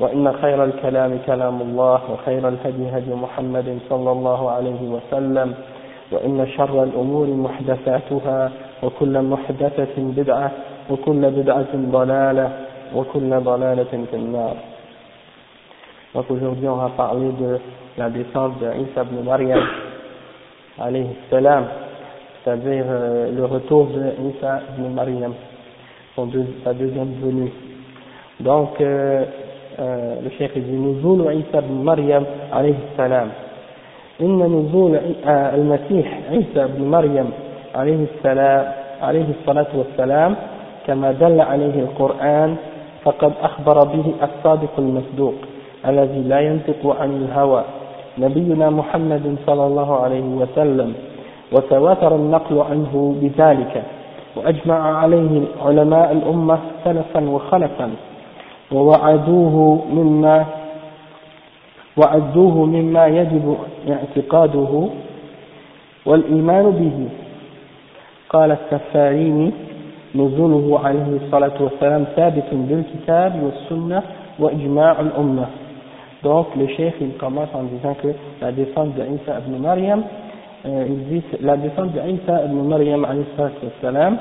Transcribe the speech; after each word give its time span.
وإن 0.00 0.32
خير 0.32 0.64
الكلام 0.64 1.18
كلام 1.26 1.60
الله 1.60 2.00
وخير 2.12 2.48
الهدي 2.48 2.88
هدي 2.90 3.14
محمد 3.14 3.78
صلى 3.90 4.10
الله 4.12 4.50
عليه 4.50 4.80
وسلم 4.82 5.54
وإن 6.12 6.46
شر 6.56 6.82
الأمور 6.82 7.26
محدثاتها 7.26 8.50
وكل 8.82 9.22
محدثة 9.22 9.94
بدعة 9.98 10.50
وكل 10.90 11.30
بدعة 11.30 11.72
ضلالة 11.74 12.48
وكل 12.94 13.30
ضلالة 13.40 13.92
في 14.10 14.16
النار. 14.16 14.56
Donc 16.14 16.30
aujourd'hui 16.30 16.68
on 16.68 16.78
عن 16.78 16.90
parler 16.96 17.32
de 17.32 17.58
la 17.98 18.08
descente 18.08 18.54
عليه 20.78 21.06
السلام 21.26 21.64
c'est-à-dire 22.44 22.84
بن 24.78 24.94
مريم 24.96 25.34
de 26.18 26.44
Isa 26.44 27.04
donc 28.40 28.80
euh, 28.80 29.24
cheikh 30.38 30.54
dit 30.54 30.70
نزول 30.72 31.28
عيسى 31.28 31.58
بن 31.60 31.84
مريم 31.84 32.24
عليه 32.52 32.74
السلام. 32.90 33.28
إن 34.20 34.38
نزول 34.38 35.00
المسيح 35.28 36.20
عيسى 36.30 36.62
بن 36.78 36.84
مريم 36.90 37.30
عليه 37.74 38.06
السلام 38.14 38.64
عليه 39.02 39.26
الصلاة 39.40 39.66
والسلام 39.74 40.36
كما 40.86 41.12
دل 41.12 41.40
عليه 41.40 41.76
القرآن 41.80 42.56
فقد 43.04 43.32
أخبر 43.42 43.84
به 43.84 44.06
الصادق 44.22 44.70
المصدوق 44.78 45.34
الذي 45.88 46.22
لا 46.22 46.40
ينطق 46.40 46.96
عن 47.00 47.10
الهوى 47.16 47.64
نبينا 48.18 48.70
محمد 48.70 49.36
صلى 49.46 49.66
الله 49.66 49.96
عليه 49.96 50.28
وسلم 50.40 50.94
وتواتر 51.52 52.16
النقل 52.16 52.58
عنه 52.70 53.14
بذلك 53.20 53.82
وأجمع 54.36 54.98
عليه 54.98 55.40
علماء 55.64 56.12
الأمة 56.12 56.58
سلفا 56.84 57.30
وخلفا. 57.30 57.90
ووعدوه 58.72 59.84
مما 59.92 60.46
وعدوه 61.96 62.64
مما 62.64 63.06
يجب 63.06 63.56
اعتقاده 63.88 64.88
والإيمان 66.06 66.70
به 66.70 67.08
قال 68.28 68.50
السفاريني 68.52 69.52
نزوله 70.14 70.80
عليه 70.84 71.18
الصلاة 71.22 71.52
والسلام 71.60 72.04
ثابت 72.16 72.44
بالكتاب 72.52 73.42
والسنة 73.42 74.02
وإجماع 74.38 75.00
الأمة 75.00 75.46
Donc 76.24 76.56
le 76.56 76.66
chef 76.68 76.94
il 77.02 77.12
commence 77.18 77.50
en 77.52 77.64
disant 77.64 77.94
que 78.02 78.08
la 78.40 78.50
descente 78.50 78.94
de 78.94 79.02
Isa 79.02 79.40
ibn 79.46 79.60
Maryam, 79.60 80.02
euh, 80.64 80.86
il 80.88 81.04
dit 81.08 81.22
la 81.42 81.58
descente 81.58 81.92
de 81.92 82.00
Isa 82.00 82.46
ibn 82.46 82.66
Maryam 82.66 83.06
salam, 83.82 84.16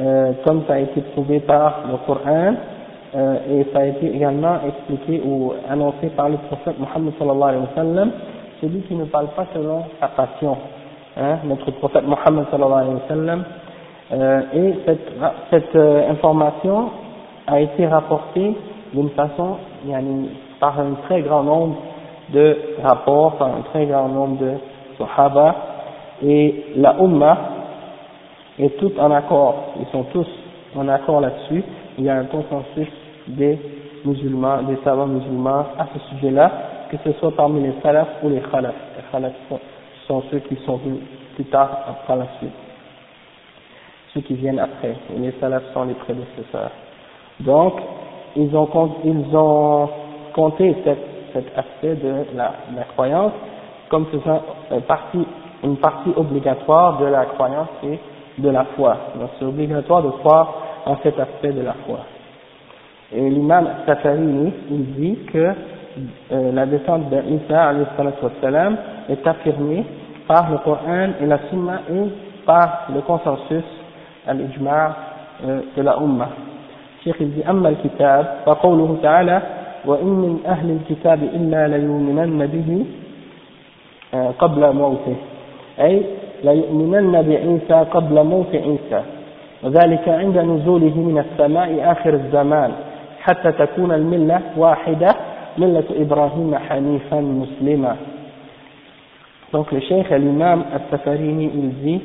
euh, 0.00 0.32
comme 0.44 0.62
ça 0.66 0.74
a 0.74 0.78
été 0.80 1.00
prouvé 1.12 1.38
par 1.38 1.82
le 1.88 1.98
Coran 2.04 2.54
euh, 3.16 3.36
et 3.50 3.66
ça 3.72 3.78
a 3.78 3.84
été 3.86 4.14
également 4.14 4.58
expliqué 4.66 5.22
ou 5.24 5.54
annoncé 5.70 6.08
par 6.14 6.28
le 6.28 6.36
prophète 6.36 6.78
Mohammed 6.78 7.14
sallallahu 7.18 7.48
alayhi 7.48 7.62
wa 7.64 7.74
sallam, 7.74 8.10
celui 8.60 8.80
qui 8.82 8.94
ne 8.94 9.04
parle 9.04 9.28
pas 9.28 9.46
selon 9.54 9.84
sa 9.98 10.08
passion, 10.08 10.56
hein, 11.16 11.38
notre 11.44 11.70
prophète 11.70 12.04
Mohammed 12.06 12.44
sallallahu 12.50 12.80
alayhi 12.80 12.94
wa 12.94 13.08
sallam, 13.08 13.44
euh, 14.12 14.40
et 14.54 14.74
cette, 14.84 15.12
cette 15.50 15.76
euh, 15.76 16.10
information 16.10 16.90
a 17.46 17.60
été 17.60 17.86
rapportée 17.86 18.54
d'une 18.92 19.10
façon 19.10 19.56
yani, 19.86 20.28
par 20.60 20.78
un 20.78 20.94
très 21.06 21.22
grand 21.22 21.42
nombre 21.42 21.76
de 22.34 22.56
rapports, 22.82 23.36
par 23.36 23.48
un 23.48 23.62
très 23.72 23.86
grand 23.86 24.08
nombre 24.08 24.38
de 24.40 24.52
sahaba, 24.98 25.54
et 26.22 26.66
la 26.76 26.96
Ummah 27.00 27.38
est 28.58 28.76
toute 28.78 28.98
en 28.98 29.10
accord, 29.10 29.54
ils 29.80 29.86
sont 29.86 30.04
tous 30.12 30.26
en 30.76 30.86
accord 30.88 31.22
là-dessus, 31.22 31.62
il 31.98 32.04
y 32.04 32.10
a 32.10 32.16
un 32.16 32.24
consensus 32.24 32.88
des 33.28 33.58
musulmans, 34.04 34.62
des 34.62 34.78
savants 34.84 35.06
musulmans 35.06 35.66
à 35.78 35.86
ce 35.92 35.98
sujet-là, 36.10 36.52
que 36.90 36.96
ce 37.04 37.12
soit 37.18 37.34
parmi 37.34 37.62
les 37.62 37.74
salafs 37.82 38.22
ou 38.22 38.28
les 38.28 38.40
khalaf. 38.40 38.74
Les 38.96 39.02
khalaf 39.10 39.32
sont 40.06 40.22
ceux 40.30 40.38
qui 40.40 40.56
sont 40.64 40.76
venus 40.76 41.00
plus 41.34 41.44
tard 41.44 41.68
par 42.06 42.16
la 42.16 42.26
suite, 42.38 42.50
ceux 44.14 44.20
qui 44.20 44.34
viennent 44.34 44.58
après, 44.58 44.96
les 45.16 45.32
salafs 45.40 45.72
sont 45.74 45.84
les 45.84 45.94
prédécesseurs. 45.94 46.70
Donc, 47.40 47.74
ils 48.36 48.54
ont, 48.56 49.90
compté 50.32 50.74
cet, 50.84 51.56
aspect 51.56 51.96
de 51.96 52.24
la, 52.34 52.52
croyance 52.94 53.32
comme 53.88 54.06
faisant 54.06 54.42
une 54.70 54.82
partie, 54.82 55.26
une 55.62 55.76
partie 55.76 56.10
obligatoire 56.16 56.98
de 56.98 57.06
la 57.06 57.26
croyance 57.26 57.68
et 57.84 57.98
de 58.38 58.48
la 58.50 58.64
foi. 58.76 58.96
Donc 59.18 59.30
c'est 59.38 59.44
obligatoire 59.44 60.02
de 60.02 60.10
croire 60.10 60.54
en 60.86 60.96
cet 61.02 61.18
aspect 61.18 61.52
de 61.52 61.62
la 61.62 61.74
foi. 61.86 62.00
Et 63.13 63.29
l'imam 63.29 63.67
Safarini, 63.85 64.53
il 64.69 64.85
dit 64.93 65.17
que 65.33 65.37
euh, 66.31 66.51
la 66.53 66.65
descente 66.65 67.09
d'Isa 67.09 67.73
salam 68.41 68.77
est 69.09 69.27
affirmée 69.27 69.83
par 70.27 70.49
le 70.49 70.57
Coran 70.59 71.09
et 71.21 71.25
la 71.25 71.39
Sunna 71.49 71.81
et 71.91 72.09
par 72.45 72.87
le 72.93 73.01
consensus, 73.01 73.65
al-ijma' 74.27 74.95
euh, 75.45 75.61
de 75.75 75.81
la 75.81 75.97
Ummah. 75.97 76.29
الشيخ 77.01 77.21
يقول 77.21 77.43
أما 77.49 77.69
الكتاب 77.69 78.25
فقوله 78.45 78.97
تعالى 79.03 79.41
وإن 79.85 80.05
من 80.05 80.39
أهل 80.45 80.77
الكتاب 80.77 81.23
إلا 81.23 81.67
ليؤمنن 81.67 82.45
به 82.45 82.85
قبل 84.39 84.73
موته 84.75 85.15
أي 85.79 86.03
ليؤمنن 86.43 87.21
بعيسى 87.21 87.85
قبل 87.91 88.23
موت 88.23 88.55
عيسى 88.55 89.01
وذلك 89.63 90.09
عند 90.09 90.37
نزوله 90.37 90.97
من 90.97 91.17
السماء 91.25 91.91
آخر 91.91 92.13
الزمان 92.13 92.71
حتى 93.25 93.51
تكون 93.51 93.91
الملة 93.91 94.41
واحدة 94.57 95.15
ملة 95.57 95.83
إبراهيم 95.99 96.55
حنيفا 96.55 97.19
مسلما 97.19 97.95
Donc 99.53 99.69
le 99.73 99.81
cheikh 99.81 100.09
l'imam 100.11 100.63
al-Safarini 100.73 101.51
il 101.53 101.69
dit 101.83 102.01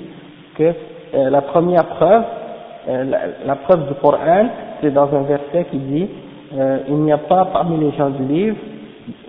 que 0.56 0.74
euh, 1.14 1.30
la 1.30 1.42
première 1.42 1.84
preuve, 1.84 2.24
euh, 2.88 3.04
la, 3.04 3.18
la 3.46 3.54
preuve 3.54 3.86
du 3.86 3.94
Coran, 3.94 4.46
c'est 4.80 4.90
dans 4.90 5.08
un 5.14 5.22
verset 5.22 5.66
qui 5.70 5.78
dit 5.78 6.08
euh, 6.54 6.78
il 6.88 6.96
n'y 6.96 7.12
a 7.12 7.18
pas 7.18 7.44
parmi 7.52 7.76
les 7.78 7.96
gens 7.96 8.10
du 8.10 8.24
livre, 8.24 8.56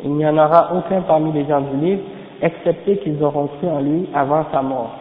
il 0.03 0.11
n'y 0.11 0.25
en 0.25 0.37
aura 0.37 0.73
aucun 0.75 1.01
parmi 1.01 1.31
les 1.31 1.45
gens 1.45 1.61
du 1.61 1.77
livre, 1.77 2.01
excepté 2.41 2.97
qu'ils 2.97 3.21
auront 3.23 3.47
cru 3.47 3.67
en 3.67 3.81
lui 3.81 4.09
avant 4.13 4.45
sa 4.51 4.61
mort. 4.61 4.95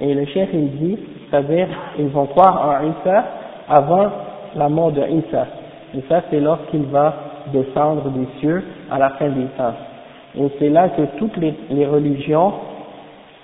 Et 0.00 0.14
le 0.14 0.24
chef 0.26 0.48
il 0.52 0.70
dit, 0.78 0.98
c'est-à-dire 1.30 1.68
ils 1.98 2.08
vont 2.08 2.26
croire 2.26 2.80
en 2.80 2.86
Isa 2.86 3.24
avant 3.68 4.10
la 4.56 4.68
mort 4.68 4.92
de 4.92 5.02
Isa. 5.02 5.46
Et 5.97 6.03
ça 6.07 6.21
c'est 6.29 6.39
lorsqu'il 6.39 6.83
va 6.83 7.13
descendre 7.51 8.09
des 8.09 8.27
cieux 8.39 8.63
à 8.91 8.99
la 8.99 9.09
fin 9.11 9.29
des 9.29 9.45
temps. 9.57 9.73
Et 10.37 10.47
c'est 10.59 10.69
là 10.69 10.89
que 10.89 11.01
toutes 11.17 11.35
les, 11.37 11.53
les 11.71 11.87
religions, 11.87 12.53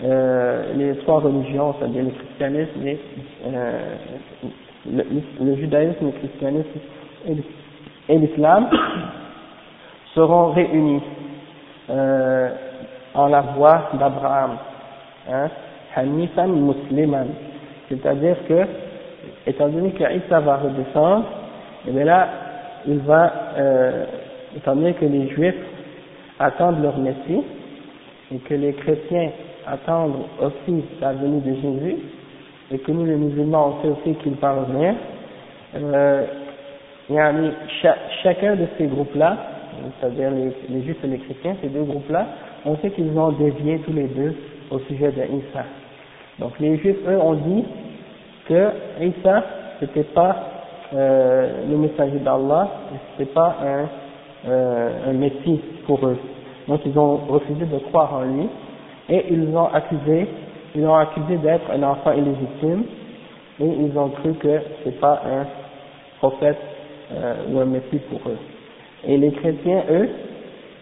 euh, 0.04 0.74
les 0.76 0.96
trois 0.98 1.20
religions, 1.20 1.74
c'est-à-dire 1.80 2.04
le 2.04 2.12
christianisme, 2.12 3.00
euh, 3.48 3.96
le, 5.42 5.56
judaïsme, 5.56 6.06
le 6.06 6.12
christianisme 6.12 6.70
et 8.10 8.18
l'islam 8.18 8.68
seront 10.14 10.52
réunis 10.52 11.02
euh, 11.90 12.50
en 13.16 13.28
la 13.28 13.42
voie 13.42 13.90
d'Abraham, 14.00 14.58
hein, 15.32 15.50
Hanifan 15.96 16.48
Musliman, 16.48 17.28
c'est-à-dire 17.90 18.36
que, 18.48 18.66
étant 19.48 19.70
donné 19.70 19.92
qu'Issa 19.92 20.40
va 20.42 20.58
redescendre, 20.58 21.26
et 21.88 21.92
bien 21.92 22.06
là, 22.06 22.28
il 22.88 23.00
va, 23.00 23.32
euh, 23.58 24.06
étant 24.56 24.76
donné 24.76 24.94
que 24.94 25.06
les 25.06 25.30
juifs 25.30 25.56
attendent 26.40 26.82
leur 26.82 26.98
Messie 26.98 27.44
et 28.34 28.38
que 28.40 28.54
les 28.54 28.74
chrétiens 28.74 29.30
attendent 29.66 30.26
aussi 30.42 30.84
la 31.00 31.14
venue 31.14 31.42
de 31.42 31.54
Jésus 31.56 31.96
et 32.72 32.80
que 32.80 32.92
nous 32.92 33.06
les 33.06 33.16
musulmans 33.16 33.78
on 33.78 33.82
sait 33.82 33.90
aussi 33.90 34.16
qu'il 34.20 34.34
va 34.36 34.54
revenir, 34.54 34.96
euh, 35.76 36.26
chacun 38.24 38.56
de 38.56 38.66
ces 38.78 38.88
groupes-là, 38.88 39.38
c'est-à-dire 40.00 40.32
les, 40.32 40.52
les 40.70 40.84
juifs 40.84 41.04
et 41.04 41.08
les 41.08 41.20
chrétiens, 41.20 41.56
ces 41.62 41.70
deux 41.70 41.84
groupes-là, 41.84 42.28
on 42.66 42.78
sait 42.78 42.92
qu'ils 42.92 43.18
ont 43.18 43.32
dévié 43.32 43.80
tous 43.80 43.94
les 43.94 44.08
deux 44.08 44.36
au 44.72 44.80
sujet 44.80 45.12
d'Isa. 45.12 45.66
Donc 46.40 46.60
les 46.60 46.78
juifs, 46.78 46.98
eux, 47.08 47.20
ont 47.20 47.34
dit 47.36 47.66
que 48.48 48.70
Isa, 49.02 49.44
c'était 49.80 50.04
pas 50.04 50.53
euh, 50.94 51.70
le 51.70 51.78
messager 51.78 52.20
d'Allah, 52.20 52.68
c'était 53.18 53.32
pas 53.32 53.58
un, 53.62 54.50
euh, 54.50 55.10
un 55.10 55.14
messie 55.14 55.60
pour 55.86 56.06
eux. 56.06 56.18
Donc 56.68 56.82
ils 56.86 56.98
ont 56.98 57.18
refusé 57.28 57.66
de 57.66 57.78
croire 57.90 58.14
en 58.14 58.24
lui 58.24 58.48
et 59.10 59.26
ils 59.32 59.56
ont 59.56 59.68
accusé, 59.74 60.28
ils 60.76 60.82
l'ont 60.82 60.96
accusé 60.96 61.38
d'être 61.38 61.70
un 61.72 61.84
enfant 61.84 62.12
illégitime 62.14 62.84
et 63.60 63.66
ils 63.66 63.98
ont 63.98 64.10
cru 64.10 64.34
que 64.34 64.60
c'est 64.84 65.00
pas 65.00 65.22
un 65.26 65.46
prophète 66.20 66.60
euh, 67.12 67.34
ou 67.52 67.60
un 67.60 67.66
messie 67.66 68.00
pour 68.10 68.20
eux. 68.30 68.38
Et 69.06 69.18
les 69.18 69.32
chrétiens, 69.32 69.84
eux, 69.92 70.10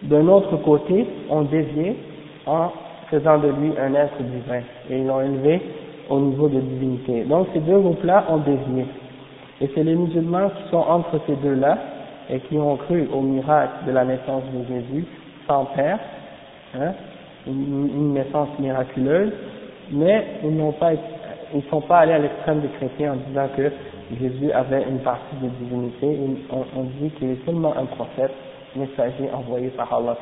d'un 0.02 0.28
autre 0.28 0.56
côté, 0.58 1.06
ont 1.30 1.42
dévié 1.42 1.96
en 2.46 2.70
faisant 3.10 3.38
de 3.38 3.48
lui 3.48 3.72
un 3.78 3.94
être 3.94 4.22
divin 4.22 4.60
et 4.90 4.98
ils 4.98 5.06
l'ont 5.06 5.20
élevé 5.20 5.60
au 6.08 6.20
niveau 6.20 6.48
de 6.48 6.60
divinité. 6.60 7.24
Donc 7.24 7.48
ces 7.52 7.60
deux 7.60 7.78
groupes-là 7.78 8.24
ont 8.28 8.38
dévié. 8.38 8.86
Et 9.62 9.70
c'est 9.76 9.84
les 9.84 9.94
musulmans 9.94 10.50
qui 10.50 10.70
sont 10.70 10.78
entre 10.78 11.20
ces 11.24 11.36
deux-là 11.36 11.78
et 12.28 12.40
qui 12.40 12.58
ont 12.58 12.76
cru 12.76 13.08
au 13.12 13.20
miracle 13.20 13.86
de 13.86 13.92
la 13.92 14.04
naissance 14.04 14.42
de 14.52 14.64
Jésus 14.66 15.06
sans 15.46 15.66
père, 15.66 16.00
hein, 16.74 16.92
une, 17.46 18.12
naissance 18.12 18.48
miraculeuse, 18.58 19.32
mais 19.92 20.26
ils 20.42 20.56
n'ont 20.56 20.72
pas, 20.72 20.92
ils 21.54 21.62
sont 21.70 21.80
pas 21.80 21.98
allés 21.98 22.14
à 22.14 22.18
l'extrême 22.18 22.60
des 22.60 22.68
chrétiens 22.68 23.12
en 23.12 23.16
disant 23.28 23.46
que 23.56 23.70
Jésus 24.20 24.50
avait 24.50 24.82
une 24.82 24.98
partie 24.98 25.36
de 25.40 25.48
divinité. 25.48 26.18
On, 26.50 26.82
dit 27.00 27.10
qu'il 27.10 27.30
est 27.30 27.44
seulement 27.46 27.74
un 27.76 27.84
prophète, 27.84 28.32
messager 28.74 29.30
envoyé 29.32 29.68
par 29.68 29.92
Allah 29.94 30.16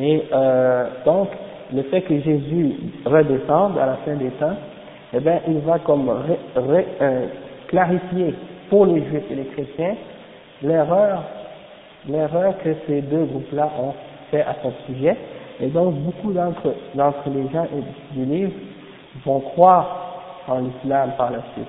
Et 0.00 0.24
euh, 0.32 0.88
donc, 1.04 1.28
le 1.72 1.82
fait 1.84 2.02
que 2.02 2.18
Jésus 2.20 2.74
redescende 3.04 3.78
à 3.78 3.86
la 3.86 3.96
fin 4.04 4.14
des 4.14 4.30
temps, 4.30 4.56
eh 5.12 5.20
bien, 5.20 5.40
il 5.46 5.58
va 5.60 5.78
comme 5.78 6.08
euh, 6.08 7.26
clarifier 7.68 8.34
pour 8.70 8.86
les 8.86 9.04
juifs 9.04 9.30
et 9.30 9.34
les 9.34 9.46
chrétiens 9.46 9.96
l'erreur, 10.62 11.22
l'erreur 12.08 12.54
que 12.58 12.74
ces 12.86 13.02
deux 13.02 13.24
groupes-là 13.24 13.70
ont 13.80 13.92
fait 14.30 14.42
à 14.42 14.56
son 14.62 14.72
sujet. 14.86 15.16
Et 15.60 15.68
donc, 15.68 15.94
beaucoup 15.94 16.32
d'entre, 16.32 16.74
d'entre 16.94 17.28
les 17.30 17.48
gens 17.52 17.66
du 18.12 18.24
livre 18.24 18.52
vont 19.24 19.40
croire 19.40 20.42
en 20.48 20.60
l'islam 20.60 21.12
par 21.16 21.30
la 21.30 21.40
suite, 21.54 21.68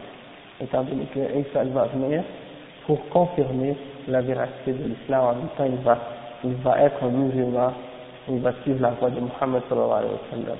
étant 0.62 0.84
donné 0.84 1.06
que 1.14 1.20
Isa 1.20 1.64
va 1.66 1.86
venir 1.86 2.24
pour 2.86 3.08
confirmer 3.10 3.76
la 4.08 4.22
véracité 4.22 4.74
de 4.74 4.84
l'islam 4.84 5.22
en 5.24 5.36
même 5.36 5.48
temps 5.58 5.66
il 5.66 5.84
va, 5.84 5.98
il 6.44 6.54
va 6.56 6.82
être 6.82 7.04
musulman 7.06 7.72
il 8.30 8.40
va 8.40 8.54
suivre 8.64 8.82
la 8.82 8.92
voie 8.92 9.10
de 9.10 9.20
Muhammad 9.20 9.62
sallallahu 9.70 9.92
alayhi 10.32 10.46
wa. 10.48 10.56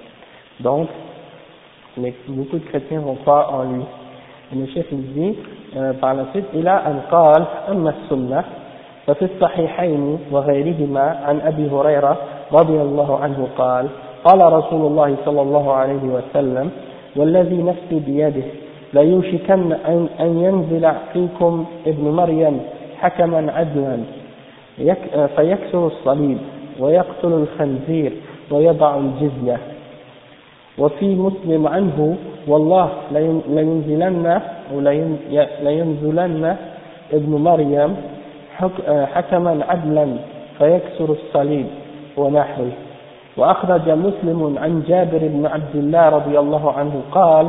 Donc, 0.60 0.90
les, 1.98 2.14
beaucoup 2.28 2.60
de 2.60 2.66
chrétiens 2.66 3.00
vont 3.00 3.16
croire 3.16 3.54
en 3.54 3.64
lui. 3.64 3.84
Le 4.54 4.66
chef 4.68 4.86
il 4.92 5.14
dit, 5.14 5.36
euh, 5.76 5.94
par 5.94 6.14
la 6.14 6.26
suite, 6.32 6.46
إلى 6.54 6.70
أن 6.70 7.02
قال 7.12 7.46
أما 7.72 7.90
السنة 7.90 8.44
ففي 9.08 9.26
الصحيحين 9.26 10.18
وغيرهما 10.32 11.20
عن 11.26 11.42
أبي 11.42 11.70
هريرة 11.70 12.18
رضي 12.54 12.82
الله 12.82 13.20
عنه 13.20 13.48
قال 13.58 13.88
قال 14.24 14.54
رسول 14.54 14.88
الله 14.88 15.16
صلى 15.26 15.42
الله 15.42 15.74
عليه 15.74 16.04
وسلم 16.04 16.70
والذي 17.16 17.64
نفسي 17.64 18.00
بيده 18.00 18.44
ليوشكن 18.94 19.72
أن, 19.72 20.08
أن 20.20 20.40
ينزل 20.40 20.92
فيكم 21.14 21.66
ابن 21.88 22.04
مريم 22.10 22.60
حكما 23.00 23.52
عدلا 23.52 23.98
فيكسر 25.36 25.88
الصليب 25.88 26.38
ويقتل 26.80 27.34
الخنزير 27.34 28.14
ويضع 28.52 28.98
الجزية. 28.98 29.58
وفي 30.80 31.16
مسلم 31.16 31.68
عنه 31.68 32.16
والله 32.48 32.90
لينزلن 33.12 34.42
لينزلن 35.62 36.56
ابن 37.14 37.32
مريم 37.36 37.96
حكما 39.14 39.64
عدلا 39.70 40.08
فيكسر 40.58 41.10
الصليب 41.12 41.66
ونحوه. 42.18 42.72
وأخرج 43.38 43.90
مسلم 43.90 44.56
عن 44.58 44.84
جابر 44.88 45.18
بن 45.18 45.46
عبد 45.46 45.76
الله 45.76 46.10
رضي 46.10 46.40
الله 46.40 46.72
عنه 46.72 47.02
قال 47.12 47.48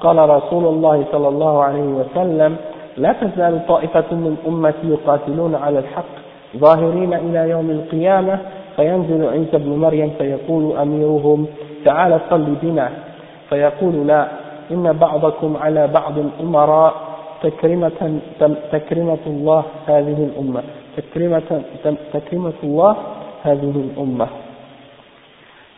قال 0.00 0.30
رسول 0.30 0.64
الله 0.64 1.04
صلى 1.12 1.28
الله 1.28 1.62
عليه 1.64 1.82
وسلم 1.82 2.56
لا 2.96 3.12
تزال 3.12 3.66
طائفة 3.66 4.04
من 4.12 4.36
أمتي 4.48 4.88
يقاتلون 4.88 5.54
على 5.54 5.78
الحق 5.78 6.12
ظاهرين 6.56 7.14
إلى 7.14 7.50
يوم 7.50 7.70
القيامة 7.70 8.38
فينزل 8.76 9.26
عيسى 9.28 9.58
بن 9.58 9.70
مريم 9.70 10.10
فيقول 10.18 10.76
أميرهم 10.76 11.46
تعال 11.86 12.20
صل 12.30 12.46
بنا 12.62 12.88
فيقول 13.48 14.06
لا 14.06 14.22
إن 14.70 14.92
بعضكم 14.92 15.56
على 15.56 15.86
بعض 15.86 16.14
أمراء 16.40 16.94
تكرمة, 17.42 18.00
تكرمة 18.72 19.24
الله 19.26 19.62
هذه 19.86 20.18
الأمة 20.28 20.62
تكرمة, 20.96 21.62
تكرمة 22.12 22.58
الله 22.64 22.96
هذه 23.44 23.74
الأمة 23.86 24.28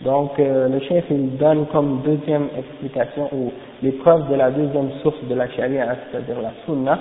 Donc 0.01 0.39
euh, 0.39 0.69
le 0.69 0.79
chef 0.79 1.07
il 1.11 1.37
donne 1.39 1.67
comme 1.73 2.03
deuxième 2.05 2.47
explication 2.57 3.29
ou 3.33 3.51
l'épreuve 3.83 4.31
de 4.31 4.37
la 4.37 4.53
deuxième 4.53 4.91
source 5.03 5.21
de 5.29 5.35
la 5.35 5.49
charia, 5.49 5.89
c'est-à-dire 6.13 6.41
la 6.41 6.53
sunna, 6.65 6.99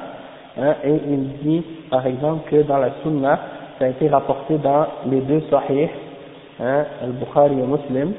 hein, 0.60 0.74
et 0.84 1.00
il 1.08 1.30
dit 1.44 1.64
par 1.92 2.08
exemple 2.08 2.50
que 2.50 2.64
dans 2.64 2.80
la 2.80 2.90
sunna, 3.04 3.40
ça 3.78 3.86
a 3.86 3.90
été 3.90 4.08
rapporté 4.10 4.58
dans 4.58 4.88
les 5.06 5.22
deux 5.22 5.44
sahih, 5.52 5.90
hein, 6.60 6.86
Al-Bukhari 7.04 7.60
et 7.60 7.68
Muslim, 7.68 8.14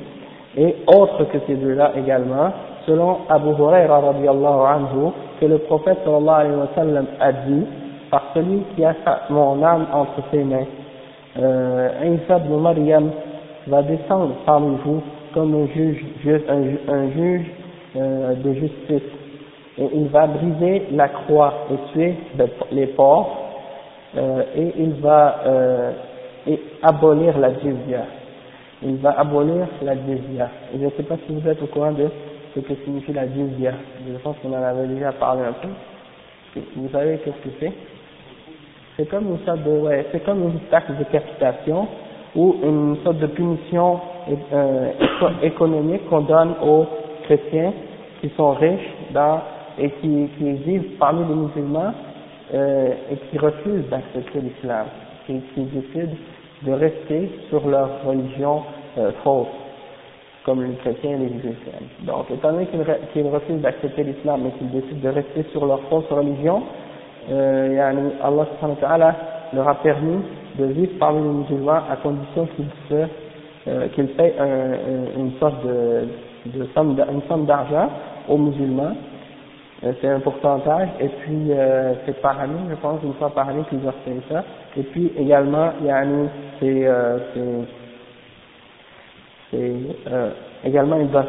et 0.58 0.74
autre 0.88 1.24
que 1.24 1.38
ces 1.46 1.54
deux-là 1.54 1.92
également, 1.96 2.50
selon 2.84 3.18
Abu 3.28 3.50
Huraira 3.50 4.00
radiallahu 4.00 4.60
anhu, 4.66 5.12
que 5.40 5.46
le 5.46 5.58
prophète 5.58 5.98
sallallahu 6.04 6.40
alayhi 6.40 6.56
wa 6.56 6.68
sallam 6.74 7.06
a 7.20 7.32
dit, 7.32 7.64
par 8.10 8.22
celui 8.34 8.62
qui 8.74 8.84
a 8.84 8.94
mon 9.30 9.62
âme 9.62 9.86
entre 9.92 10.20
ses 10.32 10.42
mains, 10.42 10.66
euh, 11.38 12.16
Isa 12.24 12.38
ibn 12.38 12.56
Maryam 12.56 13.10
va 13.68 13.82
descendre 13.82 14.34
parmi 14.44 14.76
vous 14.84 15.00
comme 15.32 15.54
un 15.54 15.66
juge, 15.68 16.04
un, 16.48 16.92
un 16.92 17.10
juge 17.10 17.46
euh, 17.96 18.34
de 18.34 18.52
justice, 18.54 19.10
et 19.78 19.88
il 19.94 20.08
va 20.08 20.26
briser 20.26 20.88
la 20.90 21.08
croix 21.08 21.52
et 21.70 21.92
tuer 21.92 22.14
les 22.72 22.86
porcs, 22.88 23.30
euh, 24.16 24.42
et 24.56 24.72
il 24.78 24.94
va 24.94 25.36
euh, 25.46 25.90
et 26.48 26.60
abolir 26.82 27.38
la 27.38 27.52
jizya. 27.54 28.17
Il 28.82 28.96
va 28.96 29.18
abolir 29.18 29.66
la 29.82 29.94
jizya. 29.94 30.48
Je 30.72 30.84
ne 30.84 30.90
sais 30.90 31.02
pas 31.02 31.16
si 31.26 31.32
vous 31.34 31.48
êtes 31.48 31.60
au 31.62 31.66
courant 31.66 31.92
de 31.92 32.08
ce 32.54 32.60
que 32.60 32.74
signifie 32.84 33.12
la 33.12 33.26
jizya. 33.26 33.72
Je 34.06 34.16
pense 34.18 34.36
qu'on 34.38 34.52
en 34.52 34.62
avait 34.62 34.86
déjà 34.86 35.12
parlé 35.12 35.42
un 35.42 35.52
peu. 35.52 36.60
Vous 36.76 36.88
savez 36.90 37.18
qu'est-ce 37.24 37.48
que 37.48 37.54
c'est? 37.60 37.72
C'est 38.96 39.08
comme 39.08 39.30
une 39.30 39.44
sorte 39.44 39.62
de, 39.64 39.70
ouais, 39.78 40.06
c'est 40.12 40.24
comme 40.24 40.42
une 40.42 40.58
taxe 40.70 40.90
de 40.98 41.04
capitation 41.04 41.88
ou 42.34 42.56
une 42.62 42.96
sorte 43.04 43.18
de 43.18 43.26
punition 43.26 44.00
euh, 44.52 44.90
économique 45.42 46.08
qu'on 46.08 46.22
donne 46.22 46.54
aux 46.62 46.86
chrétiens 47.24 47.72
qui 48.20 48.28
sont 48.36 48.52
riches 48.52 48.90
dans, 49.12 49.40
et 49.78 49.90
qui, 50.00 50.28
qui 50.36 50.52
vivent 50.52 50.96
parmi 50.98 51.26
les 51.28 51.34
musulmans 51.34 51.94
euh, 52.54 52.88
et 53.10 53.16
qui 53.16 53.38
refusent 53.38 53.88
d'accepter 53.88 54.40
l'islam, 54.40 54.86
qui, 55.26 55.40
qui 55.54 55.62
décident 55.62 56.16
de 56.62 56.72
rester 56.72 57.30
sur 57.48 57.66
leur 57.68 58.04
religion 58.04 58.62
euh, 58.98 59.12
fausse, 59.22 59.46
comme 60.44 60.62
les 60.64 60.74
chrétiens 60.74 61.12
et 61.12 61.18
les 61.18 61.40
juifs. 61.40 61.68
Donc, 62.02 62.30
étant 62.30 62.52
donné 62.52 62.66
qu'ils 63.12 63.26
refusent 63.28 63.60
d'accepter 63.60 64.04
l'islam 64.04 64.46
et 64.46 64.50
qu'ils 64.58 64.70
décident 64.70 65.00
de 65.10 65.14
rester 65.14 65.44
sur 65.52 65.66
leur 65.66 65.80
fausse 65.88 66.08
religion, 66.10 66.62
euh, 67.30 68.12
Allah 68.22 68.46
subhanahu 68.60 69.14
leur 69.52 69.68
a 69.68 69.74
permis 69.76 70.22
de 70.58 70.64
vivre 70.66 70.92
parmi 70.98 71.22
les 71.22 71.28
musulmans 71.28 71.80
à 71.90 71.96
condition 71.96 72.48
qu'ils 72.56 72.66
se 72.88 73.06
euh, 73.68 73.88
qu'ils 73.88 74.08
payent 74.08 74.34
un, 74.38 75.20
une 75.20 75.32
sorte 75.38 75.62
de, 75.64 76.08
de 76.46 76.66
somme 76.74 76.96
une 77.12 77.22
somme 77.28 77.44
d'argent 77.44 77.90
aux 78.28 78.38
musulmans 78.38 78.94
euh, 79.84 79.92
c'est 80.00 80.08
un 80.08 80.18
pourcentage, 80.18 80.88
et 80.98 81.08
puis 81.08 81.52
euh, 81.52 81.94
c'est 82.04 82.20
par 82.20 82.40
année, 82.40 82.58
je 82.68 82.74
pense, 82.76 83.00
une 83.04 83.14
fois 83.14 83.30
par 83.30 83.48
année 83.48 83.62
qu'ils 83.70 83.86
offrent 83.86 83.96
ça. 84.28 84.42
Et 84.76 84.82
puis 84.82 85.12
également, 85.16 85.70
il 85.80 85.86
y 85.86 85.90
a 85.90 86.02
euh, 86.02 86.26
c'est 86.59 86.87
euh, 90.07 90.29
également 90.63 90.97
ils 90.99 91.09
doivent 91.09 91.27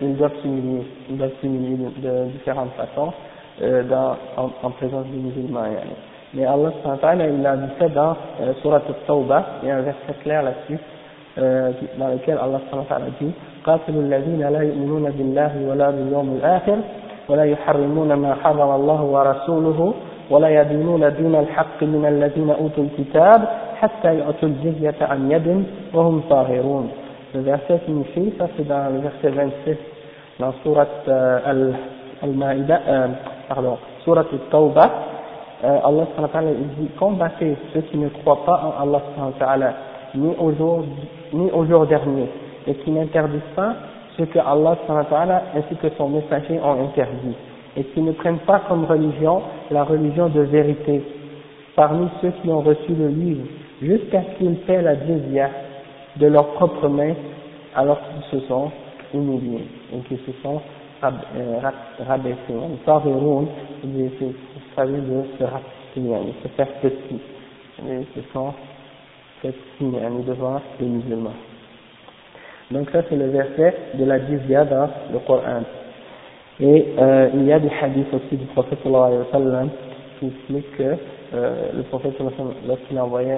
ils 0.00 0.16
doivent 0.16 0.32
s'humilier, 0.42 0.86
ils 1.10 1.16
doivent 1.16 1.32
s'humilier 1.40 1.76
de, 1.76 2.08
de, 2.08 2.24
différentes 2.30 2.72
façons 2.72 3.12
euh, 3.62 3.82
dans, 3.84 4.16
en, 4.36 4.50
en, 4.62 4.70
présence 4.70 5.06
des 5.06 5.18
musulmans. 5.18 5.64
Mais 6.34 6.44
Allah 6.44 6.70
il 7.30 7.46
a 7.46 7.56
dit 7.56 7.72
ça 7.78 7.88
dans 7.88 8.16
euh, 8.40 8.52
Surat 8.62 8.82
al-Tawbah, 8.88 9.44
il 9.62 9.68
y 9.68 9.70
a 9.70 9.76
un 9.76 9.82
verset 9.82 10.14
clair 10.22 10.42
là-dessus, 10.42 10.78
euh, 11.38 11.72
dans 11.98 12.08
lequel 12.08 12.38
Allah 12.38 12.60
a 12.90 13.00
dit 13.20 13.32
قاتلوا 13.68 14.02
الذين 14.02 14.42
لا 14.48 14.62
يؤمنون 14.62 15.10
بالله 15.10 15.52
ولا 15.68 15.90
باليوم 15.90 16.28
الآخر 16.40 16.78
ولا 17.28 17.44
يحرمون 17.44 18.12
ما 18.12 18.34
حرم 18.34 18.70
الله 18.70 19.02
ورسوله 19.02 19.94
ولا 20.30 20.60
يدينون 20.60 21.14
دين 21.14 21.34
الحق 21.34 21.82
من 21.82 22.04
الذين 22.08 22.50
أوتوا 22.50 22.84
الكتاب 22.84 23.48
حتى 23.82 24.18
يؤتوا 24.18 24.48
الجزية 24.48 24.94
عن 25.00 25.30
يد 25.30 25.64
وهم 25.94 26.22
صاغرون 26.30 26.90
Le 27.34 27.40
verset 27.40 27.78
signifie, 27.84 28.32
ça 28.38 28.48
c'est 28.56 28.66
dans 28.66 28.90
le 28.90 29.00
verset 29.00 29.28
26 29.28 29.76
dans 30.40 30.54
Surat 30.62 30.86
euh, 31.08 31.72
Al-Ma'idah, 32.22 32.80
euh, 32.88 33.08
pardon, 33.48 33.76
Surat 34.02 34.24
Al-Tawbah, 34.32 34.90
euh, 35.64 35.78
Allah 35.84 36.06
il 36.42 36.84
dit 36.84 36.90
combattez 36.98 37.56
ceux 37.74 37.80
qui 37.82 37.98
ne 37.98 38.08
croient 38.08 38.44
pas 38.46 38.74
en 38.80 38.90
Allah 39.40 39.74
ni 40.14 40.34
au 40.38 40.52
jour, 40.52 40.84
ni 41.32 41.50
au 41.50 41.66
jour 41.66 41.86
dernier 41.86 42.28
et 42.66 42.74
qui 42.76 42.90
n'interdisent 42.90 43.40
pas 43.54 43.74
ce 44.16 44.22
que 44.22 44.38
Allah 44.38 44.76
ainsi 45.54 45.74
que 45.76 45.88
son 45.98 46.08
messager 46.08 46.58
ont 46.60 46.84
interdit 46.84 47.34
et 47.76 47.84
qui 47.84 48.00
ne 48.00 48.12
prennent 48.12 48.38
pas 48.38 48.62
comme 48.68 48.84
religion 48.84 49.42
la 49.70 49.84
religion 49.84 50.28
de 50.28 50.40
vérité 50.40 51.02
parmi 51.76 52.08
ceux 52.22 52.30
qui 52.42 52.48
ont 52.50 52.60
reçu 52.60 52.92
le 52.98 53.08
livre 53.08 53.44
jusqu'à 53.83 54.21
ce 54.23 54.37
qu'ils 54.37 54.55
paient 54.59 54.81
la 54.81 54.95
jizya 54.95 55.49
de 56.17 56.27
leurs 56.27 56.53
propres 56.53 56.87
mains 56.87 57.13
alors 57.75 57.99
qu'ils 58.01 58.39
se 58.39 58.47
sont 58.47 58.71
humiliés 59.13 59.65
et 59.93 59.99
qu'ils 60.07 60.19
se 60.19 60.31
sont 60.41 60.61
euh, 61.03 61.59
rabaissés. 62.07 62.37
Ça 62.85 62.99
veut 62.99 63.11
de 65.01 65.23
se 65.37 65.43
rapetisser, 65.43 65.97
de 65.97 66.33
se 66.43 66.47
faire 66.55 66.67
petit. 66.81 67.19
Et 67.89 68.05
se 68.15 68.21
sont 68.31 68.53
petits 69.41 69.55
devant 70.25 70.61
les 70.79 70.85
musulmans. 70.85 71.33
Donc 72.71 72.89
ça 72.91 73.01
c'est 73.09 73.15
le 73.15 73.27
verset 73.27 73.75
de 73.95 74.05
la 74.05 74.25
jizya 74.25 74.65
dans 74.65 74.89
le 75.11 75.19
Coran. 75.19 75.63
Et 76.59 76.93
euh, 76.97 77.29
il 77.33 77.45
y 77.45 77.51
a 77.51 77.59
des 77.59 77.71
hadiths 77.81 78.13
aussi 78.13 78.37
du 78.37 78.45
prophète 78.45 78.79
sallallahu 78.83 79.07
alayhi 79.07 79.19
wa 79.19 79.31
sallam 79.31 79.69
qui 80.19 80.27
expliquent 80.27 80.77
que 80.77 80.95
euh, 81.33 81.71
le 81.75 81.83
prophète 81.83 82.15
lorsqu'il 82.67 82.99
envoyait 82.99 83.37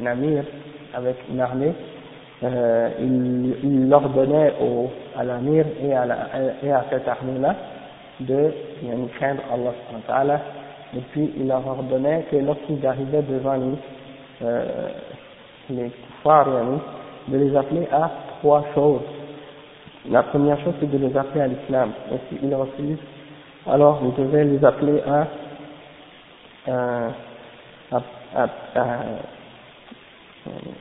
un, 0.00 0.06
amir 0.06 0.44
avec 0.94 1.16
une 1.30 1.40
armée, 1.40 1.72
euh, 2.42 2.88
il, 3.00 3.56
il 3.62 3.92
ordonnait 3.92 4.54
au, 4.60 4.90
à 5.16 5.24
l'amir 5.24 5.64
et, 5.82 5.92
à 5.94 6.06
et 6.62 6.72
à 6.72 6.84
cette 6.90 7.06
armée-là 7.08 7.54
de 8.20 8.52
craindre 9.16 9.42
Allah 10.08 10.40
et 10.96 11.00
puis 11.12 11.32
il 11.36 11.48
leur 11.48 11.66
ordonnait 11.66 12.24
que 12.30 12.36
lorsqu'ils 12.36 12.84
arrivaient 12.86 13.22
devant 13.22 13.54
les, 13.54 13.76
euh, 14.42 14.88
les 15.70 15.90
kuffars, 15.90 16.46
de 17.28 17.36
les 17.38 17.56
appeler 17.56 17.88
à 17.90 18.10
trois 18.38 18.64
choses. 18.74 19.00
La 20.10 20.22
première 20.24 20.60
chose, 20.62 20.74
c'est 20.80 20.90
de 20.90 20.98
les 20.98 21.16
appeler 21.16 21.40
à 21.40 21.46
l'islam. 21.46 21.92
Et 22.12 22.36
s'ils 22.38 22.54
refusent, 22.54 22.98
alors 23.66 24.00
vous 24.02 24.12
devez 24.22 24.44
les 24.44 24.64
appeler 24.64 25.00
à, 25.06 25.26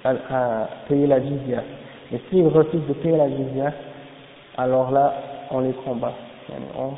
à, 0.05 0.69
payer 0.87 1.07
la 1.07 1.21
jizya. 1.21 1.63
Et 2.11 2.19
s'ils 2.29 2.47
refusent 2.47 2.87
de 2.87 2.93
payer 2.93 3.17
la 3.17 3.29
jizya, 3.29 3.73
alors 4.57 4.91
là, 4.91 5.13
on 5.51 5.61
les 5.61 5.73
combat. 5.73 6.13
On 6.77 6.91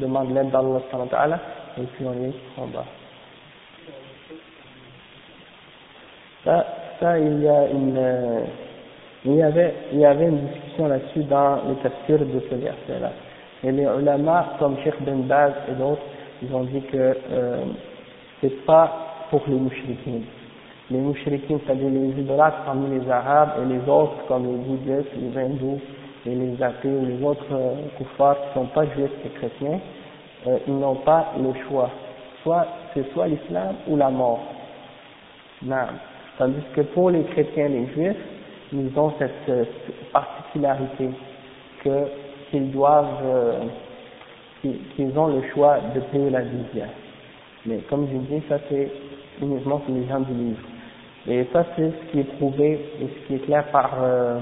demande 0.00 0.34
l'aide 0.34 0.50
d'Allah 0.50 1.38
et 1.78 1.82
puis 1.82 2.04
on 2.06 2.12
les 2.12 2.32
combat. 2.56 2.84
Ça, 6.44 6.66
ça 7.00 7.18
il 7.18 7.42
y 7.42 7.48
a 7.48 7.68
une, 7.68 8.00
il 9.24 9.34
y 9.34 9.42
avait, 9.42 9.74
il 9.92 9.98
y 9.98 10.06
avait 10.06 10.26
une 10.26 10.46
discussion 10.46 10.88
là-dessus 10.88 11.24
dans 11.24 11.56
le 11.68 11.74
tafsir 11.82 12.18
de 12.18 12.40
ce 12.48 12.54
verset-là. 12.54 13.10
Et 13.64 13.72
les 13.72 13.82
ulama, 13.82 14.54
comme 14.58 14.76
Sheikh 14.84 15.02
Ben 15.02 15.22
Baz 15.22 15.52
et 15.68 15.72
d'autres, 15.72 16.02
ils 16.42 16.54
ont 16.54 16.64
dit 16.64 16.80
que 16.82 17.16
euh, 17.32 17.64
c'est 18.40 18.64
pas 18.64 19.07
pour 19.30 19.42
les 19.46 19.54
mouchriquins. 19.54 20.22
Les 20.90 20.98
mouchriquins, 20.98 21.58
c'est-à-dire 21.64 21.90
les 21.90 22.20
idolâtres 22.20 22.62
parmi 22.64 22.98
les 22.98 23.10
arabes 23.10 23.50
et 23.62 23.72
les 23.72 23.80
autres 23.88 24.26
comme 24.26 24.46
les 24.46 24.58
bouddhistes, 24.58 25.12
les 25.16 25.40
hindous 25.40 25.80
et 26.26 26.34
les 26.34 26.62
athées 26.62 26.88
ou 26.88 27.06
les 27.06 27.22
autres 27.24 27.44
euh, 27.52 27.74
kuffars 27.98 28.36
qui 28.36 28.58
ne 28.58 28.64
sont 28.64 28.70
pas 28.72 28.84
juifs 28.86 29.10
et 29.24 29.28
chrétiens, 29.38 29.80
euh, 30.46 30.58
ils 30.66 30.78
n'ont 30.78 30.96
pas 30.96 31.32
le 31.38 31.52
choix. 31.68 31.90
Soit, 32.42 32.66
c'est 32.94 33.10
soit 33.12 33.28
l'islam 33.28 33.76
ou 33.86 33.96
la 33.96 34.10
mort. 34.10 34.40
Non. 35.62 35.76
Tandis 36.38 36.62
que 36.74 36.82
pour 36.82 37.10
les 37.10 37.24
chrétiens 37.24 37.66
et 37.66 37.68
les 37.68 37.86
juifs, 37.88 38.16
ils 38.72 38.98
ont 38.98 39.12
cette, 39.18 39.48
euh, 39.48 39.64
particularité 40.12 41.10
que 41.82 42.06
qu'ils 42.50 42.70
doivent, 42.70 43.22
euh, 43.24 43.52
qu'ils 44.62 45.18
ont 45.18 45.26
le 45.26 45.42
choix 45.54 45.78
de 45.94 46.00
payer 46.00 46.30
la 46.30 46.42
jizya. 46.42 46.86
Mais 47.66 47.78
comme 47.90 48.08
je 48.10 48.16
dis, 48.34 48.42
ça 48.48 48.58
c'est 48.68 48.90
uniquement 49.42 49.80
sur 49.84 49.94
les 49.94 50.06
gens 50.06 50.20
du 50.20 50.32
livre. 50.32 50.60
Et 51.26 51.46
ça, 51.52 51.64
c'est 51.76 51.90
ce 51.90 52.10
qui 52.10 52.20
est 52.20 52.36
prouvé 52.36 52.80
et 53.00 53.06
ce 53.06 53.26
qui 53.26 53.34
est 53.34 53.44
clair 53.44 53.64
par, 53.70 53.90
euh, 54.00 54.38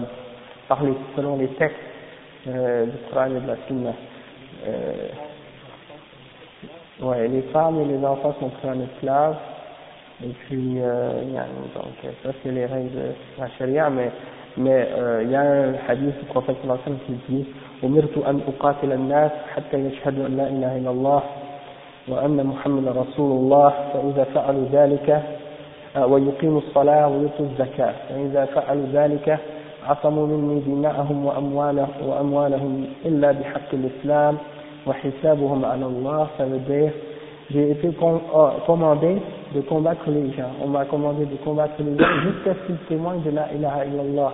par 0.69 0.85
les, 0.85 0.93
selon 1.17 1.37
les 1.37 1.49
textes 1.49 1.77
euh, 2.47 2.87
du 2.87 2.93
Coran 3.13 3.27
et 3.27 3.41
de 3.41 3.47
la 3.47 3.57
Sunna. 3.67 3.93
Euh, 4.69 5.09
ouais, 7.03 7.29
les 7.29 7.43
femmes 7.53 7.81
et 7.81 7.85
les 7.87 8.05
enfants 8.05 8.37
sont 8.39 8.51
pris 8.51 8.69
en 8.69 8.81
esclave. 8.81 9.37
Et 10.25 10.33
puis, 10.47 10.77
donc, 10.77 12.15
ça, 12.23 12.31
c'est 12.43 12.51
les 12.51 12.65
règles 12.65 12.91
de 12.91 13.13
la 13.39 13.49
charia, 13.59 13.91
mais 13.91 14.11
mais 14.57 14.89
il 15.25 15.31
y 15.31 15.35
a 15.35 15.43
un 15.43 15.75
hadith 15.87 16.19
du 16.19 16.25
prophète 16.31 16.57
qui 17.07 17.13
dit 17.29 17.47
«Umirtu 17.83 18.21
an 18.25 18.39
uqatil 18.39 18.93
an-nas 18.93 19.31
hatta 19.55 19.77
yashhadu 19.77 20.23
an 20.23 20.37
la 20.37 20.49
ilaha 20.49 20.79
illallah» 20.79 21.23
وأن 22.09 22.47
محمد 22.47 22.89
رسول 22.89 23.33
الله 23.33 23.73
فإذا 23.93 24.25
فعلوا 24.25 24.65
ذلك 24.73 25.23
ويقيموا 25.99 26.59
الصلاة 26.59 27.09
ويؤتوا 27.09 27.47
الزكاة 27.47 27.95
فإذا 28.09 28.45
فعلوا 28.45 28.87
ذلك 28.93 29.39
عصموا 29.87 30.27
مني 30.27 30.61
دماءهم 30.61 31.27
وأموالهم, 31.27 31.89
وأموالهم 32.09 32.85
إلا 33.05 33.33
بحق 33.33 33.71
الإسلام 33.73 34.37
وحسابهم 34.87 35.65
على 35.65 35.87
الله 35.87 36.27
dire 36.69 36.93
j'ai 37.51 37.71
été 37.71 37.91
commandé 38.67 39.19
de 39.55 39.61
combattre 39.61 40.11
les 40.11 40.33
gens. 40.33 40.51
On 40.65 40.67
m'a 40.69 40.85
commandé 40.85 41.25
de 41.27 41.37
combattre 41.45 41.75
les 41.79 41.97
gens 41.97 42.21
jusqu'à 42.25 42.55
ce 42.55 42.67
qu'ils 42.67 42.79
témoignent 42.89 43.23
de 43.23 43.31
la 43.31 43.53
ilaha 43.53 43.85
illallah 43.85 44.33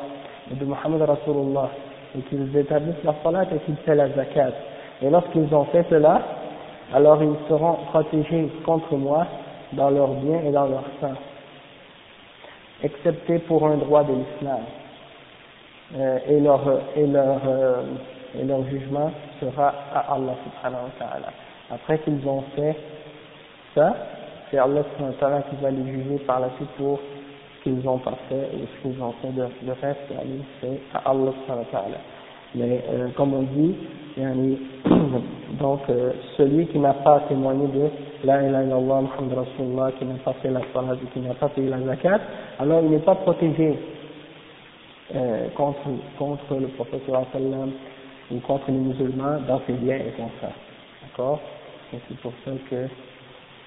et 0.50 0.54
de 0.54 0.64
Muhammad 0.64 1.02
Rasulullah 1.02 1.68
et 2.16 2.20
qu'ils 2.22 2.56
établissent 2.56 3.04
la 3.04 3.14
salat 3.22 3.44
et 3.54 3.58
qu'ils 3.66 3.76
font 3.76 3.92
la 3.94 4.08
zakat. 4.08 4.52
Et 5.02 5.10
lorsqu'ils 5.10 5.54
ont 5.54 5.64
fait 5.64 5.84
cela, 5.90 6.22
alors 6.94 7.22
ils 7.22 7.48
seront 7.48 7.74
protégés 7.90 8.48
contre 8.64 8.94
moi 8.96 9.26
dans 9.72 9.90
leurs 9.90 10.14
biens 10.14 10.40
et 10.42 10.50
dans 10.50 10.66
leurs 10.66 10.84
sang, 11.00 11.14
excepté 12.82 13.38
pour 13.40 13.66
un 13.66 13.76
droit 13.76 14.04
de 14.04 14.12
l'islam. 14.12 14.60
Euh, 15.94 16.18
et, 16.26 16.40
leur, 16.40 16.64
leur, 16.96 17.40
euh, 17.46 17.82
et 18.40 18.44
leur 18.44 18.64
jugement 18.64 19.10
sera 19.38 19.74
à 19.92 20.14
Allah 20.14 20.34
subhanahu 20.42 20.84
wa 20.84 20.90
ta'ala. 20.98 21.28
Après 21.70 21.98
qu'ils 21.98 22.26
ont 22.26 22.42
fait 22.56 22.76
ça, 23.74 23.94
c'est 24.50 24.58
Allah 24.58 24.82
qui 24.82 25.56
va 25.62 25.70
les 25.70 25.84
juger 25.84 26.18
par 26.26 26.40
la 26.40 26.48
suite 26.56 26.70
pour 26.78 26.98
ce 27.58 27.62
qu'ils 27.64 27.86
ont 27.86 27.98
pas 27.98 28.14
fait 28.28 28.48
ou 28.54 28.66
ce 28.66 28.82
qu'ils 28.88 29.02
ont 29.02 29.12
fait 29.20 29.32
de, 29.32 29.46
le 29.66 29.72
reste, 29.80 30.00
c'est 30.60 30.80
à 30.94 31.10
Allah 31.10 31.32
Mais 32.54 32.84
euh, 32.90 33.08
comme 33.16 33.34
on 33.34 33.42
dit, 33.42 33.74
donc 35.58 35.80
euh, 35.88 36.12
celui 36.36 36.66
qui 36.66 36.78
n'a 36.78 36.92
pas 36.94 37.20
témoigné 37.28 37.66
de 37.68 37.88
La 38.24 38.42
ilaha 38.42 38.64
illallah 38.64 39.00
Muhammad 39.02 39.38
Rasulullah, 39.38 39.92
qui 39.98 40.04
n'a 40.04 40.14
pas 40.24 40.34
fait 40.34 40.50
la 40.50 40.60
salat 40.74 40.96
qui 41.12 41.20
n'a 41.20 41.34
pas 41.34 41.48
fait 41.48 41.62
la 41.62 41.80
zakat, 41.80 42.20
alors 42.58 42.82
il 42.82 42.90
n'est 42.90 42.98
pas 42.98 43.14
protégé 43.14 43.78
euh, 45.14 45.48
contre, 45.56 45.80
contre 46.18 46.54
le 46.60 46.68
prophète 46.68 47.02
ou 48.30 48.38
contre 48.40 48.64
les 48.68 48.78
musulmans 48.78 49.38
dans 49.48 49.60
ses 49.66 49.72
biens 49.74 49.96
et 49.96 50.12
ça. 50.40 50.48
D'accord? 51.02 51.40
C'est 51.90 52.16
pour 52.18 52.32
ça 52.44 52.50
que 52.70 52.86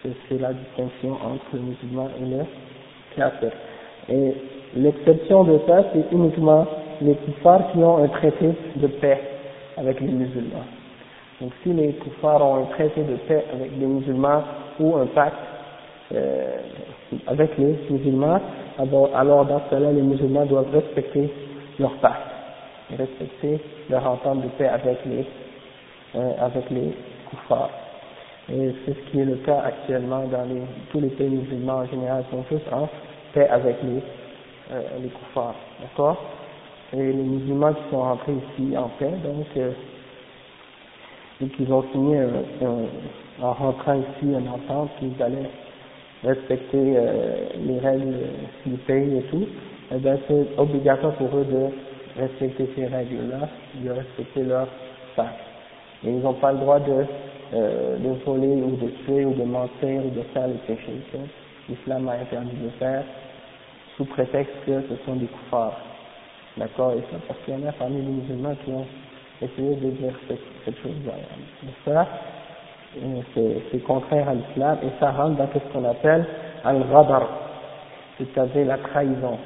c'est 0.03 0.39
la 0.39 0.53
distinction 0.53 1.13
entre 1.13 1.45
le 1.53 1.59
musulman 1.59 2.09
et 2.21 2.25
le 2.25 2.43
kafir. 3.15 3.51
Et 4.09 4.33
l'exception 4.75 5.43
de 5.43 5.59
ça, 5.67 5.83
c'est 5.93 6.05
uniquement 6.11 6.67
les 7.01 7.15
kuffars 7.15 7.71
qui 7.71 7.77
ont 7.79 8.03
un 8.03 8.07
traité 8.07 8.51
de 8.75 8.87
paix 8.87 9.19
avec 9.77 9.99
les 9.99 10.07
musulmans. 10.07 10.65
Donc 11.41 11.51
si 11.63 11.73
les 11.73 11.93
kuffars 11.93 12.41
ont 12.45 12.63
un 12.63 12.65
traité 12.67 13.03
de 13.03 13.15
paix 13.27 13.43
avec 13.53 13.71
les 13.79 13.85
musulmans 13.85 14.43
ou 14.79 14.95
un 14.97 15.07
pacte 15.07 15.35
euh, 16.13 16.57
avec 17.27 17.57
les 17.57 17.77
musulmans, 17.89 18.39
alors, 18.77 19.45
dans 19.45 19.59
ce 19.65 19.69
cas-là, 19.69 19.91
les 19.91 20.01
musulmans 20.01 20.45
doivent 20.45 20.71
respecter 20.71 21.31
leur 21.79 21.93
pacte 21.97 22.35
respecter 22.97 23.59
leur 23.89 24.05
entente 24.07 24.41
de 24.43 24.47
paix 24.49 24.67
avec 24.67 24.99
les, 25.05 25.25
euh, 26.15 26.31
avec 26.39 26.69
les 26.69 26.93
kuffars. 27.29 27.69
Et 28.51 28.71
c'est 28.85 28.93
ce 28.93 29.11
qui 29.11 29.19
est 29.19 29.25
le 29.25 29.37
cas 29.37 29.59
actuellement 29.65 30.27
dans 30.27 30.43
les, 30.45 30.61
tous 30.91 30.99
les 30.99 31.09
pays 31.09 31.29
musulmans 31.29 31.77
en 31.77 31.85
général, 31.85 32.23
sont 32.29 32.43
tous 32.43 32.61
en 32.71 32.87
paix 33.33 33.47
avec 33.49 33.77
les, 33.83 34.01
euh, 34.71 34.81
les 35.01 35.09
koufars, 35.09 35.55
d'accord? 35.81 36.17
Et 36.93 36.97
les 36.97 37.13
musulmans 37.13 37.73
qui 37.73 37.81
sont 37.91 38.01
rentrés 38.01 38.33
ici 38.33 38.77
en 38.77 38.89
paix, 38.99 39.11
donc, 39.23 39.45
euh, 39.57 39.71
et 41.41 41.47
qu'ils 41.47 41.71
ont 41.73 41.83
signé 41.91 42.23
en 43.41 43.53
rentrant 43.53 43.95
ici 43.95 44.23
une 44.23 44.47
entente 44.47 44.89
qu'ils 44.99 45.21
allaient 45.21 45.49
respecter 46.23 46.95
euh, 46.97 47.49
les 47.65 47.79
règles 47.79 48.15
du 48.65 48.77
pays 48.77 49.17
et 49.17 49.23
tout, 49.23 49.45
eh 49.93 49.97
bien 49.97 50.17
c'est 50.27 50.47
obligatoire 50.57 51.13
pour 51.15 51.35
eux 51.35 51.45
de 51.45 52.21
respecter 52.21 52.69
ces 52.75 52.85
règles-là, 52.85 53.49
de 53.75 53.89
respecter 53.89 54.43
leur 54.43 54.67
pacte. 55.15 55.39
Et 56.03 56.09
ils 56.09 56.19
n'ont 56.19 56.33
pas 56.33 56.53
le 56.53 56.59
droit 56.59 56.79
de, 56.79 57.05
euh, 57.53 57.97
de 57.97 58.09
voler 58.25 58.61
ou 58.61 58.77
de 58.77 58.87
tuer 59.05 59.25
ou 59.25 59.33
de 59.33 59.43
mentir 59.43 60.05
ou 60.05 60.09
de 60.09 60.21
faire 60.33 60.47
les 60.47 60.75
péchés 60.75 61.01
l'islam 61.69 62.07
a 62.07 62.13
interdit 62.13 62.57
de 62.57 62.69
faire 62.77 63.03
sous 63.97 64.05
prétexte 64.05 64.53
que 64.65 64.81
ce 64.81 64.95
sont 65.05 65.15
des 65.15 65.27
koufars. 65.27 65.94
D'accord 66.57 66.93
Et 66.93 67.01
ça 67.11 67.17
parce 67.27 67.39
qu'il 67.41 67.53
y 67.53 67.63
en 67.63 67.67
a 67.67 67.71
parmi 67.73 67.97
les 68.01 68.11
musulmans 68.11 68.55
qui 68.63 68.71
ont 68.71 68.85
essayé 69.41 69.75
de 69.75 69.89
dire 69.91 70.13
cette, 70.27 70.77
chose-là. 70.81 71.13
ça, 71.83 72.07
c'est 73.71 73.83
contraire 73.83 74.29
à 74.29 74.33
l'islam 74.33 74.77
et 74.83 74.87
ça 74.99 75.11
rentre 75.11 75.35
dans 75.35 75.49
ce 75.53 75.59
qu'on 75.73 75.83
appelle 75.83 76.25
al-ghadar, 76.63 77.27
c'est-à-dire 78.17 78.65
la 78.67 78.77
trahison. 78.77 79.37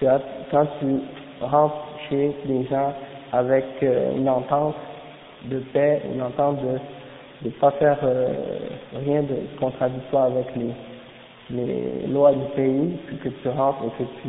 Quand 0.00 0.66
tu 0.78 1.00
rentres 1.40 1.84
chez 2.08 2.34
des 2.44 2.64
gens 2.66 2.92
avec 3.32 3.64
euh, 3.82 4.16
une 4.16 4.28
entente 4.28 4.76
de 5.46 5.58
paix, 5.72 6.02
une 6.14 6.22
entente 6.22 6.58
de 6.62 6.78
ne 7.46 7.50
pas 7.50 7.72
faire 7.72 7.98
euh, 8.04 8.28
rien 9.04 9.22
de 9.22 9.36
contradictoire 9.58 10.26
avec 10.26 10.46
les, 10.56 10.72
les 11.50 12.06
lois 12.06 12.32
du 12.32 12.44
pays, 12.54 12.96
puis 13.06 13.16
que 13.18 13.28
tu 13.28 13.48
rentres 13.48 13.82
et 13.84 14.04
que 14.04 14.08
tu 14.22 14.28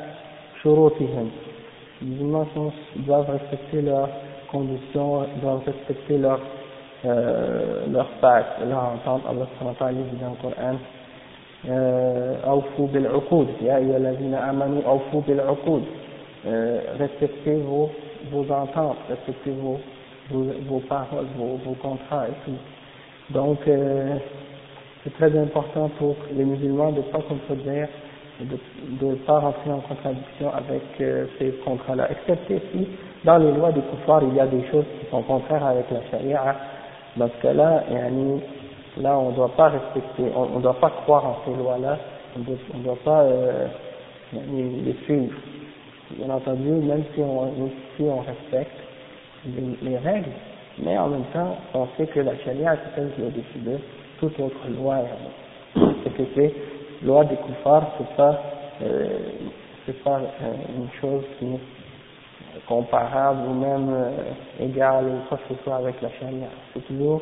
شروطهم 0.62 1.30
les 2.02 2.06
musulmans 2.08 2.46
doivent 2.96 3.30
respecter 3.30 3.80
leurs 3.82 4.08
conditions 4.50 5.24
doivent 5.42 5.64
respecter 5.66 6.18
leurs 6.18 6.40
euh, 7.04 7.86
leur 7.92 8.08
pacte, 8.20 8.60
leur 8.68 8.84
entente, 8.94 9.22
Allah 9.28 9.46
subhanahu 9.52 9.74
wa 9.74 9.78
ta'ala 9.78 9.92
dit 9.92 10.16
dans 10.20 10.30
le 10.30 10.42
Coran, 10.42 10.76
أوفوا 12.44 12.86
بالعقود 12.86 13.48
يا 13.62 13.76
أيها 13.76 13.96
الذين 13.96 14.34
آمنوا 14.34 14.82
أوفوا 14.86 15.20
بالعقود 15.26 15.82
respectez 16.98 17.56
vos, 17.56 17.90
vos 18.30 18.46
ententes, 18.52 18.98
respectez 19.08 19.50
vos, 19.50 19.80
vos, 20.30 20.44
vos 20.68 20.80
paroles, 20.80 21.26
vos, 21.36 21.58
vos 21.64 21.74
contrats 21.74 22.28
et 22.28 22.34
tout. 22.44 23.32
Donc, 23.32 23.58
euh, 23.66 24.16
c'est 25.02 25.12
très 25.14 25.36
important 25.38 25.90
pour 25.98 26.14
les 26.32 26.44
musulmans 26.44 26.92
de 26.92 26.98
ne 26.98 27.02
pas 27.02 27.20
contredire, 27.20 27.88
de 28.45 29.05
ne 29.05 29.15
pas 29.15 29.39
rentrer 29.39 29.71
en 29.71 29.79
contradiction 29.79 30.51
avec 30.53 30.81
euh, 30.99 31.25
ces 31.37 31.51
contrats-là, 31.63 32.09
excepté 32.11 32.61
si 32.71 32.87
dans 33.23 33.37
les 33.37 33.51
lois 33.51 33.71
des 33.71 33.81
koufars 33.81 34.23
il 34.23 34.35
y 34.35 34.39
a 34.39 34.47
des 34.47 34.63
choses 34.71 34.85
qui 34.99 35.09
sont 35.09 35.21
contraires 35.21 35.65
avec 35.65 35.85
la 35.91 36.01
charia, 36.09 36.55
dans 37.17 37.27
ce 37.27 37.41
cas-là, 37.41 37.83
là, 38.97 39.17
on 39.17 39.31
ne 39.31 39.35
doit 39.35 39.55
pas 39.55 39.69
respecter, 39.69 40.31
on 40.35 40.57
ne 40.57 40.61
doit 40.61 40.79
pas 40.79 40.89
croire 41.03 41.25
en 41.25 41.37
ces 41.45 41.55
lois-là, 41.55 41.97
on 42.35 42.39
ne 42.77 42.83
doit, 42.83 42.97
pas 43.03 43.21
euh, 43.23 43.67
les 44.33 44.95
suivre. 45.03 45.33
Bien 46.11 46.29
entendu, 46.29 46.69
même 46.69 47.03
si 47.13 47.21
on, 47.21 48.19
respecte 48.19 48.77
les, 49.81 49.97
règles, 49.97 50.31
mais 50.83 50.97
en 50.97 51.09
même 51.09 51.25
temps, 51.33 51.57
on 51.73 51.87
sait 51.97 52.07
que 52.07 52.21
la 52.21 52.37
charia, 52.39 52.75
c'est 52.75 53.01
celle 53.01 53.11
qui 53.11 53.21
au-dessus 53.21 53.59
de 53.59 53.77
toute 54.19 54.39
autre 54.39 54.67
loi. 54.77 54.99
Et 55.75 56.09
que 56.09 56.23
c'est 56.35 56.53
loi 57.03 57.25
des 57.25 57.35
koufars, 57.35 57.87
c'est 57.97 58.15
pas, 58.15 58.41
euh, 58.83 59.07
c'est 59.85 60.03
pas 60.03 60.19
euh, 60.19 60.53
une 60.77 60.89
chose 60.99 61.23
qui 61.39 61.45
comparable 62.67 63.41
ou 63.47 63.53
même 63.53 63.89
euh, 63.93 64.65
égal 64.65 65.05
ou 65.05 65.27
quoi 65.27 65.37
que 65.37 65.53
ce 65.55 65.63
soit 65.63 65.77
avec 65.77 66.01
la 66.01 66.09
charia. 66.11 66.47
C'est 66.73 66.85
toujours, 66.87 67.21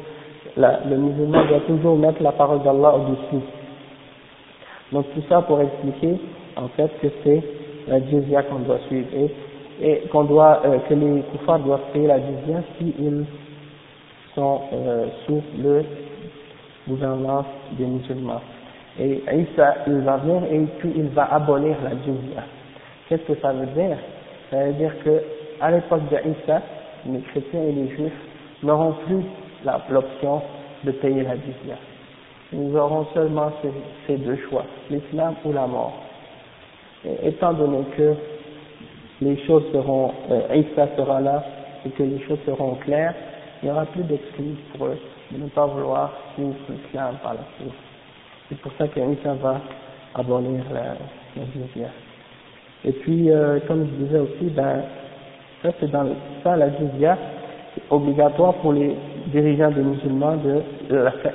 la, 0.57 0.79
le 0.85 0.97
musulman 0.97 1.45
doit 1.45 1.59
toujours 1.61 1.97
mettre 1.97 2.21
la 2.21 2.31
parole 2.31 2.61
d'Allah 2.63 2.95
au-dessus. 2.95 3.45
Donc 4.91 5.05
tout 5.13 5.21
ça 5.29 5.41
pour 5.43 5.61
expliquer 5.61 6.19
en 6.55 6.67
fait 6.69 6.91
que 7.01 7.07
c'est 7.23 7.43
la 7.87 7.99
jizya 8.01 8.43
qu'on 8.43 8.59
doit 8.59 8.79
suivre 8.87 9.07
et, 9.13 9.31
et 9.81 10.07
qu'on 10.07 10.23
doit, 10.25 10.61
euh, 10.65 10.79
que 10.89 10.93
les 10.93 11.21
koufars 11.31 11.59
doivent 11.59 11.91
payer 11.93 12.07
la 12.07 12.19
jizya 12.19 12.63
s'ils 12.77 13.25
sont 14.35 14.61
euh, 14.73 15.07
sous 15.25 15.41
le 15.57 15.83
gouvernement 16.87 17.45
des 17.77 17.85
musulmans. 17.85 18.41
Et 18.99 19.23
Isa, 19.31 19.75
il 19.87 19.99
va 19.99 20.17
venir 20.17 20.43
et 20.51 20.59
puis 20.79 20.91
il 20.95 21.07
va 21.09 21.33
abolir 21.33 21.75
la 21.83 21.91
jizya. 21.91 22.43
Qu'est-ce 23.07 23.23
que 23.23 23.39
ça 23.41 23.53
veut 23.53 23.67
dire? 23.67 23.97
Ça 24.51 24.65
veut 24.65 24.73
dire 24.73 24.91
que 25.03 25.23
à 25.61 25.71
l'époque 25.71 26.01
d'Isa, 26.09 26.61
les 27.05 27.21
chrétiens 27.21 27.63
et 27.63 27.71
les 27.71 27.87
juifs 27.95 28.11
n'auront 28.61 28.93
plus 29.05 29.23
l'option 29.89 30.41
de 30.83 30.91
payer 30.91 31.23
la 31.23 31.35
jizya. 31.35 31.75
Ils 32.51 32.75
auront 32.75 33.05
seulement 33.13 33.51
ces, 34.07 34.17
deux 34.17 34.37
choix, 34.49 34.65
l'islam 34.89 35.35
ou 35.45 35.53
la 35.53 35.67
mort. 35.67 35.93
Et 37.05 37.29
étant 37.29 37.53
donné 37.53 37.83
que 37.95 38.15
les 39.21 39.37
choses 39.45 39.63
seront, 39.71 40.11
euh, 40.31 40.55
Isa 40.55 40.87
sera 40.97 41.21
là 41.21 41.43
et 41.85 41.89
que 41.91 42.03
les 42.03 42.19
choses 42.27 42.39
seront 42.45 42.75
claires, 42.75 43.13
il 43.61 43.67
n'y 43.67 43.71
aura 43.71 43.85
plus 43.85 44.03
d'excuses 44.03 44.57
pour 44.75 44.87
eux 44.87 44.97
de 45.31 45.37
ne 45.37 45.47
pas 45.49 45.67
vouloir 45.67 46.11
l'islam 46.37 47.15
par 47.21 47.35
la 47.35 47.41
suite. 47.57 47.88
C'est 48.49 48.59
pour 48.61 48.71
ça 48.79 48.87
qu'Isa 48.87 49.33
va 49.35 49.61
abolir 50.15 50.63
la, 50.73 50.95
la 51.35 51.45
jizya. 51.53 51.89
Et 52.83 52.91
puis, 52.91 53.29
euh, 53.29 53.59
comme 53.67 53.85
je 53.85 54.05
disais 54.05 54.19
aussi, 54.19 54.45
ben, 54.49 54.81
ça 55.61 55.69
c'est 55.79 55.91
dans 55.91 56.07
ça 56.43 56.55
la 56.55 56.69
jizya, 56.69 57.17
c'est 57.75 57.83
obligatoire 57.91 58.55
pour 58.55 58.73
les 58.73 58.95
dirigeants 59.27 59.69
des 59.71 59.81
musulmans 59.81 60.37
de, 60.37 60.61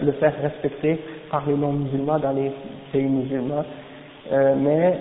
le 0.03 0.13
faire 0.13 0.35
respecter 0.43 1.01
par 1.31 1.47
les 1.47 1.55
non-musulmans 1.55 2.19
dans 2.19 2.33
les 2.33 2.51
pays 2.93 3.05
musulmans, 3.05 3.65
euh, 4.33 4.55
mais 4.59 4.99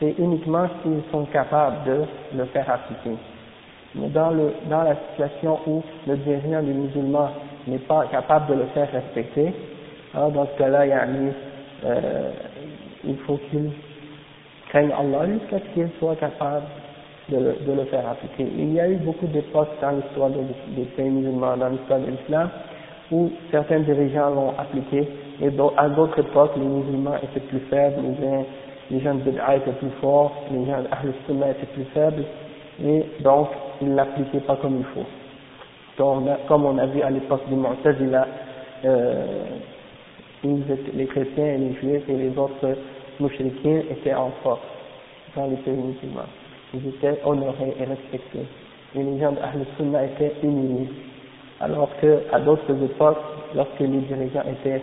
c'est 0.00 0.14
uniquement 0.18 0.66
s'ils 0.82 1.02
sont 1.12 1.24
capables 1.26 1.76
de 1.86 2.38
le 2.38 2.44
faire 2.46 2.68
appliquer. 2.70 3.16
Mais 3.94 4.08
dans, 4.08 4.30
le, 4.30 4.52
dans 4.68 4.82
la 4.82 4.96
situation 5.10 5.58
où 5.66 5.82
le 6.06 6.16
dirigeant 6.16 6.62
des 6.62 6.72
musulmans 6.72 7.30
n'est 7.66 7.78
pas 7.78 8.06
capable 8.10 8.48
de 8.48 8.54
le 8.54 8.66
faire 8.74 8.90
respecter, 8.92 9.52
alors 10.16 10.30
dans 10.30 10.46
ce 10.46 10.58
cas-là, 10.58 10.84
euh, 11.84 12.30
il 13.04 13.16
faut 13.18 13.38
qu'il 13.50 13.70
craignent 14.70 14.92
Allah 14.98 15.26
jusqu'à 15.26 15.58
ce 15.58 15.74
qu'ils 15.74 15.90
soient 15.98 16.16
capables 16.16 16.64
de 17.28 17.36
le, 17.36 17.84
faire 17.90 18.08
appliquer. 18.08 18.50
Il 18.56 18.72
y 18.72 18.80
a 18.80 18.88
eu 18.88 18.96
beaucoup 18.96 19.26
d'époques 19.26 19.68
dans 19.82 19.90
l'histoire 19.90 20.30
des, 20.30 20.84
pays 20.84 21.10
musulmans, 21.10 21.58
dans 21.58 21.68
l'histoire 21.68 22.00
de 22.00 22.06
l'islam, 22.06 22.48
où 23.12 23.30
certains 23.50 23.80
dirigeants 23.80 24.30
l'ont 24.30 24.54
appliqué, 24.58 25.06
et 25.42 25.50
à 25.76 25.88
d'autres 25.90 26.18
époques, 26.20 26.52
les 26.56 26.64
musulmans 26.64 27.16
étaient 27.22 27.46
plus 27.46 27.60
faibles, 27.68 27.96
les, 28.90 29.00
gens 29.00 29.16
de 29.16 29.20
Bid'a 29.20 29.56
étaient 29.56 29.72
plus 29.72 29.90
forts, 30.00 30.32
les 30.50 30.64
gens 30.64 30.80
d'Ahl 30.80 31.12
Sunnah 31.26 31.50
étaient 31.50 31.66
plus 31.74 31.84
faibles, 31.92 32.24
et 32.82 33.04
donc 33.20 33.48
ils 33.82 33.90
ne 33.90 33.96
l'appliquaient 33.96 34.40
pas 34.40 34.56
comme 34.56 34.78
il 34.78 34.84
faut. 34.94 35.06
Donc, 35.98 36.26
comme 36.48 36.64
on 36.64 36.78
a 36.78 36.86
vu 36.86 37.02
à 37.02 37.10
l'époque 37.10 37.46
du 37.48 37.54
Mu'tazila, 37.54 38.26
euh, 38.84 39.24
les 40.44 41.06
chrétiens 41.06 41.46
et 41.46 41.58
les 41.58 41.74
juifs 41.74 42.08
et 42.08 42.16
les 42.16 42.38
autres 42.38 42.76
mouchriquins 43.20 43.82
étaient 43.90 44.14
en 44.14 44.30
force 44.42 44.60
dans 45.34 45.46
les 45.46 45.56
pays 45.56 45.74
musulmans. 45.74 46.28
Ils 46.74 46.88
étaient 46.88 47.20
honorés 47.24 47.74
et 47.78 47.84
respectés. 47.84 48.46
Et 48.94 49.02
les 49.02 49.18
gens 49.18 49.32
d'Ahl 49.32 49.64
Sunnah 49.76 50.04
étaient 50.04 50.34
humiliés. 50.42 50.88
Alors 51.60 51.88
qu'à 52.00 52.38
d'autres 52.40 52.82
époques, 52.82 53.18
lorsque 53.54 53.80
les 53.80 53.88
dirigeants 53.88 54.44
étaient 54.50 54.82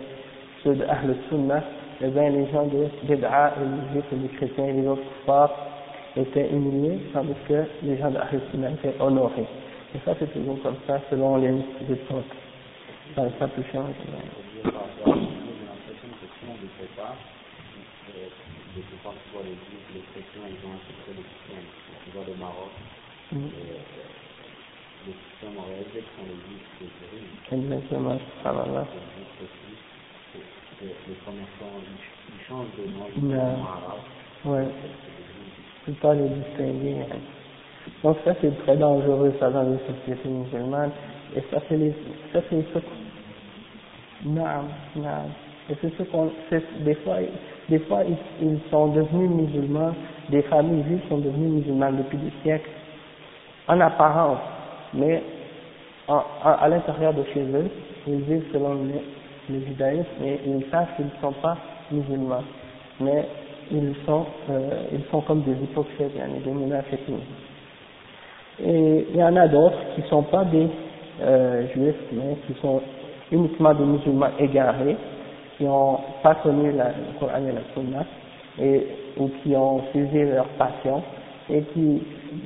ceux 0.63 0.75
d'Ahl 0.75 1.15
Sunnah, 1.29 1.63
eh 2.01 2.07
bien 2.07 2.29
les 2.29 2.47
gens 2.51 2.65
de 2.65 2.87
Bid'a 3.03 3.53
et 3.57 3.65
les 3.65 3.93
juifs 3.93 4.11
et 4.11 4.15
les 4.15 4.27
chrétiens 4.29 4.65
et 4.65 4.73
les 4.73 4.87
autres 4.87 5.03
kuffars 5.19 5.51
étaient 6.15 6.49
humiliés, 6.49 6.99
tandis 7.13 7.33
que 7.47 7.63
les 7.83 7.97
gens 7.97 8.11
d'Ahl 8.11 8.41
Sunnah 8.51 8.71
étaient 8.71 8.95
honorés. 8.99 9.47
Et 9.95 9.99
ça 10.05 10.13
c'est 10.19 10.31
toujours 10.33 10.61
comme 10.63 10.77
ça 10.87 10.99
selon 11.09 11.37
les 11.37 11.49
époques. 11.89 12.23
Ça, 13.15 13.21
ça 13.37 13.47
peut 13.47 13.61
changer. 13.71 15.22
Euh, 18.73 18.81
les 18.81 18.97
parfois 19.03 19.41
les 19.43 19.55
juifs, 19.55 19.89
les 19.93 20.01
chrétiens, 20.11 20.49
ils 20.49 20.61
ont 20.65 20.73
un 20.73 20.83
secret 20.87 21.13
de 21.13 21.23
système. 21.23 21.65
Tu 22.03 22.11
vois 22.11 22.25
le 22.27 22.35
Maroc, 22.35 22.73
mm. 23.31 23.37
euh, 23.37 23.77
le 25.07 25.13
système 25.13 25.59
en 25.59 25.65
réalité 25.67 26.03
sont 26.15 26.25
les 26.25 26.39
juifs 26.41 26.67
est 26.81 27.55
Exactement, 27.55 28.17
subhanallah. 28.37 28.87
Les 30.81 31.15
commerçants, 31.23 31.79
ils 31.79 32.45
changent 32.47 32.75
de 32.77 32.91
nom, 32.91 33.07
ils 33.15 33.21
sont 33.21 33.65
arabes. 33.65 34.05
Ouais. 34.45 34.67
Tu 35.85 35.91
peux 35.91 35.97
pas 35.99 36.13
les 36.15 36.29
distinguer. 36.29 37.01
Hein. 37.01 37.19
Donc 38.03 38.17
ça 38.25 38.33
c'est 38.41 38.57
très 38.63 38.77
dangereux 38.77 39.33
ça 39.39 39.49
dans 39.49 39.63
les 39.63 39.77
sociétés 39.79 40.29
musulmanes 40.29 40.91
et 41.35 41.41
ça 41.51 41.61
c'est 41.67 41.77
les 41.77 41.91
ça 42.31 42.39
c'est 42.49 42.65
ce 42.73 42.79
non, 44.25 44.69
non. 44.95 45.29
Et 45.69 45.75
c'est 45.81 45.95
ce 45.97 46.03
qu'on 46.03 46.29
des 46.81 46.95
fois 46.95 47.17
des 47.69 47.79
fois 47.79 48.03
ils, 48.07 48.17
ils, 48.45 48.59
sont 48.69 48.87
devenus 48.87 49.29
musulmans, 49.29 49.93
des 50.29 50.41
familles 50.43 50.83
juives 50.83 51.01
sont 51.09 51.19
devenues 51.19 51.47
musulmanes 51.47 51.97
depuis 51.97 52.17
des 52.17 52.31
siècles 52.43 52.69
en 53.67 53.79
apparence, 53.79 54.39
mais 54.93 55.23
à 56.07 56.67
l'intérieur 56.67 57.13
de 57.13 57.23
chez 57.33 57.41
eux, 57.41 57.69
ils 58.07 58.21
vivent 58.21 58.43
selon 58.51 58.73
le, 58.73 59.59
judaïsme 59.67 60.23
et 60.23 60.39
ils 60.45 60.65
savent 60.69 60.87
qu'ils 60.95 61.05
ne 61.05 61.21
sont 61.21 61.33
pas 61.41 61.57
musulmans, 61.91 62.43
mais 62.99 63.25
ils 63.71 63.93
sont 64.05 64.25
euh, 64.49 64.69
ils 64.91 65.03
sont 65.11 65.21
comme 65.21 65.41
des 65.43 65.51
hypocrites, 65.53 66.11
des 66.45 66.51
munafiqs. 66.51 66.99
Et 68.61 69.07
il 69.09 69.15
y 69.17 69.23
en 69.23 69.35
a 69.35 69.47
d'autres 69.47 69.77
qui 69.95 70.01
ne 70.01 70.07
sont 70.07 70.23
pas 70.23 70.43
des 70.45 70.67
euh, 71.21 71.67
juifs, 71.73 71.95
mais 72.11 72.37
qui 72.47 72.59
sont 72.61 72.81
uniquement 73.31 73.73
des 73.73 73.83
musulmans 73.85 74.29
égarés, 74.39 74.97
qui 75.57 75.65
n'ont 75.65 75.99
pas 76.21 76.35
connu 76.35 76.71
la, 76.71 76.89
le 76.89 77.19
Coran 77.19 77.45
et 77.47 77.51
la 77.51 77.61
Sunna, 77.73 78.05
et, 78.59 78.87
ou 79.17 79.29
qui 79.41 79.55
ont 79.55 79.81
suivi 79.91 80.23
leur 80.23 80.47
passion, 80.57 81.01
et 81.49 81.61
qui 81.73 82.01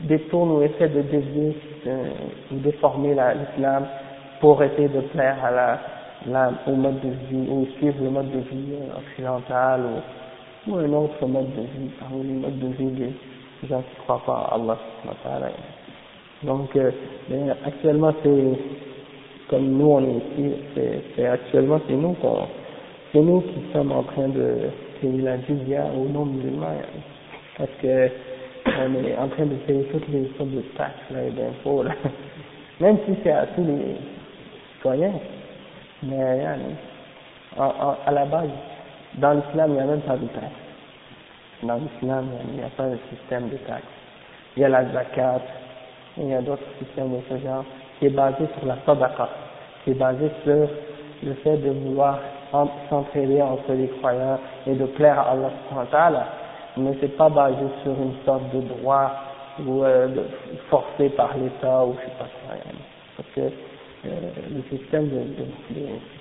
détournent 0.07 0.51
ou 0.51 0.61
essaient 0.63 0.89
de 0.89 1.01
dévier 1.01 1.55
euh, 1.85 2.09
ou 2.51 2.55
déformer 2.55 3.13
l'islam 3.13 3.85
pour 4.41 4.61
essayer 4.63 4.87
de 4.89 5.01
plaire 5.01 5.37
à 5.43 5.51
la, 5.51 5.79
la, 6.27 6.51
au 6.67 6.75
mode 6.75 6.99
de 7.01 7.09
vie, 7.29 7.49
ou 7.49 7.67
suivre 7.77 8.03
le 8.03 8.09
mode 8.09 8.31
de 8.31 8.39
vie 8.39 8.75
occidental, 8.97 9.81
ou, 10.67 10.71
ou 10.71 10.77
un 10.77 10.93
autre 10.93 11.25
mode 11.25 11.53
de 11.55 11.61
vie, 11.61 11.91
parmi 11.99 12.23
les 12.23 12.33
modes 12.33 12.59
de 12.59 12.67
vie 12.67 12.91
des 12.91 13.13
gens 13.67 13.81
qui 13.81 13.99
ne 13.99 14.03
croient 14.03 14.21
pas 14.25 14.49
à 14.51 14.55
Allah. 14.55 14.77
Donc, 16.43 16.75
euh, 16.75 16.91
actuellement, 17.65 18.13
c'est 18.21 18.59
comme 19.49 19.77
nous 19.77 19.87
on 19.89 20.01
est 20.01 20.17
ici, 20.17 20.53
c'est 21.15 21.25
actuellement 21.25 21.79
c'est 21.87 21.95
nous 21.95 22.13
qu'on, 22.13 22.47
c'est 23.11 23.21
nous 23.21 23.41
qui 23.41 23.61
sommes 23.73 23.91
en 23.91 24.03
train 24.03 24.27
de 24.27 24.69
payer 25.01 25.21
la 25.21 25.39
jizya 25.41 25.85
aux 25.97 26.07
non-musulmans, 26.09 26.81
parce 27.57 27.69
que 27.81 28.09
on 28.65 29.05
est 29.05 29.17
en 29.17 29.27
train 29.29 29.45
de 29.45 29.55
payer 29.65 29.83
toutes 29.91 30.07
les 30.09 30.29
sortes 30.37 30.51
de 30.51 30.61
taxes 30.77 31.09
là, 31.11 31.23
et 31.23 31.31
là, 31.31 31.91
même 32.79 32.97
si 33.05 33.15
c'est 33.23 33.31
à 33.31 33.45
tous 33.47 33.63
les 33.63 33.95
citoyens, 34.75 35.13
mais 36.03 36.45
à 37.57 38.11
la 38.11 38.25
base, 38.25 38.49
dans 39.15 39.33
l'islam 39.33 39.71
il 39.71 39.73
n'y 39.75 39.79
a 39.79 39.85
même 39.85 40.01
pas 40.01 40.17
de 40.17 40.27
taxes. 40.27 40.51
Dans 41.63 41.75
l'islam 41.75 42.27
il 42.49 42.55
n'y 42.57 42.63
a 42.63 42.69
pas 42.69 42.89
de 42.89 42.97
système 43.09 43.49
de 43.49 43.57
taxes. 43.57 43.83
Il 44.55 44.61
y 44.61 44.65
a 44.65 44.69
la 44.69 44.85
zakat, 44.91 45.41
il 46.17 46.29
y 46.29 46.33
a 46.33 46.41
d'autres 46.41 46.67
systèmes 46.79 47.11
de 47.11 47.21
ce 47.29 47.37
genre, 47.43 47.63
qui 47.99 48.07
est 48.07 48.09
basé 48.09 48.45
sur 48.57 48.67
la 48.67 48.77
sadaqa, 48.85 49.29
qui 49.83 49.91
est 49.91 49.93
basé 49.93 50.29
sur 50.43 50.67
le 51.23 51.33
fait 51.35 51.57
de 51.57 51.71
vouloir 51.71 52.19
s'entraider 52.89 53.41
entre 53.41 53.73
les 53.73 53.87
croyants 53.87 54.39
et 54.65 54.73
de 54.75 54.85
plaire 54.85 55.19
à 55.19 55.31
Allah 55.31 56.27
mais 56.77 56.91
c'est 57.01 57.15
pas 57.17 57.29
basé 57.29 57.65
sur 57.83 57.93
une 57.93 58.13
sorte 58.25 58.53
de 58.53 58.61
droit 58.61 59.11
ou 59.65 59.83
euh, 59.83 60.07
de, 60.07 60.23
forcé 60.69 61.09
par 61.09 61.35
l'État 61.37 61.85
ou 61.85 61.95
je 61.95 62.05
sais 62.05 62.17
pas 62.17 62.25
quoi. 62.25 62.55
Parce 63.17 63.29
que 63.35 63.41
euh, 63.41 64.09
le 64.51 64.77
système 64.77 65.09
de, 65.09 65.15
de, 65.15 65.45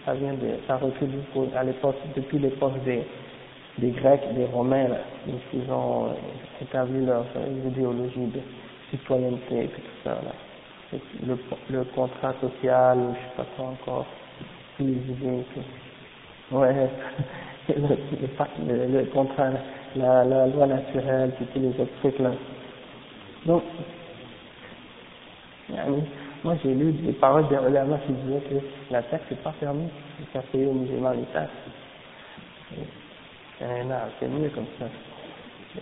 ça 0.04 0.14
vient 0.14 0.32
de, 0.32 0.48
ça 0.66 0.76
recule 0.76 1.10
à 1.54 1.62
l'époque, 1.64 1.96
depuis 2.16 2.38
l'époque 2.38 2.82
des, 2.84 3.02
des 3.78 3.90
Grecs, 3.90 4.22
des 4.34 4.46
Romains, 4.46 4.88
là, 4.88 4.98
ils 5.52 5.70
ont 5.70 6.06
euh, 6.06 6.62
établi 6.62 7.04
leur 7.04 7.24
idéologie 7.66 8.26
de 8.26 8.40
citoyenneté 8.90 9.64
et 9.64 9.68
tout 9.68 9.80
ça. 10.04 10.10
Là. 10.10 10.98
Le, 11.26 11.36
le 11.70 11.84
contrat 11.84 12.32
social, 12.40 12.98
je 13.10 13.14
sais 13.14 13.36
pas 13.36 13.46
quoi 13.56 13.66
encore. 13.66 14.06
Ouais, 14.78 16.74
le, 17.68 18.98
le, 18.98 19.04
contrat, 19.06 19.50
la, 19.96 20.24
la 20.24 20.46
loi 20.46 20.66
naturelle, 20.66 21.32
tous 21.38 21.58
les 21.58 21.68
autres 21.68 21.98
trucs 22.00 22.18
là. 22.18 22.30
Donc, 23.46 23.62
moi 26.44 26.54
j'ai 26.62 26.74
lu 26.74 26.92
des 26.92 27.12
paroles 27.12 27.48
des 27.48 27.56
ulama 27.56 27.98
qui 28.06 28.12
disaient 28.12 28.42
que 28.50 28.56
la 28.90 29.02
taxe 29.02 29.24
n'est 29.30 29.36
pas 29.38 29.54
permis 29.58 29.88
de 30.20 30.24
faire 30.32 30.42
payer 30.42 30.66
aux 30.66 30.74
musulmans 30.74 31.12
les 31.12 31.24
taxes. 31.32 31.50
C'est 33.58 34.28
mieux 34.28 34.50
comme 34.50 34.66
ça. 34.78 34.86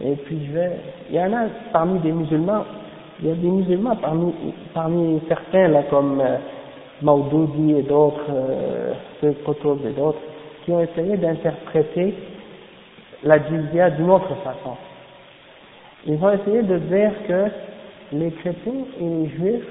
Et 0.03 0.17
puis 0.17 0.47
je 0.47 0.53
vais, 0.53 0.71
il 1.11 1.17
y 1.17 1.21
en 1.21 1.33
a 1.33 1.47
parmi 1.73 1.99
des 2.01 2.13
musulmans 2.13 2.65
il 3.21 3.29
y 3.29 3.31
a 3.31 3.35
des 3.35 3.49
musulmans 3.49 3.97
parmi, 3.97 4.35
parmi 4.73 5.21
certains, 5.29 5.69
là, 5.69 5.85
comme 5.85 6.21
euh, 6.21 6.37
Maudoudi 7.03 7.73
et 7.73 7.83
d'autres, 7.83 8.31
euh, 8.31 8.95
et 9.23 9.93
d'autres, 9.93 10.19
qui 10.65 10.73
ont 10.73 10.81
essayé 10.81 11.17
d'interpréter 11.17 12.15
la 13.23 13.39
jizya 13.39 13.91
d'une 13.91 14.11
autre 14.11 14.35
façon. 14.45 14.77
Ils 16.07 16.23
ont 16.23 16.31
essayé 16.31 16.63
de 16.63 16.79
dire 16.79 17.13
que 17.27 17.47
les 18.13 18.31
chrétiens 18.33 18.85
et 19.01 19.05
les 19.05 19.29
juifs, 19.31 19.69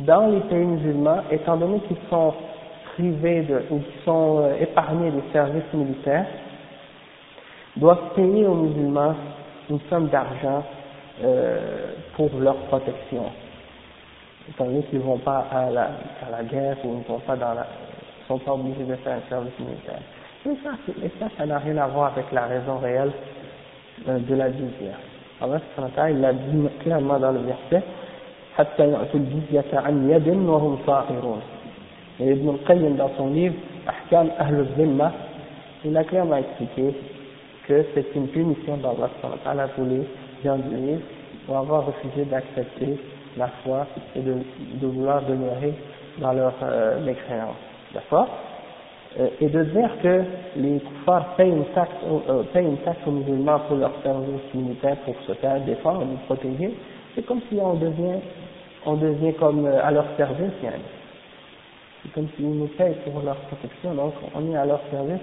dans 0.00 0.26
les 0.26 0.40
pays 0.40 0.64
musulmans, 0.64 1.22
étant 1.30 1.56
donné 1.56 1.80
qu'ils 1.80 1.96
sont 2.10 2.34
privés 2.94 3.42
de, 3.42 3.62
ou 3.70 3.78
qu'ils 3.78 4.02
sont 4.04 4.40
euh, 4.42 4.56
épargnés 4.60 5.10
des 5.10 5.22
services 5.32 5.72
militaires, 5.72 6.26
doivent 7.76 8.14
payer 8.14 8.46
aux 8.46 8.54
musulmans 8.54 9.14
une 9.70 9.80
somme 9.88 10.08
d'argent 10.08 10.64
euh, 11.22 11.92
pour 12.16 12.30
leur 12.38 12.56
protection 12.66 13.24
Étant 14.49 14.65
donné 14.65 14.83
qu'ils 14.83 14.99
ne 14.99 15.03
vont 15.03 15.17
pas 15.19 15.45
à 15.51 15.69
la, 15.69 15.83
à 16.25 16.31
la 16.31 16.43
guerre 16.43 16.77
ou 16.83 16.97
ne 16.97 17.03
vont 17.03 17.19
pas 17.19 17.35
dans 17.35 17.53
la, 17.53 17.67
sont 18.27 18.39
pas 18.39 18.53
obligés 18.53 18.83
de 18.83 18.95
faire 18.95 19.17
un 19.17 19.29
service 19.29 19.59
militaire. 19.59 20.01
Mais 20.45 20.55
ça, 20.63 20.71
et 21.03 21.11
ça, 21.19 21.27
ça 21.37 21.45
n'a 21.45 21.59
rien 21.59 21.77
à 21.77 21.87
voir 21.87 22.13
avec 22.13 22.31
la 22.31 22.45
raison 22.47 22.77
réelle 22.77 23.11
euh, 24.07 24.19
de 24.19 24.35
la 24.35 24.51
jizya. 24.51 24.95
Allah 25.41 25.59
il 26.09 26.19
l'a 26.19 26.33
dit 26.33 26.67
clairement 26.81 27.19
dans 27.19 27.31
le 27.31 27.39
verset, 27.39 27.83
حتى 28.57 28.91
يعطوا 28.91 29.19
الجزية 29.19 29.71
عن 29.73 30.09
يد 30.09 30.27
وهم 30.27 30.77
صاغرون. 30.85 31.41
Et 32.19 32.31
Ibn 32.31 32.49
al-Qayyim 32.49 32.95
dans 32.97 33.11
son 33.15 33.27
livre, 33.29 33.55
Ahkam 33.87 34.29
Ahl 34.37 34.67
al 34.77 35.11
il 35.85 35.95
a 35.95 36.03
clairement 36.03 36.35
expliqué 36.35 36.93
que 37.65 37.85
c'est 37.93 38.13
une 38.15 38.27
punition 38.27 38.75
d'Allah 38.77 39.09
pour 39.75 39.85
les 39.85 40.01
gens 40.43 40.57
du 40.57 40.97
pour 41.45 41.55
avoir 41.57 41.85
refusé 41.85 42.25
d'accepter 42.25 42.99
la 43.36 43.48
foi 43.64 43.86
et 44.16 44.20
de, 44.20 44.34
de 44.80 44.86
vouloir 44.86 45.22
demeurer 45.22 45.74
dans 46.18 46.32
leur 46.32 46.54
euh, 46.62 47.00
mécréance. 47.04 47.56
D'accord? 47.94 48.28
Euh, 49.20 49.28
Et 49.40 49.48
de 49.48 49.64
dire 49.64 49.90
que 50.02 50.24
les 50.56 50.80
kuffars 50.80 51.34
payent 51.36 51.50
une 51.50 51.64
taxe, 51.74 51.92
euh, 52.04 52.42
payent 52.52 52.66
une 52.66 52.78
taxe 52.78 52.98
aux 53.06 53.12
musulmans 53.12 53.60
pour 53.68 53.76
leur 53.76 53.92
service 54.02 54.54
militaire 54.54 54.96
pour 55.04 55.16
se 55.26 55.32
faire 55.34 55.60
défendre 55.64 56.02
et 56.02 56.26
protéger, 56.26 56.74
c'est 57.14 57.24
comme 57.26 57.40
si 57.48 57.56
on 57.60 57.74
devient, 57.74 58.20
on 58.86 58.94
devient 58.96 59.34
comme 59.34 59.66
euh, 59.66 59.84
à 59.84 59.90
leur 59.92 60.06
service. 60.16 60.52
C'est 62.02 62.12
comme 62.12 62.28
s'ils 62.36 62.48
nous 62.48 62.68
payent 62.68 62.96
pour 63.04 63.22
leur 63.22 63.36
protection, 63.36 63.94
donc 63.94 64.14
on 64.34 64.52
est 64.52 64.56
à 64.56 64.66
leur 64.66 64.80
service. 64.90 65.20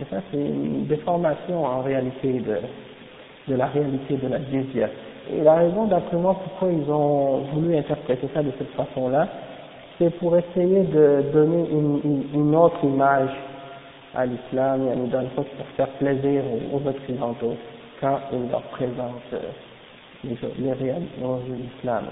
Et 0.00 0.04
ça, 0.10 0.18
c'est 0.30 0.38
une 0.38 0.86
déformation 0.86 1.64
en 1.64 1.82
réalité 1.82 2.40
de, 2.40 2.58
de 3.48 3.54
la 3.56 3.66
réalité 3.66 4.16
de 4.16 4.28
la 4.28 4.38
jizya. 4.44 4.88
Et 5.32 5.42
la 5.42 5.54
raison 5.56 5.86
d'après 5.86 6.16
moi 6.16 6.36
pourquoi 6.42 6.68
ils 6.72 6.90
ont 6.90 7.38
voulu 7.52 7.76
interpréter 7.76 8.28
ça 8.32 8.42
de 8.42 8.50
cette 8.58 8.72
façon-là, 8.72 9.28
c'est 9.98 10.10
pour 10.18 10.36
essayer 10.36 10.84
de 10.84 11.24
donner 11.32 11.68
une, 11.70 12.24
une, 12.32 12.54
autre 12.54 12.78
image 12.84 13.30
à 14.14 14.26
l'islam, 14.26 14.88
pour 15.34 15.66
faire 15.76 15.88
plaisir 15.98 16.42
aux, 16.72 16.88
occidentaux 16.88 17.56
quand 18.00 18.20
ils 18.32 18.50
leur 18.50 18.62
présentent 18.62 19.32
euh, 19.34 19.38
les, 20.24 20.36
les 20.58 20.72
réalités 20.72 21.20
de 21.20 21.54
l'islam, 21.54 22.04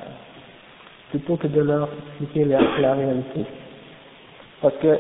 plutôt 1.11 1.37
que 1.37 1.47
de 1.47 1.61
leur 1.61 1.89
expliquer 2.09 2.45
la, 2.45 2.61
la 2.81 2.95
réalité. 2.95 3.45
Parce 4.61 4.75
que 4.77 4.99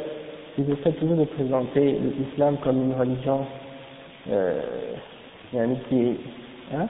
ils 0.58 0.70
essaient 0.70 0.92
toujours 0.92 1.16
de 1.16 1.24
présenter 1.24 1.98
l'islam 2.18 2.56
comme 2.62 2.82
une 2.82 2.98
religion 2.98 3.40
euh, 4.30 4.62
qui 5.50 6.00
est 6.00 6.16
Hein 6.74 6.88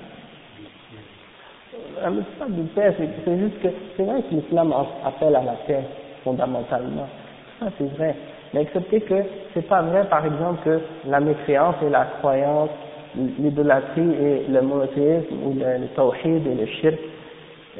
un 2.04 2.10
message 2.10 2.50
de 2.50 2.62
paix, 2.74 2.94
c'est 3.24 3.38
juste 3.38 3.60
que 3.60 3.68
c'est 3.96 4.02
vrai 4.04 4.22
que 4.22 4.34
l'islam 4.34 4.72
appelle 5.04 5.36
à 5.36 5.42
la 5.42 5.54
paix 5.66 5.82
fondamentalement. 6.24 7.08
Ça 7.60 7.66
c'est 7.78 7.90
vrai. 7.96 8.14
Mais 8.54 8.60
accepter 8.60 9.00
que 9.00 9.14
c'est 9.54 9.66
pas 9.68 9.82
vrai, 9.82 10.04
par 10.08 10.24
exemple, 10.24 10.60
que 10.64 10.80
la 11.08 11.20
mécréance 11.20 11.76
et 11.84 11.90
la 11.90 12.04
croyance, 12.18 12.70
l'idolâtrie 13.38 14.14
et 14.20 14.44
le 14.48 14.62
monothéisme 14.62 15.34
ou 15.44 15.54
le, 15.54 15.82
le 15.82 15.88
tawhid 15.94 16.46
et 16.46 16.54
le 16.54 16.66
shirk 16.66 16.98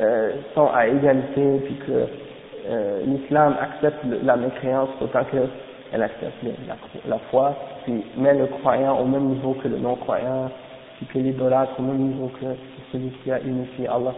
euh, 0.00 0.33
sont 0.55 0.68
à 0.74 0.88
égalité, 0.88 1.61
puis 1.64 1.76
que 1.87 2.07
euh, 2.68 3.00
l'islam 3.07 3.57
accepte 3.61 4.05
la 4.22 4.37
mécréance 4.37 4.90
autant 5.00 5.24
qu'elle 5.24 6.02
accepte 6.02 6.42
la, 6.42 6.74
la, 7.09 7.18
foi, 7.31 7.55
puis 7.85 8.05
met 8.16 8.35
le 8.35 8.46
croyant 8.46 8.98
au 8.98 9.05
même 9.05 9.24
niveau 9.24 9.55
que 9.55 9.68
le 9.68 9.79
non-croyant, 9.79 10.50
puis 10.96 11.06
que 11.06 11.18
l'idolâtre 11.18 11.72
au 11.78 11.82
même 11.82 11.98
niveau 11.98 12.30
que 12.40 12.46
celui 12.92 13.11
qui 13.22 13.30
a 13.30 13.40
unifié 13.40 13.88
Allah 13.88 14.12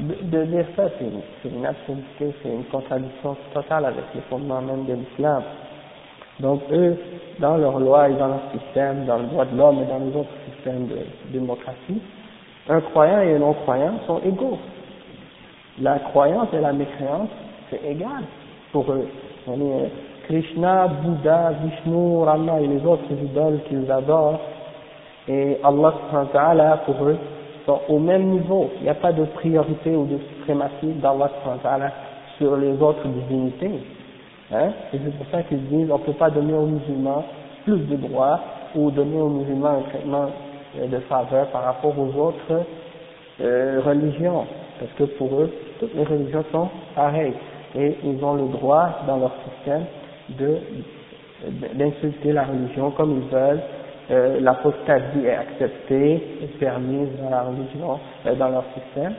de, 0.00 0.14
de 0.24 0.44
dire 0.44 0.66
ça, 0.74 0.84
c'est 0.98 1.48
une 1.48 1.64
absurdité, 1.64 2.34
c'est 2.42 2.48
une 2.48 2.64
contradiction 2.64 3.36
totale 3.52 3.86
avec 3.86 4.04
les 4.14 4.20
fondements 4.22 4.60
même 4.60 4.84
de 4.86 4.94
l'islam. 4.94 5.42
Donc 6.40 6.62
eux, 6.72 6.96
dans 7.38 7.56
leurs 7.56 7.78
lois 7.78 8.08
et 8.08 8.14
dans 8.14 8.26
leur 8.26 8.42
système, 8.52 9.04
dans 9.06 9.18
le 9.18 9.26
droit 9.26 9.44
de 9.44 9.56
l'homme 9.56 9.82
et 9.82 9.86
dans 9.86 9.98
les 9.98 10.16
autres 10.16 10.34
systèmes 10.52 10.88
de 10.88 10.98
démocratie, 11.32 12.02
un 12.68 12.80
croyant 12.80 13.20
et 13.20 13.36
un 13.36 13.38
non-croyant 13.38 14.00
sont 14.06 14.20
égaux. 14.24 14.58
La 15.80 15.98
croyance 15.98 16.48
et 16.52 16.60
la 16.60 16.72
mécréance, 16.72 17.30
c'est 17.70 17.84
égal 17.84 18.22
pour 18.72 18.90
eux. 18.90 19.06
Krishna, 20.26 20.88
Bouddha, 20.88 21.52
Vishnu, 21.62 22.24
Rama 22.24 22.60
et 22.60 22.66
les 22.66 22.84
autres 22.84 23.12
idoles 23.12 23.60
qu'ils 23.68 23.90
adorent, 23.90 24.40
et 25.28 25.58
Allah 25.62 26.82
pour 26.84 27.04
eux, 27.04 27.18
sont 27.66 27.80
au 27.88 27.98
même 27.98 28.24
niveau. 28.24 28.70
Il 28.78 28.84
n'y 28.84 28.88
a 28.88 28.94
pas 28.94 29.12
de 29.12 29.24
priorité 29.24 29.90
ou 29.90 30.04
de 30.04 30.18
suprématie 30.18 30.92
d'Allah 31.00 31.30
sur 32.38 32.56
les 32.56 32.72
autres 32.80 33.06
divinités. 33.06 33.80
Hein? 34.52 34.70
Et 34.92 34.98
c'est 35.02 35.16
pour 35.16 35.26
ça 35.30 35.42
qu'ils 35.44 35.64
disent 35.68 35.90
on 35.90 35.98
ne 35.98 36.04
peut 36.04 36.12
pas 36.12 36.30
donner 36.30 36.52
aux 36.52 36.66
musulmans 36.66 37.24
plus 37.64 37.78
de 37.78 37.96
droits 37.96 38.40
ou 38.74 38.90
donner 38.90 39.18
aux 39.18 39.28
musulmans 39.28 39.78
un 39.78 39.90
traitement 39.90 40.26
euh, 40.78 40.86
de 40.86 40.98
faveur 41.00 41.46
par 41.48 41.64
rapport 41.64 41.94
aux 41.98 42.14
autres 42.20 42.64
euh, 43.40 43.80
religions. 43.84 44.44
Parce 44.78 44.92
que 44.92 45.04
pour 45.16 45.34
eux, 45.40 45.50
toutes 45.80 45.94
les 45.94 46.04
religions 46.04 46.44
sont 46.52 46.68
pareilles. 46.94 47.34
Et 47.76 47.96
ils 48.04 48.22
ont 48.22 48.34
le 48.34 48.48
droit, 48.48 49.00
dans 49.06 49.16
leur 49.16 49.32
système, 49.48 49.84
de 50.38 50.58
d'insulter 51.74 52.32
la 52.32 52.44
religion 52.44 52.90
comme 52.92 53.20
ils 53.22 53.28
veulent, 53.30 53.60
euh, 54.10 54.40
l'apostasie 54.40 55.24
est 55.24 55.34
acceptée 55.34 56.14
et 56.42 56.46
permise 56.58 57.08
dans 57.22 57.30
la 57.30 57.42
religion, 57.44 57.98
euh, 58.26 58.34
dans 58.34 58.48
leur 58.48 58.64
système. 58.74 59.14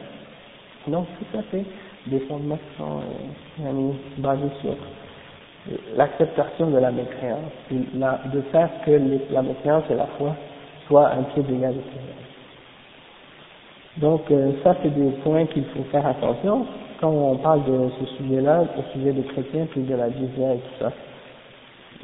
Donc 0.87 1.07
tout 1.17 1.25
ça 1.33 1.43
c'est 1.51 1.65
des 2.07 2.19
fondements 2.21 2.57
qui 2.57 2.77
sont 2.77 2.99
euh, 3.65 3.91
basés 4.19 4.51
sur 4.61 4.75
l'acceptation 5.95 6.69
de 6.69 6.77
la 6.77 6.91
mécréance, 6.91 7.51
de 7.71 8.41
faire 8.51 8.69
que 8.85 8.91
la 9.31 9.41
mécréance 9.41 9.83
et 9.89 9.95
la 9.95 10.05
foi 10.17 10.35
soient 10.87 11.09
un 11.09 11.23
pied 11.23 11.41
d'égalité. 11.41 11.97
Donc 13.97 14.29
euh, 14.29 14.51
ça 14.63 14.75
c'est 14.83 14.93
des 14.93 15.09
points 15.23 15.45
qu'il 15.45 15.65
faut 15.65 15.83
faire 15.91 16.05
attention 16.05 16.65
quand 16.99 17.09
on 17.09 17.37
parle 17.37 17.63
de 17.63 17.89
ce 17.99 18.05
sujet-là, 18.17 18.63
au 18.77 18.81
sujet 18.93 19.11
des 19.13 19.23
chrétiens 19.23 19.65
puis 19.71 19.81
de 19.81 19.95
la 19.95 20.09
jizya 20.09 20.53
et 20.53 20.57
tout 20.57 20.83
ça. 20.83 20.91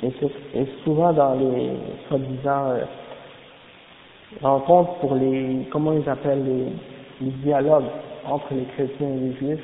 Et, 0.04 0.66
souvent 0.84 1.14
dans 1.14 1.36
les 1.36 1.72
soi-disant 2.08 2.70
euh, 2.70 2.84
rencontres 4.42 4.94
pour 4.96 5.14
les, 5.16 5.68
comment 5.72 5.94
ils 5.94 6.08
appellent 6.10 6.44
les, 6.44 7.26
les 7.26 7.32
dialogues 7.44 7.86
entre 8.26 8.54
les 8.54 8.66
chrétiens 8.74 9.10
et 9.10 9.20
les 9.20 9.34
juifs 9.36 9.64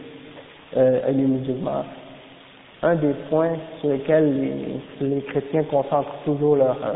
euh, 0.75 1.07
et 1.07 1.13
les 1.13 1.23
musulmans, 1.23 1.83
un 2.83 2.95
des 2.95 3.13
points 3.29 3.55
sur 3.79 3.89
lesquels 3.89 4.79
les, 5.01 5.07
les 5.07 5.21
chrétiens 5.23 5.63
concentrent 5.63 6.15
toujours 6.25 6.55
leur, 6.57 6.77
euh, 6.85 6.93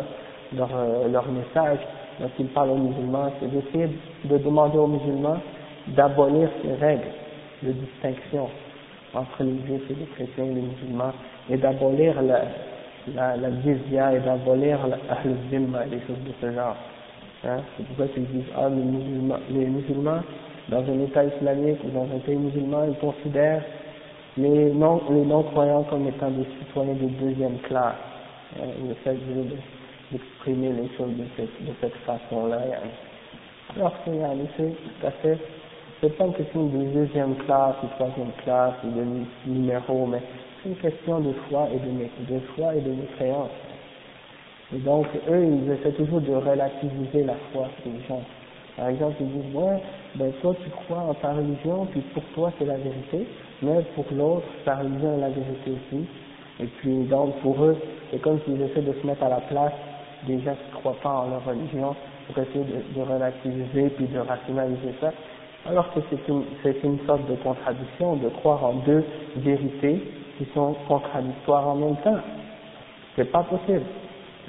leur, 0.55 0.69
euh, 0.75 1.07
leur 1.07 1.25
message 1.31 1.79
lorsqu'ils 2.19 2.47
parlent 2.47 2.69
aux 2.71 2.77
musulmans, 2.77 3.31
c'est 3.39 3.49
d'essayer 3.49 3.87
de 4.25 4.37
demander 4.37 4.77
aux 4.77 4.87
musulmans 4.87 5.37
d'abolir 5.87 6.47
ces 6.61 6.73
règles 6.75 7.07
de 7.63 7.71
distinction 7.71 8.47
entre 9.15 9.43
les 9.43 9.57
juifs 9.65 9.89
et 9.89 9.95
les 9.95 10.05
chrétiens 10.05 10.45
et 10.45 10.53
les 10.53 10.61
musulmans 10.61 11.13
et 11.49 11.57
d'abolir 11.57 12.21
la, 12.21 12.41
la, 13.15 13.37
la 13.37 13.49
jizya 13.61 14.13
et 14.13 14.19
d'abolir 14.19 14.87
l'ahl 14.87 15.35
zimma 15.49 15.85
et 15.85 15.89
des 15.89 15.99
choses 16.01 16.23
de 16.25 16.33
ce 16.41 16.51
genre. 16.53 16.75
Hein? 17.43 17.57
C'est 17.75 17.85
pourquoi 17.87 18.05
ils 18.15 18.25
disent, 18.25 18.51
ah, 18.55 18.69
les 18.69 18.83
musulmans, 18.83 19.39
les 19.49 19.65
musulmans, 19.65 20.21
dans 20.69 20.83
un 20.83 20.99
État 21.01 21.23
islamique 21.23 21.79
ou 21.83 21.89
dans 21.89 22.03
un 22.03 22.19
pays 22.19 22.35
musulman, 22.35 22.85
ils 22.89 22.97
considèrent 22.99 23.63
les 24.37 24.71
non, 24.71 25.01
non-croyants 25.09 25.83
comme 25.83 26.07
étant 26.07 26.29
des 26.31 26.45
citoyens 26.59 26.93
de 26.93 27.07
deuxième 27.19 27.57
classe. 27.59 27.95
Hein? 28.57 28.67
Le 28.87 28.93
fait 29.03 29.17
d'exprimer 30.11 30.71
les 30.73 30.89
choses 30.97 31.15
de 31.17 31.25
cette, 31.35 31.65
de 31.65 31.71
cette 31.81 31.95
façon-là. 32.05 32.57
Hein? 32.57 33.77
Alors 33.77 33.93
que 34.03 34.11
c'est 34.57 34.69
tout 34.69 35.07
à 35.07 35.11
fait, 35.11 35.37
c'est 36.01 36.17
pas 36.17 36.25
une 36.25 36.33
question 36.33 36.65
de 36.65 36.83
deuxième 36.93 37.35
classe 37.45 37.75
ou 37.83 37.87
troisième 37.95 38.31
classe 38.43 38.73
ou 38.83 38.89
de 38.89 39.05
numéro, 39.45 40.05
mais 40.07 40.21
une 40.65 40.75
question 40.75 41.19
de 41.19 41.33
foi 41.49 41.67
et 41.73 41.79
de, 41.79 42.33
de 42.33 42.39
foi 42.55 42.75
et 42.75 42.81
de. 42.81 42.91
Et 44.73 44.77
donc, 44.79 45.07
eux, 45.29 45.45
ils 45.45 45.71
essaient 45.71 45.91
toujours 45.91 46.21
de 46.21 46.33
relativiser 46.33 47.23
la 47.23 47.35
foi 47.51 47.67
des 47.85 47.91
gens. 48.07 48.21
Par 48.77 48.87
exemple, 48.87 49.15
ils 49.19 49.27
disent, 49.27 49.55
ouais, 49.55 49.81
ben 50.15 50.31
toi 50.41 50.55
tu 50.63 50.69
crois 50.69 50.99
en 51.09 51.13
ta 51.15 51.33
religion, 51.33 51.85
puis 51.91 52.01
pour 52.13 52.23
toi 52.33 52.53
c'est 52.57 52.65
la 52.65 52.77
vérité, 52.77 53.27
mais 53.61 53.81
pour 53.95 54.05
l'autre, 54.13 54.47
ta 54.63 54.75
religion 54.77 55.17
est 55.17 55.21
la 55.21 55.29
vérité 55.29 55.71
aussi. 55.71 56.05
Et 56.59 56.67
puis, 56.79 57.03
donc, 57.05 57.35
pour 57.41 57.63
eux, 57.63 57.75
c'est 58.09 58.21
comme 58.21 58.39
s'ils 58.45 58.61
essaient 58.61 58.81
de 58.81 58.93
se 58.93 59.05
mettre 59.05 59.23
à 59.23 59.29
la 59.29 59.41
place 59.41 59.73
des 60.27 60.39
gens 60.39 60.53
qui 60.53 60.75
ne 60.75 60.79
croient 60.79 60.97
pas 61.01 61.09
en 61.09 61.29
leur 61.29 61.43
religion, 61.45 61.95
pour 62.27 62.43
essayer 62.43 62.63
de, 62.63 62.99
de 62.99 63.01
relativiser, 63.01 63.89
puis 63.89 64.05
de 64.05 64.19
rationaliser 64.19 64.93
ça. 65.01 65.11
Alors 65.65 65.93
que 65.93 65.99
c'est 66.09 66.27
une, 66.27 66.43
c'est 66.63 66.83
une 66.83 66.99
sorte 67.05 67.29
de 67.29 67.35
contradiction 67.35 68.15
de 68.15 68.29
croire 68.29 68.63
en 68.63 68.73
deux 68.85 69.03
vérités 69.37 70.01
qui 70.37 70.47
sont 70.53 70.75
contradictoires 70.87 71.67
en 71.67 71.75
même 71.75 71.97
temps. 71.97 72.19
C'est 73.15 73.31
pas 73.31 73.43
possible. 73.43 73.83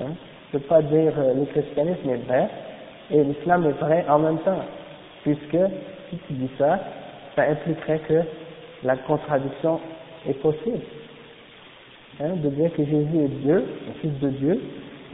Hein. 0.01 0.13
Peux 0.53 0.59
pas 0.59 0.83
dire 0.83 1.13
euh, 1.19 1.35
le 1.35 1.47
christianisme 1.47 2.11
est 2.11 2.27
vrai 2.27 2.49
et 3.11 3.25
l'islam 3.25 3.65
est 3.67 3.85
vrai 3.85 4.05
en 4.09 4.19
même 4.19 4.39
temps, 4.41 4.61
puisque 5.23 5.59
si 6.11 6.17
tu 6.27 6.33
dis 6.35 6.51
ça, 6.59 6.79
ça 7.35 7.45
impliquerait 7.45 8.01
que 8.01 8.23
la 8.85 8.97
contradiction 8.97 9.81
est 10.29 10.35
possible. 10.35 10.81
Hein, 12.21 12.35
de 12.37 12.51
dire 12.51 12.71
que 12.75 12.85
Jésus 12.85 13.19
est 13.25 13.41
Dieu, 13.43 13.65
le 13.87 13.93
Fils 14.01 14.21
de 14.21 14.29
Dieu, 14.29 14.61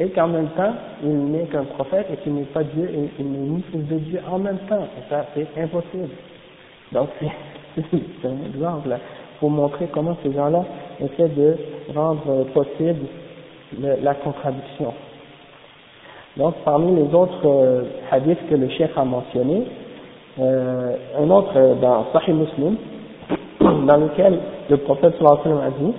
et 0.00 0.10
qu'en 0.10 0.28
même 0.28 0.48
temps, 0.50 0.74
il 1.02 1.16
n'est 1.16 1.46
qu'un 1.46 1.64
prophète 1.64 2.06
et 2.12 2.16
qu'il 2.18 2.34
n'est 2.34 2.44
pas 2.44 2.64
Dieu 2.64 2.90
et 2.92 3.10
il 3.20 3.30
n'est 3.30 3.38
ni 3.38 3.62
Fils 3.70 3.86
de 3.86 3.98
Dieu 3.98 4.20
en 4.28 4.38
même 4.38 4.58
temps. 4.68 4.82
Et 4.82 5.08
ça, 5.08 5.26
c'est 5.34 5.46
impossible. 5.60 6.10
Donc, 6.92 7.10
c'est 7.76 8.28
un 8.28 8.44
exemple 8.44 8.96
pour 9.40 9.50
montrer 9.50 9.88
comment 9.92 10.16
ces 10.22 10.32
gens-là 10.32 10.64
essaient 11.00 11.28
de 11.28 11.56
rendre 11.94 12.44
possible 12.54 13.06
la 13.80 14.14
contradiction. 14.14 14.92
Donc, 16.36 16.54
parmi 16.64 16.94
les 16.94 17.12
autres 17.14 17.46
euh, 17.46 17.82
hadiths 18.10 18.46
que 18.48 18.54
le 18.54 18.68
chef 18.70 18.96
a 18.96 19.04
mentionné, 19.04 19.64
euh, 20.38 20.96
un 21.18 21.30
autre 21.30 21.52
euh, 21.56 21.74
dans 21.74 22.06
Sahih 22.12 22.32
Muslim, 22.32 22.76
dans 23.86 23.96
lequel 23.96 24.38
le 24.70 24.76
prophète 24.78 25.14
sallallahu 25.18 25.40
alayhi 25.44 25.54
wa 25.54 25.60
sallam 25.60 25.60
a 25.60 25.70
dit 25.70 25.94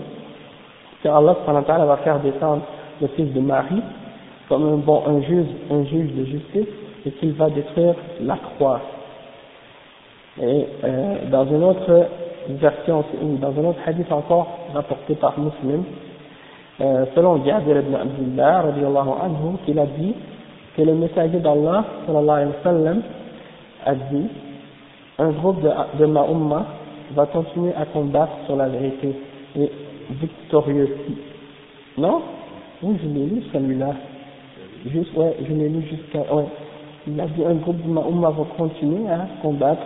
que 1.03 1.07
Allah 1.09 1.85
va 1.85 1.97
faire 1.97 2.19
descendre 2.19 2.61
le 3.01 3.07
fils 3.09 3.33
de 3.33 3.39
Marie 3.41 3.81
comme 4.47 4.67
un 4.67 4.77
bon 4.77 5.03
un 5.07 5.21
juge, 5.21 5.47
un 5.71 5.83
juge 5.85 6.13
de 6.13 6.25
justice 6.25 6.67
et 7.05 7.11
qu'il 7.11 7.33
va 7.33 7.49
détruire 7.49 7.95
la 8.21 8.37
croix. 8.37 8.81
Et 10.41 10.67
euh, 10.83 11.15
dans 11.31 11.45
une 11.45 11.63
autre 11.63 12.07
version, 12.55 13.03
dans 13.41 13.49
un 13.49 13.65
autre 13.65 13.79
hadith 13.85 14.11
encore 14.11 14.47
rapporté 14.73 15.15
par 15.15 15.37
Muslim, 15.39 15.83
euh, 16.81 17.05
selon 17.15 17.43
Jabir 17.45 17.77
ibn 17.77 17.95
Abdullah, 17.95 18.63
anhu, 19.23 19.57
qu'il 19.65 19.77
a 19.79 19.85
dit 19.85 20.15
que 20.75 20.81
le 20.81 20.95
messager 20.95 21.39
d'Allah, 21.39 21.85
sallallahu 22.05 22.29
alayhi 22.29 22.51
wa 22.51 22.63
sallam, 22.63 23.01
a 23.85 23.95
dit 23.95 24.27
un 25.17 25.31
groupe 25.31 25.61
de, 25.61 25.69
de 25.99 26.05
ma 26.05 26.25
va 27.15 27.25
continuer 27.25 27.73
à 27.75 27.85
combattre 27.85 28.31
sur 28.45 28.55
la 28.55 28.69
vérité 28.69 29.15
et 29.57 29.71
victorieux. 30.11 30.95
Non? 31.97 32.21
Oui, 32.81 32.95
je 33.03 33.09
l'ai 33.09 33.25
lu 33.25 33.43
celui-là. 33.51 33.93
Juste, 34.85 35.15
ouais, 35.17 35.35
je 35.41 35.53
l'ai 35.53 35.69
lu 35.69 35.81
jusqu'à. 35.89 36.23
Il 37.07 37.19
a 37.19 37.25
dit 37.25 37.43
un 37.43 37.55
groupe 37.55 37.81
de 37.81 37.89
ma 37.89 38.01
umma 38.01 38.29
va 38.29 38.43
continuer 38.57 39.09
à 39.09 39.27
combattre 39.41 39.81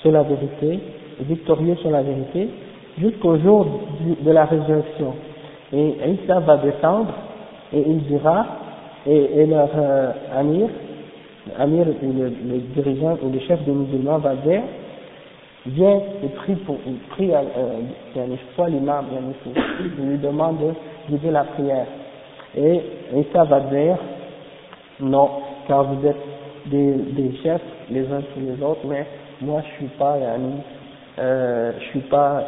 sur 0.00 0.12
la 0.12 0.22
vérité, 0.22 0.78
victorieux 1.22 1.76
sur 1.76 1.90
la 1.90 2.02
vérité, 2.02 2.48
jusqu'au 2.98 3.38
jour 3.38 3.66
de 4.20 4.30
la 4.30 4.44
résurrection. 4.44 5.14
Et 5.72 5.94
Isa 6.22 6.40
va 6.40 6.58
descendre 6.58 7.12
et 7.72 7.82
il 7.86 8.02
dira, 8.04 8.46
et, 9.06 9.46
leur 9.46 9.70
euh, 9.74 10.12
amir, 10.36 10.68
amir 11.58 11.86
le, 11.86 12.58
dirigeant 12.74 13.16
ou 13.22 13.30
le 13.32 13.40
chef 13.40 13.64
des 13.64 13.72
musulmans 13.72 14.18
va 14.18 14.34
dire, 14.36 14.62
viens 15.66 16.00
et 16.22 16.28
prie 16.28 16.56
pour, 16.56 16.76
prie, 17.10 17.30
euh, 17.32 18.36
fois 18.54 18.68
l'imam, 18.68 19.06
il 19.98 20.08
lui 20.08 20.18
demande 20.18 20.74
guider 21.08 21.30
la 21.30 21.44
prière. 21.44 21.86
Et 22.56 22.80
Isa 23.16 23.44
va 23.44 23.60
dire, 23.60 23.96
non, 25.00 25.30
car 25.66 25.84
vous 25.84 26.06
êtes 26.06 26.16
des, 26.66 26.92
des 26.92 27.32
chefs 27.42 27.62
les 27.90 28.02
uns 28.12 28.20
sur 28.20 28.40
les 28.40 28.62
autres, 28.62 28.86
mais 28.86 29.06
moi 29.40 29.62
je 29.62 29.76
suis 29.78 29.96
pas, 29.98 30.16
yani, 30.18 30.60
euh, 31.18 31.72
je 31.78 31.84
suis 31.86 32.00
pas 32.00 32.42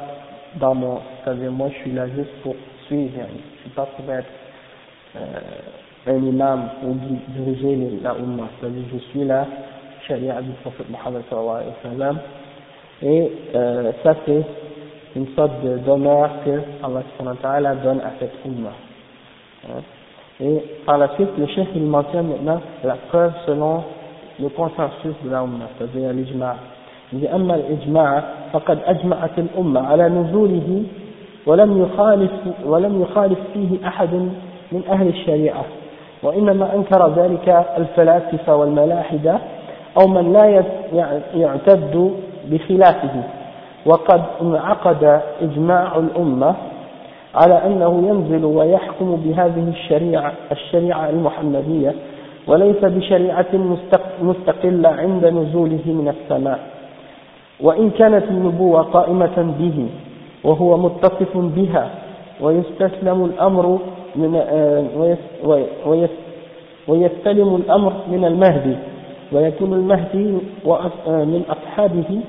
dans 0.57 0.75
mon, 0.75 1.01
c'est-à-dire 1.23 1.51
moi 1.51 1.69
je 1.71 1.79
suis 1.81 1.93
là 1.93 2.07
juste 2.09 2.31
pour 2.43 2.55
suivre, 2.87 3.13
je 3.57 3.61
suis 3.61 3.71
pas 3.71 3.87
pour 3.97 4.11
être 4.13 4.29
euh, 5.17 5.21
un 6.07 6.17
imam 6.17 6.71
ou 6.85 6.97
diriger 7.29 7.99
la 8.03 8.15
Ummah, 8.15 8.49
c'est-à-dire 8.61 8.85
je 8.93 8.99
suis 9.11 9.25
là, 9.25 9.47
charia 10.07 10.41
du 10.43 10.53
prophète 10.63 10.89
Mohammed 10.91 11.23
sallallahu 11.29 11.57
alayhi 11.57 11.69
wa 11.69 11.91
sallam, 11.91 12.19
et 13.03 13.33
euh, 13.55 13.93
ça 14.03 14.15
c'est 14.25 14.45
une 15.17 15.29
sorte 15.35 15.63
d'honneur 15.85 16.31
que 16.45 16.51
Allah 16.83 17.03
subhanahu 17.13 17.37
wa 17.37 17.43
ta'ala 17.43 17.75
donne 17.77 18.01
à 18.01 18.13
cette 18.19 18.35
Ummah. 18.45 18.73
Hein? 19.69 19.83
Et 20.41 20.65
par 20.85 20.99
la 20.99 21.15
suite, 21.15 21.31
le 21.39 21.47
chef 21.49 21.69
il 21.75 21.85
mentionne 21.85 22.29
maintenant 22.29 22.61
la 22.83 22.97
preuve 23.09 23.33
selon 23.47 23.85
le 24.41 24.49
consensus 24.49 25.15
de 25.23 25.31
la 25.31 25.43
Ummah, 25.43 25.69
c'est-à-dire 25.79 26.13
l'ijma'. 26.13 26.57
Il 27.15 27.21
dit 27.21 27.29
أما 27.29 27.55
الإجماع 27.55 28.23
فقد 28.53 28.79
أجمعت 28.87 29.39
الأمة 29.39 29.81
على 29.87 30.09
نزوله 30.09 30.83
ولم 31.47 31.83
يخالف 31.83 32.31
ولم 32.67 33.03
يخالف 33.03 33.39
فيه 33.55 33.89
أحد 33.89 34.15
من 34.73 34.83
أهل 34.91 35.09
الشريعة 35.09 35.65
وإنما 36.23 36.75
أنكر 36.75 37.09
ذلك 37.17 37.67
الفلاسفة 37.79 38.57
والملاحدة 38.57 39.39
أو 40.01 40.09
من 40.09 40.33
لا 40.33 40.65
يعتد 41.35 42.11
بخلافه. 42.51 43.23
وقد 43.87 44.23
انعقد 44.43 45.21
إجماع 45.43 45.97
الأمة 45.97 46.55
على 47.35 47.67
أنه 47.67 48.09
ينزل 48.09 48.45
ويحكم 48.45 49.17
بهذه 49.17 49.69
الشريعة 49.69 50.33
الشريعة 50.53 51.11
المحمدية 51.11 51.95
وليس 52.47 52.85
بشريعة 52.85 53.47
مستقلة 54.23 54.89
عند 54.89 55.27
نزوله 55.27 55.83
من 55.87 56.15
السماء. 56.21 56.74
وإن 57.65 57.91
كانت 57.91 58.25
النبوة 58.31 58.83
قائمة 58.83 59.55
به 59.59 59.89
وهو 60.45 60.77
متصف 60.77 61.37
بها 61.37 61.91
ويستسلم 62.41 63.25
الأمر 63.25 63.79
من 64.17 64.35
ويستلم 66.89 67.57
الأمر 67.57 67.93
من 68.09 68.25
المهدي 68.25 68.77
ويكون 69.33 69.73
المهدي 69.73 70.39
من 71.07 71.43
أصحابه 71.49 72.21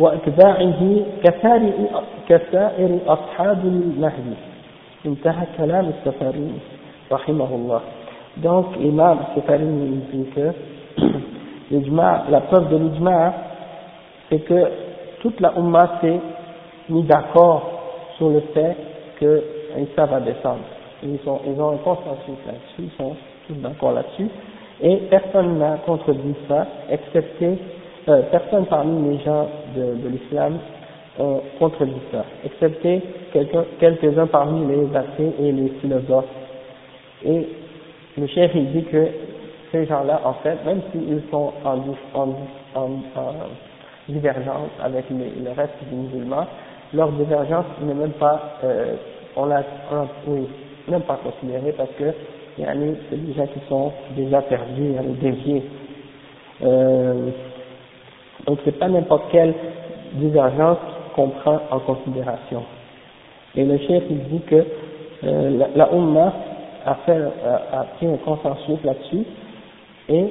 وأتباعه 0.00 1.00
كسائر 2.28 2.98
أصحاب 3.06 3.58
المهدي. 3.64 4.36
انتهى 5.06 5.46
كلام 5.58 5.88
السفاري 5.88 6.52
رحمه 7.12 7.54
الله. 7.54 7.80
Donc 8.42 8.66
Imam 8.82 9.18
Sefari 9.34 9.64
dit 10.12 10.26
que 10.34 10.50
la 12.30 12.40
preuve 12.40 12.68
de 12.68 12.76
l'ijma 12.76 13.32
c'est 14.34 14.44
que 14.44 14.64
toute 15.20 15.40
la 15.40 15.52
Ummah 15.56 15.98
s'est 16.00 16.20
mis 16.88 17.02
d'accord 17.04 17.70
sur 18.16 18.30
le 18.30 18.40
fait 18.52 18.76
que 19.20 19.42
Isa 19.78 20.06
va 20.06 20.20
descendre 20.20 20.64
ils, 21.02 21.18
sont, 21.24 21.40
ils 21.46 21.60
ont 21.60 21.72
un 21.72 21.76
consensus 21.78 22.38
là-dessus 22.46 22.90
ils 22.90 22.96
sont 22.98 23.14
tous 23.46 23.54
d'accord 23.54 23.92
là-dessus 23.92 24.28
et 24.82 24.96
personne 25.10 25.58
n'a 25.58 25.78
contredit 25.86 26.34
ça 26.48 26.66
excepté 26.90 27.58
euh, 28.06 28.20
personne 28.30 28.66
parmi 28.66 29.10
les 29.10 29.24
gens 29.24 29.46
de, 29.74 30.08
l'islam 30.08 30.58
ont 31.18 31.40
contredit 31.58 31.92
ça, 32.12 32.24
excepté 32.44 33.00
quelques-uns 33.80 34.26
parmi 34.26 34.66
les 34.66 34.94
athées 34.94 35.32
et 35.40 35.52
les 35.52 35.68
philosophes. 35.80 36.26
Et 37.24 37.48
le 38.18 38.26
chef 38.26 38.54
dit 38.54 38.84
que 38.84 39.06
ces 39.72 39.86
gens-là, 39.86 40.20
en 40.24 40.34
fait, 40.34 40.58
même 40.66 40.82
s'ils 40.92 41.22
sont 41.30 41.52
en, 41.64 41.78
en, 42.14 42.28
en, 42.74 42.90
divergence 44.08 44.70
avec 44.82 45.04
le 45.10 45.50
reste 45.56 45.74
des 45.90 45.96
musulmans, 45.96 46.46
leur 46.92 47.10
divergence 47.12 47.66
n'est 47.82 47.94
même 47.94 48.12
pas, 48.12 48.58
euh, 48.64 48.94
on 49.36 49.46
l'a, 49.46 49.62
oui, 50.26 50.46
même 50.88 51.02
pas 51.02 51.18
considérée 51.22 51.72
parce 51.72 51.90
que 51.98 52.12
c'est 52.56 53.16
des 53.16 53.34
gens 53.34 53.46
qui 53.46 53.60
sont 53.68 53.92
déjà 54.16 54.42
perdus, 54.42 54.92
déviés. 55.20 55.62
Euh, 56.62 57.30
donc 58.46 58.58
c'est 58.64 58.78
pas 58.78 58.88
n'importe 58.88 59.24
quelle 59.32 59.54
divergence 60.14 60.78
qu'on 61.16 61.28
prend 61.28 61.60
en 61.70 61.80
considération. 61.80 62.62
Et 63.56 63.64
le 63.64 63.78
chef 63.78 64.04
il 64.08 64.24
dit 64.24 64.40
que 64.46 64.64
euh, 65.24 65.58
la, 65.58 65.68
la 65.74 65.92
Ummah 65.92 66.32
a, 66.86 66.94
fait, 67.06 67.18
a, 67.72 67.84
pris 67.96 68.06
un 68.06 68.16
consensus 68.18 68.78
là-dessus 68.84 69.24
et 70.08 70.26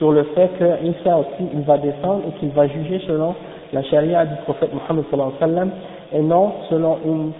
sur 0.00 0.12
le 0.12 0.24
fait 0.34 0.48
que 0.58 0.82
Isa 0.82 1.18
aussi 1.18 1.44
il 1.52 1.60
va 1.60 1.76
descendre 1.76 2.22
et 2.26 2.32
qu'il 2.40 2.48
va 2.50 2.66
juger 2.66 3.02
selon 3.06 3.34
la 3.70 3.82
charia 3.82 4.24
du 4.24 4.34
prophète 4.44 4.70
Mohammed 4.72 5.04
sallallahu 5.10 5.32
alayhi 5.38 5.42
wa 5.42 5.46
sallam 5.46 5.70
et 6.14 6.22
non 6.22 6.52
selon 6.70 6.98
une 7.04 7.32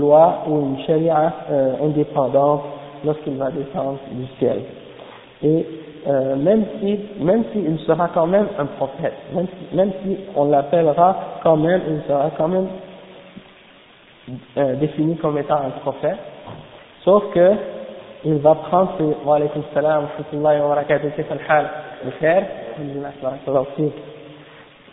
loi 0.00 0.42
ou 0.48 0.58
une 0.58 0.78
charia 0.86 1.32
euh, 1.48 1.74
indépendante 1.84 2.62
lorsqu'il 3.04 3.36
va 3.36 3.50
descendre 3.52 3.98
du 4.10 4.26
ciel. 4.40 4.62
Et 5.44 5.64
euh, 6.08 6.34
même 6.34 6.64
si 6.80 6.98
même 7.20 7.44
s'il 7.52 7.78
sera 7.86 8.08
quand 8.08 8.26
même 8.26 8.48
un 8.58 8.66
prophète, 8.66 9.14
même 9.72 9.92
si, 10.02 10.08
si 10.16 10.18
on 10.34 10.46
l'appellera 10.46 11.16
quand 11.44 11.56
même, 11.58 11.80
il 11.88 12.02
sera 12.08 12.30
quand 12.36 12.48
même 12.48 12.66
euh, 14.56 14.74
défini 14.80 15.16
comme 15.18 15.38
étant 15.38 15.58
un 15.58 15.70
prophète, 15.80 16.18
sauf 17.04 17.22
que 17.32 17.52
il 18.24 18.34
va 18.34 18.56
prendre 18.56 18.90
ses 18.98 19.04
wa 19.24 19.36
alaykum 19.36 19.62
salam 19.72 20.08
wa 20.32 20.52
wa 20.54 20.68
barakatuh 20.70 21.08
faire. 22.18 22.46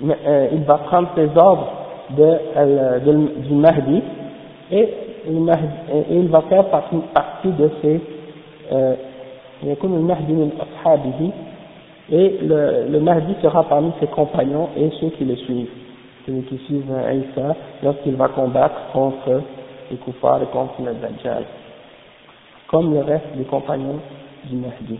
Euh, 0.01 0.47
il 0.51 0.63
va 0.63 0.77
prendre 0.77 1.09
ses 1.15 1.29
ordres 1.35 1.71
de, 2.11 2.37
euh, 2.55 2.99
du 2.99 3.53
Mahdi 3.53 4.01
et 4.71 4.89
il 5.27 6.27
va 6.29 6.41
faire 6.41 6.65
partie, 6.65 6.97
partie 7.13 7.51
de 7.51 7.71
ses 7.81 8.01
euh, 8.71 8.95
et 12.09 12.37
le, 12.41 12.87
le 12.89 12.99
Mahdi 12.99 13.35
sera 13.41 13.63
parmi 13.63 13.91
ses 13.99 14.07
compagnons 14.07 14.69
et 14.77 14.89
ceux 15.01 15.09
qui 15.09 15.25
le 15.25 15.35
suivent. 15.35 15.69
Celui 16.25 16.43
qui 16.43 16.57
suivent 16.65 16.93
Aïssa 16.93 17.55
lorsqu'il 17.83 18.15
va 18.15 18.27
combattre 18.29 18.91
contre 18.93 19.41
les 19.89 19.97
Koufars 19.97 20.43
et 20.43 20.47
contre 20.47 20.81
le 20.85 20.93
Dajjal 20.93 21.43
comme 22.67 22.93
le 22.93 23.01
reste 23.01 23.35
des 23.35 23.45
compagnons 23.45 23.99
du 24.45 24.57
Mahdi. 24.57 24.99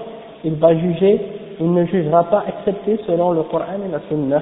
il 0.43 0.55
va 0.55 0.75
juger 0.75 1.19
il 1.61 1.71
ne 1.71 1.85
jugera 1.85 2.23
pas 2.23 2.43
excepté 2.47 2.97
selon 3.05 3.31
le 3.33 3.43
Coran 3.43 3.79
et 3.85 3.91
la 3.91 3.99
Sunna 4.09 4.41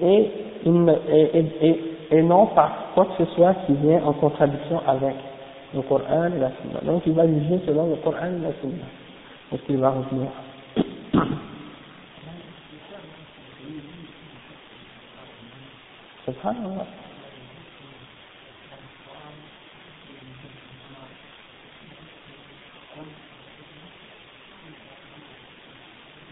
et, 0.00 0.30
et, 0.64 1.44
et, 1.60 1.80
et 2.12 2.22
non 2.22 2.46
par 2.46 2.70
quoi 2.94 3.06
que 3.06 3.24
ce 3.24 3.30
soit 3.34 3.54
qui 3.66 3.72
vient 3.74 4.00
en 4.04 4.12
contradiction 4.12 4.80
avec 4.86 5.16
le 5.74 5.82
Coran 5.82 6.26
et 6.26 6.38
la 6.38 6.50
Sunna. 6.50 6.80
Donc 6.84 7.02
il 7.06 7.14
va 7.14 7.26
juger 7.26 7.60
selon 7.66 7.90
le 7.90 7.96
Coran 7.96 8.26
et 8.26 8.42
la 8.42 8.52
Sunna. 8.60 8.84
Est-ce 9.52 9.62
qu'il 9.62 9.78
va 9.78 9.90
revenir? 9.90 10.28
Subhanallah. 16.26 17.03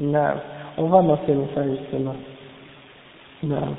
Non, 0.03 0.35
on 0.79 0.87
va 0.87 1.01
mentionner 1.01 1.47
ça 1.55 1.63
justement. 1.63 2.17
Non. 3.45 3.77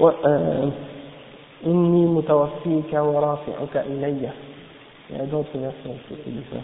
Ouais, 0.00 0.12
euh, 0.24 0.70
إني 1.66 2.06
متوفيك 2.06 2.92
ورافعك 2.94 3.76
إلي. 3.76 4.30
يعني 5.10 5.30
d'autres 5.30 5.58
versions 5.58 5.96
disent 6.10 6.48
ça. 6.52 6.60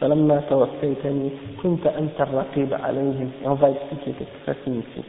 فلما 0.00 0.42
توفيتني 0.50 1.30
كنت 1.62 1.86
أنت 1.86 2.20
الرقيب 2.20 2.74
عليهم. 2.74 3.30
On 3.44 3.54
va 3.54 3.70
expliquer 3.70 4.14
ce 4.18 4.24
que 4.24 4.52
ça 4.52 4.54
signifie 4.64 5.04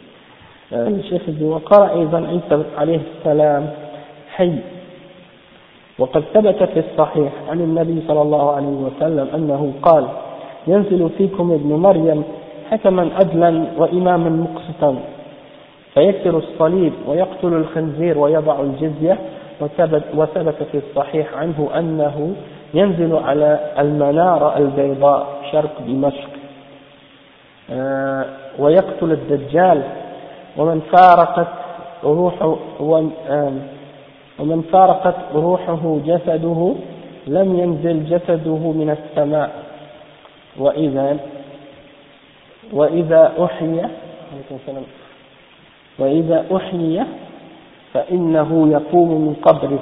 الشيخ 0.71 1.21
وقال 1.41 1.89
أيضا 1.89 2.27
عيسى 2.27 2.63
عليه 2.77 3.01
السلام 3.17 3.73
حي. 4.29 4.59
وقد 5.99 6.23
ثبت 6.33 6.63
في 6.63 6.79
الصحيح 6.79 7.31
عن 7.49 7.61
النبي 7.61 8.07
صلى 8.07 8.21
الله 8.21 8.51
عليه 8.51 8.67
وسلم 8.67 9.27
أنه 9.35 9.73
قال 9.81 10.07
ينزل 10.68 11.09
فيكم 11.18 11.51
ابن 11.51 11.74
مريم 11.74 12.24
حكما 12.72 13.09
عدلا 13.16 13.66
وإماما 13.78 14.30
مقسطا. 14.30 14.95
فيكسر 15.93 16.38
الصليب 16.38 16.93
ويقتل 17.07 17.53
الخنزير 17.53 18.18
ويضع 18.18 18.61
الجزية 18.61 19.18
وثبت, 19.61 20.03
وثبت 20.16 20.55
في 20.72 20.78
الصحيح 20.78 21.34
عنه 21.38 21.70
أنه 21.78 22.36
ينزل 22.74 23.16
على 23.16 23.59
المنارة 23.80 24.57
البيضاء 24.57 25.28
شرق 25.51 25.82
دمشق. 25.88 26.30
آه، 27.72 28.26
ويقتل 28.59 29.11
الدجال. 29.11 29.82
ومن 30.57 30.82
فارقت 30.91 31.47
روحه 32.03 32.57
ومن 34.39 34.61
فارقت 34.72 35.16
روحه 35.36 35.99
جسده 36.05 36.74
لم 37.28 37.59
ينزل 37.59 38.05
جسده 38.05 38.72
من 38.72 38.97
السماء. 38.97 39.64
وإذا 40.57 41.17
وإذا 42.73 43.31
أحيي 43.39 43.81
وإذا 45.99 46.45
أحيي 46.55 47.03
فإنه 47.93 48.69
يقوم 48.71 49.09
من 49.09 49.33
قبره. 49.41 49.79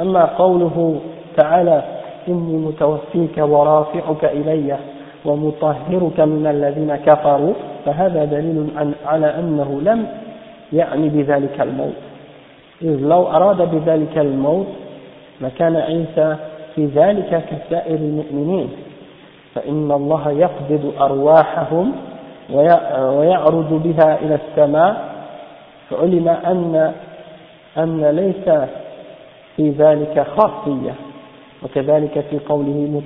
أما 0.00 0.24
قوله 0.24 1.00
تعالى 1.36 1.82
إني 2.28 2.56
متوفيك 2.56 3.38
ورافعك 3.38 4.24
إلي 4.24 4.78
ومطهرك 5.24 6.20
من 6.20 6.46
الذين 6.46 6.96
كفروا 6.96 7.54
فهذا 7.84 8.24
دليل 8.24 8.68
على 9.06 9.26
أنه 9.26 9.80
لم 9.80 10.06
يعني 10.72 11.08
بذلك 11.08 11.60
الموت. 11.60 11.94
إذ 12.82 13.00
لو 13.00 13.26
أراد 13.26 13.74
بذلك 13.74 14.18
الموت 14.18 14.66
لكان 15.40 15.76
عيسى 15.76 16.36
في 16.74 16.86
ذلك 16.86 17.44
كسائر 17.50 17.94
المؤمنين. 17.94 18.68
فإن 19.54 19.92
الله 19.92 20.30
يقبض 20.30 20.92
أرواحهم 21.00 21.92
ويعرض 23.16 23.82
بها 23.84 24.18
إلى 24.22 24.34
السماء 24.34 25.12
فعلم 25.90 26.28
أن 26.28 26.92
أن 27.78 28.04
ليس 28.04 28.68
في 29.56 29.70
ذلك 29.70 30.26
خاصية. 30.36 30.94
وكذلك 31.64 32.24
في 32.30 32.38
قوله 32.38 33.02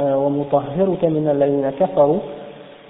ومطهرك 0.00 1.04
من 1.04 1.28
الذين 1.32 1.70
كفروا 1.80 2.18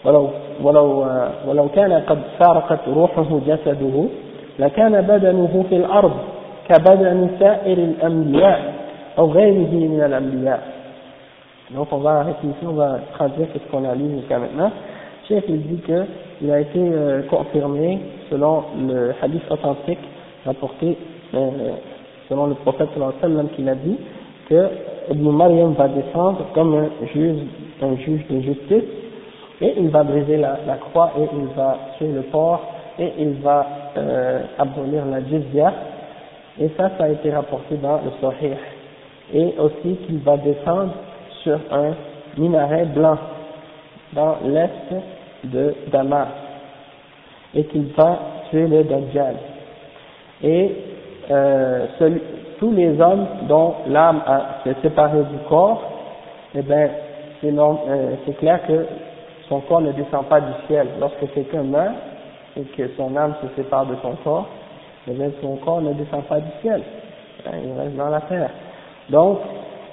ولو, 0.05 0.29
ولو, 0.63 1.07
ولو 1.49 1.69
كان 1.69 1.93
قد 1.93 2.19
فارقت 2.39 2.89
روحه 2.89 3.41
جسده 3.47 4.05
لكان 4.59 5.01
بدنه 5.01 5.65
في 5.69 5.77
الأرض 5.77 6.13
كبدن 6.69 7.29
سائر 7.41 7.79
الأنبياء 7.79 8.75
أو 9.19 9.33
غيره 9.33 9.73
من 9.89 10.03
الأنبياء. 10.07 10.76
Donc 11.75 11.89
on 11.91 11.99
va 11.99 12.21
arrêter 12.21 12.47
on 12.65 12.73
va 12.73 12.99
traduire 13.15 13.49
ce 13.53 13.71
qu'on 13.71 13.85
a 13.85 13.95
lu 13.95 14.19
jusqu'à 14.19 14.39
maintenant. 14.39 14.71
Cheikh 15.29 15.45
il 15.49 15.63
dit 15.63 15.83
qu'il 15.83 16.51
a 16.51 16.61
été 16.61 16.79
euh, 16.79 17.23
confirmé 17.23 17.99
selon 18.31 18.63
le 18.79 19.13
hadith 19.21 19.43
authentique 19.51 19.99
rapporté 20.45 20.97
euh, 21.35 21.51
selon 22.29 22.47
le 22.47 22.55
prophète 22.55 22.89
sallam 23.21 23.49
qu'il 23.51 23.69
a 23.69 23.75
dit 23.75 23.99
que 24.49 24.69
Ibn 25.11 25.31
Maryam 25.31 25.73
va 25.73 25.89
descendre 25.89 26.47
comme 26.55 26.75
un 26.75 27.07
juge, 27.13 27.43
un 27.83 27.97
juge 27.97 28.27
de 28.29 28.41
justice 28.41 28.85
et 29.61 29.75
il 29.77 29.89
va 29.89 30.05
briser 30.05 30.37
la, 30.37 30.59
la 30.67 30.77
croix 30.77 31.13
et 31.19 31.23
il 31.23 31.47
va 31.57 31.79
tuer 31.99 32.09
le 32.09 32.23
porc 32.23 32.61
et 32.99 33.13
il 33.19 33.35
va 33.43 33.67
euh, 33.97 34.41
abolir 34.59 35.05
la 35.07 35.21
jizya 35.25 35.73
et 36.61 36.69
ça, 36.77 36.91
ça 36.97 37.05
a 37.05 37.09
été 37.09 37.31
rapporté 37.33 37.77
dans 37.77 37.97
le 37.97 38.11
Sahih 38.21 38.55
et 39.35 39.55
aussi 39.59 39.97
qu'il 40.07 40.19
va 40.19 40.37
descendre 40.37 40.93
sur 41.47 41.61
un 41.71 41.95
minaret 42.37 42.87
blanc 42.87 43.17
dans 44.13 44.39
l'est 44.45 44.95
de 45.45 45.75
Damas 45.93 46.27
et 47.55 47.65
qu'il 47.67 47.87
va 47.97 48.19
tuer 48.51 48.67
le 48.67 48.83
Dajjal 48.83 49.37
et 50.43 50.77
euh, 51.31 51.87
tous 52.59 52.73
les 52.73 53.01
hommes 53.01 53.27
dont 53.49 53.75
l'âme 53.87 54.23
s'est 54.65 54.77
séparée 54.83 55.23
du 55.23 55.39
corps, 55.49 55.83
eh 56.55 56.63
bien, 56.63 56.91
euh, 57.45 58.15
c'est 58.25 58.37
clair 58.39 58.61
que 58.67 58.87
son 59.49 59.61
corps 59.61 59.81
ne 59.81 59.93
descend 59.93 60.25
pas 60.27 60.41
du 60.41 60.53
ciel. 60.67 60.89
Lorsque 60.99 61.33
quelqu'un 61.33 61.63
meurt 61.63 61.95
et 62.57 62.63
que 62.63 62.89
son 62.97 63.15
âme 63.17 63.35
se 63.43 63.63
sépare 63.63 63.87
de 63.87 63.95
son 64.03 64.15
corps, 64.25 64.47
eh 65.09 65.13
bien, 65.13 65.31
son 65.41 65.57
corps 65.57 65.81
ne 65.81 65.93
descend 65.93 66.25
pas 66.25 66.41
du 66.41 66.51
ciel. 66.61 66.83
Hein, 67.47 67.53
il 67.63 67.79
reste 67.79 67.97
dans 67.97 68.09
la 68.09 68.21
terre. 68.23 68.51
Donc, 69.11 69.39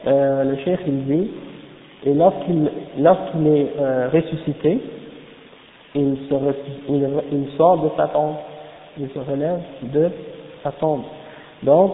euh, 0.07 0.43
le 0.43 0.57
chef 0.57 0.79
il 0.87 1.05
dit, 1.05 1.31
et 2.05 2.13
lorsqu'il 2.13 2.69
lorsqu'il 2.99 3.47
est 3.47 3.71
euh, 3.79 4.09
ressuscité, 4.13 4.79
il, 5.95 6.17
se, 6.29 6.33
il, 6.89 7.09
il 7.31 7.47
sort 7.57 7.77
de 7.77 7.89
sa 7.95 8.07
tombe, 8.07 8.35
il 8.99 9.09
se 9.09 9.19
relève 9.19 9.59
de 9.83 10.09
sa 10.63 10.71
tombe. 10.71 11.03
Donc, 11.63 11.93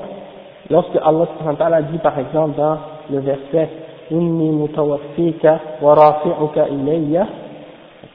lorsque 0.69 0.95
Allah 0.95 1.81
dit 1.83 1.97
par 1.99 2.17
exemple 2.17 2.57
dans 2.57 2.77
le 3.11 3.19
verset 3.19 3.69
Inni 4.11 4.49
mutawaffika 4.49 5.59
wa 5.81 5.93
rafi'uka 5.93 6.67
ilayya, 6.69 7.27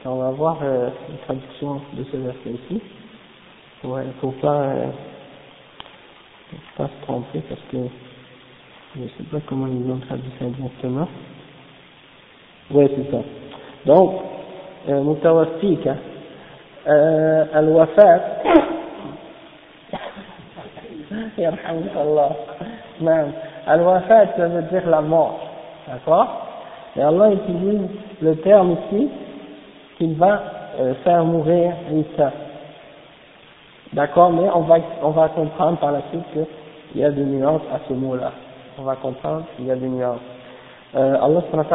on 0.03 0.15
va 0.17 0.29
voir 0.31 0.57
euh, 0.61 0.89
la 1.09 1.17
traduction 1.25 1.81
de 1.93 2.03
ce 2.11 2.17
verset 2.17 2.49
ici. 2.49 2.81
Ouais, 3.85 4.01
il 4.03 4.07
ne 4.07 4.13
faut 4.19 4.33
pas, 4.41 4.61
euh, 4.61 4.87
pas 6.77 6.87
se 6.87 7.05
tromper 7.05 7.41
parce 7.47 7.61
que 7.71 7.77
je 8.95 9.01
ne 9.01 9.07
sais 9.09 9.23
pas 9.31 9.37
comment 9.47 9.67
ils 9.67 9.91
ont 9.91 9.97
traduit 9.97 10.31
ça 10.39 10.45
exactement. 10.45 11.07
Oui, 12.71 12.87
c'est 12.95 13.11
ça. 13.11 13.21
Donc, 13.85 14.15
euh, 14.89 15.01
mutawaffika, 15.03 15.95
euh, 16.87 17.45
al-wafat, 17.53 18.21
Al-Wafat, 23.67 24.37
ça 24.37 24.47
veut 24.47 24.61
dire 24.63 24.87
la 24.89 25.01
mort. 25.01 25.39
D'accord? 25.87 26.27
Et 26.95 27.01
Allah 27.01 27.31
utilise 27.33 27.89
le 28.21 28.35
terme 28.37 28.77
ici 28.91 29.09
qu'il 29.97 30.15
va 30.15 30.41
euh, 30.79 30.93
faire 31.03 31.23
mourir 31.23 31.73
Isa. 31.91 32.31
D'accord? 33.93 34.31
Mais 34.31 34.47
on 34.53 34.61
va, 34.61 34.77
on 35.03 35.09
va 35.11 35.29
comprendre 35.29 35.77
par 35.79 35.91
la 35.91 36.01
suite 36.09 36.23
qu'il 36.91 37.01
y 37.01 37.03
a 37.03 37.11
des 37.11 37.23
nuances 37.23 37.61
à 37.73 37.79
ce 37.87 37.93
mot-là. 37.93 38.31
On 38.79 38.83
va 38.83 38.95
comprendre 38.95 39.43
qu'il 39.55 39.65
y 39.65 39.71
a 39.71 39.75
des 39.75 39.87
nuances. 39.87 40.19
Euh, 40.95 41.17
Allah 41.21 41.41
subhanahu 41.51 41.65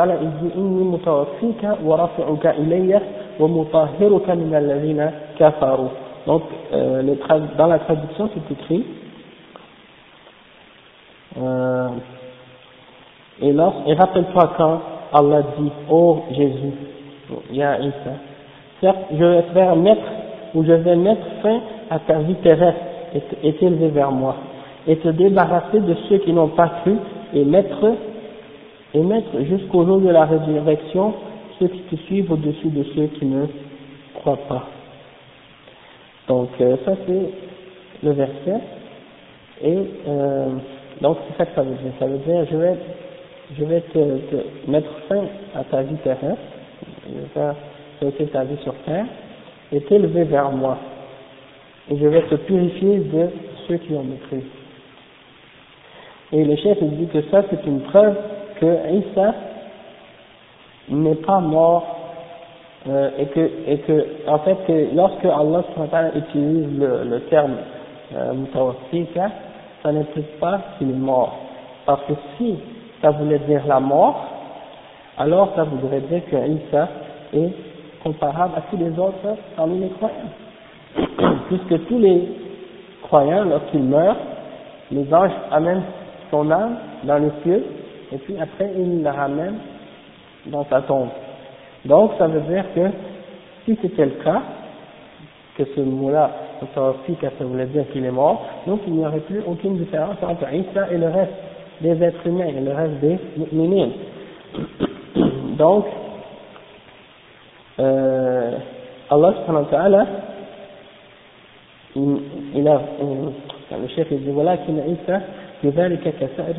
wa 6.27 6.39
dans 7.57 7.67
la 7.67 7.79
traduction, 7.81 8.31
c'est 8.35 8.53
écrit 8.53 8.85
euh, 11.39 11.89
et, 13.41 13.49
et 13.49 13.95
rappelle-toi 13.95 14.53
quand 14.57 14.81
Allah 15.13 15.43
dit, 15.59 15.71
oh 15.91 16.21
Jésus, 16.31 16.73
certes, 18.81 18.99
je 19.13 19.25
vais 19.25 19.43
faire 19.55 19.77
mettre, 19.77 20.03
ou 20.55 20.65
je 20.65 20.73
vais 20.73 20.97
mettre 20.97 21.23
fin 21.43 21.61
à 21.91 21.99
ta 22.01 22.19
vie 22.19 22.35
terrestre 22.37 22.81
et 23.43 23.53
t'élever 23.55 23.89
vers 23.89 24.11
moi, 24.11 24.37
et 24.87 24.97
te 24.97 25.09
débarrasser 25.09 25.81
de 25.81 25.95
ceux 26.09 26.19
qui 26.19 26.33
n'ont 26.33 26.49
pas 26.49 26.69
cru, 26.83 26.97
et 27.35 27.45
mettre, 27.45 27.95
et 28.95 29.01
mettre 29.01 29.41
jusqu'au 29.43 29.85
jour 29.85 30.01
de 30.01 30.09
la 30.09 30.25
résurrection 30.25 31.15
ceux 31.59 31.69
qui 31.69 31.81
te 31.81 31.97
suivent 32.07 32.33
au-dessus 32.33 32.69
de 32.69 32.83
ceux 32.95 33.07
qui 33.19 33.27
ne 33.27 33.47
croient 34.15 34.39
pas. 34.49 34.67
Donc, 36.29 36.49
euh, 36.61 36.77
ça 36.85 36.93
c'est 37.07 37.31
le 38.03 38.13
verset, 38.13 38.61
et 39.63 39.77
euh, 40.09 40.47
donc 41.01 41.19
c'est 41.29 41.37
ça 41.39 41.47
que 41.47 41.55
ça 41.55 41.63
veut 41.63 41.75
dire. 41.75 41.93
Ça 41.99 42.07
veut 42.07 42.19
dire 42.19 42.47
je 42.51 42.57
vais, 42.57 42.77
je 43.59 43.65
vais 43.65 43.81
te, 43.81 43.99
te 43.99 44.71
mettre 44.71 44.91
fin 45.09 45.25
à 45.55 45.65
ta 45.65 45.83
vie 45.83 45.97
terrestre, 45.97 46.41
je 47.07 47.21
vais 47.21 47.27
faire 47.35 47.55
cesser 48.01 48.27
ta 48.27 48.45
vie 48.45 48.57
sur 48.63 48.75
terre 48.87 49.07
et 49.73 49.81
t'élever 49.83 50.25
vers 50.25 50.51
moi. 50.51 50.79
Et 51.91 51.97
je 51.97 52.07
vais 52.07 52.23
te 52.23 52.35
purifier 52.37 52.99
de 52.99 53.29
ceux 53.67 53.77
qui 53.79 53.93
ont 53.95 54.05
mécru. 54.05 54.43
Et 56.33 56.45
le 56.45 56.57
chef 56.57 56.83
dit 56.83 57.07
que 57.07 57.23
ça 57.31 57.43
c'est 57.51 57.67
une 57.67 57.81
preuve 57.81 58.15
que 58.61 58.93
Isa 58.93 59.35
n'est 60.89 61.17
pas 61.17 61.41
mort 61.41 61.97
euh, 62.89 63.11
et 63.19 63.27
que 63.27 63.51
et 63.67 63.79
que 63.79 64.07
en 64.29 64.39
fait 64.39 64.57
que 64.67 64.95
lorsque 64.95 65.25
Allah 65.25 65.63
utilise 66.15 66.79
le, 66.79 67.05
le 67.05 67.21
terme 67.23 67.57
euh, 68.15 68.33
ça 69.83 69.93
n'implique 69.93 70.39
pas 70.39 70.61
qu'il 70.79 70.91
est 70.91 70.95
mort. 70.95 71.37
Parce 71.87 72.03
que 72.05 72.13
si 72.37 72.57
ça 73.01 73.11
voulait 73.11 73.39
dire 73.41 73.63
la 73.67 73.81
mort, 73.81 74.25
alors 75.19 75.53
ça 75.57 75.65
voudrait 75.65 76.01
dire 76.01 76.23
que 76.31 76.37
Isa 76.37 76.89
est 77.35 77.53
comparable 78.03 78.55
à 78.57 78.63
tous 78.71 78.77
les 78.77 78.99
autres 78.99 79.37
parmi 79.57 79.81
les 79.81 79.91
croyants. 79.91 80.15
Puisque 81.49 81.87
tous 81.87 81.99
les 81.99 82.29
croyants, 83.03 83.45
lorsqu'ils 83.45 83.83
meurent, 83.83 84.17
les 84.91 85.13
anges 85.15 85.33
amènent 85.51 85.83
son 86.31 86.51
âme 86.51 86.77
dans 87.05 87.19
les 87.19 87.31
cieux, 87.43 87.65
et 88.13 88.19
puis 88.19 88.37
après 88.41 88.71
il 88.77 89.03
la 89.03 89.13
ramène 89.13 89.57
dans 90.47 90.65
sa 90.67 90.83
tombe. 90.83 91.09
Donc 91.85 92.13
ça 92.19 92.27
veut 92.27 92.41
dire 92.41 92.65
que 92.75 92.89
si 93.65 93.79
c'était 93.81 94.07
le 94.07 94.23
cas, 94.23 94.43
que 95.57 95.65
ce 95.77 95.81
mot-là, 95.81 96.31
car 97.21 97.33
ça 97.39 97.45
voulait 97.45 97.67
dire 97.67 97.85
qu'il 97.93 98.05
est 98.05 98.11
mort, 98.11 98.45
donc 98.67 98.81
il 98.87 98.95
n'y 98.95 99.07
aurait 99.07 99.21
plus 99.21 99.43
aucune 99.47 99.79
différence 99.79 100.17
entre 100.23 100.53
Isa 100.53 100.91
et 100.91 100.99
le 100.99 101.09
reste 101.09 101.33
des 101.81 102.03
êtres 102.03 102.27
humains, 102.27 102.47
et 102.47 102.61
le 102.61 102.73
reste 102.73 102.95
des 103.01 103.19
mu'minines. 103.37 103.93
Donc, 105.57 105.85
euh, 107.79 108.53
Allah 109.11 109.35
subhanahu 109.41 109.65
wa 109.65 109.71
ta'ala, 109.71 110.07
il, 111.97 112.69
a, 112.69 112.81
euh, 113.03 113.79
le 113.81 113.89
chef 113.89 114.09
il 114.11 114.23
dit, 114.23 114.31
voilà, 114.31 114.59
qu'il 114.59 114.77
Isa 114.77 115.21
في 115.62 115.70
ذلك 115.70 116.14
كسائر 116.20 116.56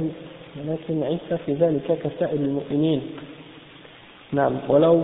ولكن 0.56 1.02
عيسى 1.02 1.36
في 1.46 1.52
ذلك 1.52 1.98
كسائر 2.04 2.40
المؤمنين 2.40 3.02
نعم 4.32 4.52
ولو 4.68 5.02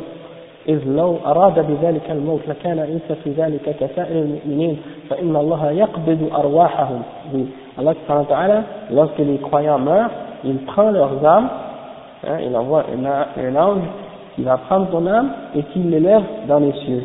إذ 0.68 0.80
لو 0.86 1.18
أراد 1.26 1.66
بذلك 1.66 2.10
الموت 2.10 2.40
لكان 2.48 2.78
عيسى 2.78 3.14
في 3.24 3.30
ذلك 3.30 3.76
كسائر 3.80 4.22
المؤمنين 4.22 4.76
فإن 5.10 5.36
الله 5.36 5.70
يقبض 5.70 6.30
أرواحهم 6.34 7.02
Allah 7.78 7.96
subhanahu 8.04 8.28
wa 8.28 8.36
ta'ala, 8.36 8.64
lorsque 8.90 9.18
les 9.18 9.38
croyants 9.38 9.78
meurent, 9.78 10.10
il 10.44 10.58
prend 10.66 10.90
leurs 10.90 11.24
âmes, 11.24 11.48
hein, 12.26 12.38
il 12.44 12.54
envoie 12.54 12.84
un, 12.92 13.56
ange 13.56 13.84
qui 14.34 14.42
va 14.42 14.58
prendre 14.58 14.90
ton 14.90 15.06
âme 15.06 15.32
et 15.56 15.62
qui 15.72 15.78
l'élève 15.78 16.22
dans 16.48 16.58
les 16.58 16.72
cieux. 16.84 17.02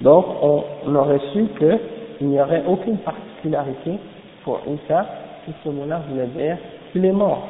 Donc, 0.00 0.24
on, 0.42 0.64
on 0.86 0.94
aurait 0.94 1.20
su 1.34 1.46
qu'il 1.58 2.28
n'y 2.28 2.40
aurait 2.40 2.62
aucune 2.66 2.96
particularité 2.98 3.98
pour 4.42 4.60
Isa, 4.66 5.04
si 5.44 5.52
ce 5.64 5.68
mot-là 5.68 6.00
voulait 6.08 6.26
dire 6.26 6.56
qu'il 6.92 7.04
est 7.04 7.12
mort. 7.12 7.46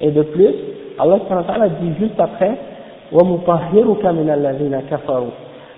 Et 0.00 0.10
de 0.10 0.22
plus, 0.22 0.54
Allah 0.98 1.18
dit 1.80 1.92
juste 1.98 2.18
après, 2.18 2.56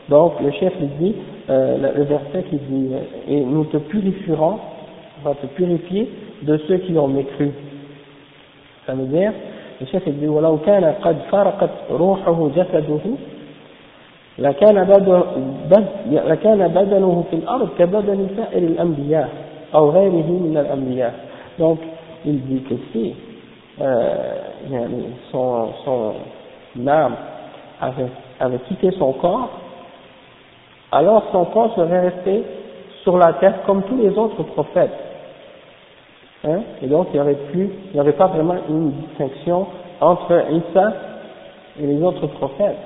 donc 0.09 0.33
le 0.41 0.51
chef 0.53 0.73
dit, 1.01 1.15
euh, 1.51 1.93
le, 1.97 2.05
verset 2.05 2.45
qui 2.49 2.57
dit, 2.57 2.91
euh, 2.93 2.99
et 3.29 3.41
nous 3.41 3.65
te 3.65 3.77
purifierons, 3.79 4.59
on 5.21 5.29
va 5.29 5.35
te 5.35 5.47
purifier 5.47 6.09
de 6.43 6.57
ceux 6.69 6.79
qui 6.79 6.97
ont 6.97 7.09
mécru. 7.09 7.51
Ça 8.87 8.95
veut 8.95 9.07
dire, 9.07 9.33
le 9.81 9.87
chef 9.87 10.09
dit, 10.09 10.29
ولو 10.29 10.59
كان 10.59 10.85
قد 11.03 11.17
فرقت 11.31 11.71
روحه 11.91 12.51
جسده 12.57 13.01
لكان 14.39 14.79
لكان 16.11 16.69
بدنه 16.69 17.25
في 17.31 17.37
الأرض 17.37 17.69
كبدن 17.79 18.27
سائر 18.37 18.63
الأنبياء 18.63 19.29
donc 21.58 21.80
il 22.26 22.42
dit 22.46 22.62
que 22.64 22.76
si 22.92 23.16
euh, 23.82 24.36
son, 25.32 25.70
son 25.86 26.14
âme 26.88 27.16
avait, 27.80 28.08
avait 28.40 28.60
quitté 28.60 28.92
son 28.98 29.14
corps 29.14 29.50
alors 30.92 31.24
son 31.32 31.46
corps 31.46 31.76
serait 31.76 32.10
resté 32.10 32.44
sur 33.04 33.18
la 33.18 33.34
terre 33.34 33.64
comme 33.66 33.84
tous 33.84 33.98
les 33.98 34.18
autres 34.18 34.44
prophètes. 34.44 34.98
Hein, 36.44 36.62
et 36.82 36.88
donc 36.88 37.08
il 37.14 37.16
n'y 37.16 37.20
aurait 37.20 37.38
aurait 37.96 38.14
pas 38.14 38.28
vraiment 38.28 38.56
une 38.68 38.92
distinction 38.92 39.68
entre 40.02 40.46
Isa 40.52 40.94
et 41.80 41.86
les 41.86 42.02
autres 42.02 42.28
prophètes. 42.28 42.78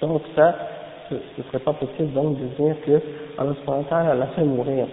Donc 0.00 0.22
ça 0.34 0.54
ce 1.08 1.14
ne 1.14 1.42
serait 1.48 1.60
pas 1.60 1.72
possible 1.72 2.12
donc 2.12 2.36
de 2.38 2.46
dire 2.62 2.76
que 2.84 3.00
Allah 3.38 4.14
l'a 4.14 4.26
fait 4.28 4.42
mourir. 4.42 4.86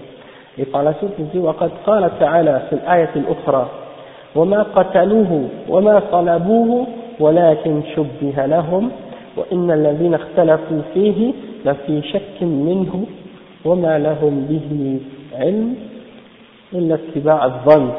Et 0.58 0.66
par 0.66 0.84
la 0.84 0.94
suite 0.94 1.14
il 1.20 1.30
dit 1.30 1.40
وقد 1.40 1.72
قال 1.86 2.20
تعالى 2.20 2.62
في 2.70 2.76
الآية 2.76 3.10
الأخرى 3.16 3.70
وما 4.36 4.64
قتلوه 4.64 5.50
وما 5.70 6.02
صلبوه 6.12 6.88
ولكن 7.20 7.82
شبه 7.96 8.46
لهم 8.46 8.90
وإن 9.38 9.72
الذين 9.72 10.14
اختلفوا 10.14 10.82
فيه 10.94 11.34
لفي 11.66 12.02
شك 12.02 12.44
منه 12.44 13.06
وما 13.66 14.00
لهم 14.00 14.46
به 14.50 15.00
علم 15.40 15.76
إلا 16.74 16.96
اتباع 16.96 17.46
الظن. 17.46 17.92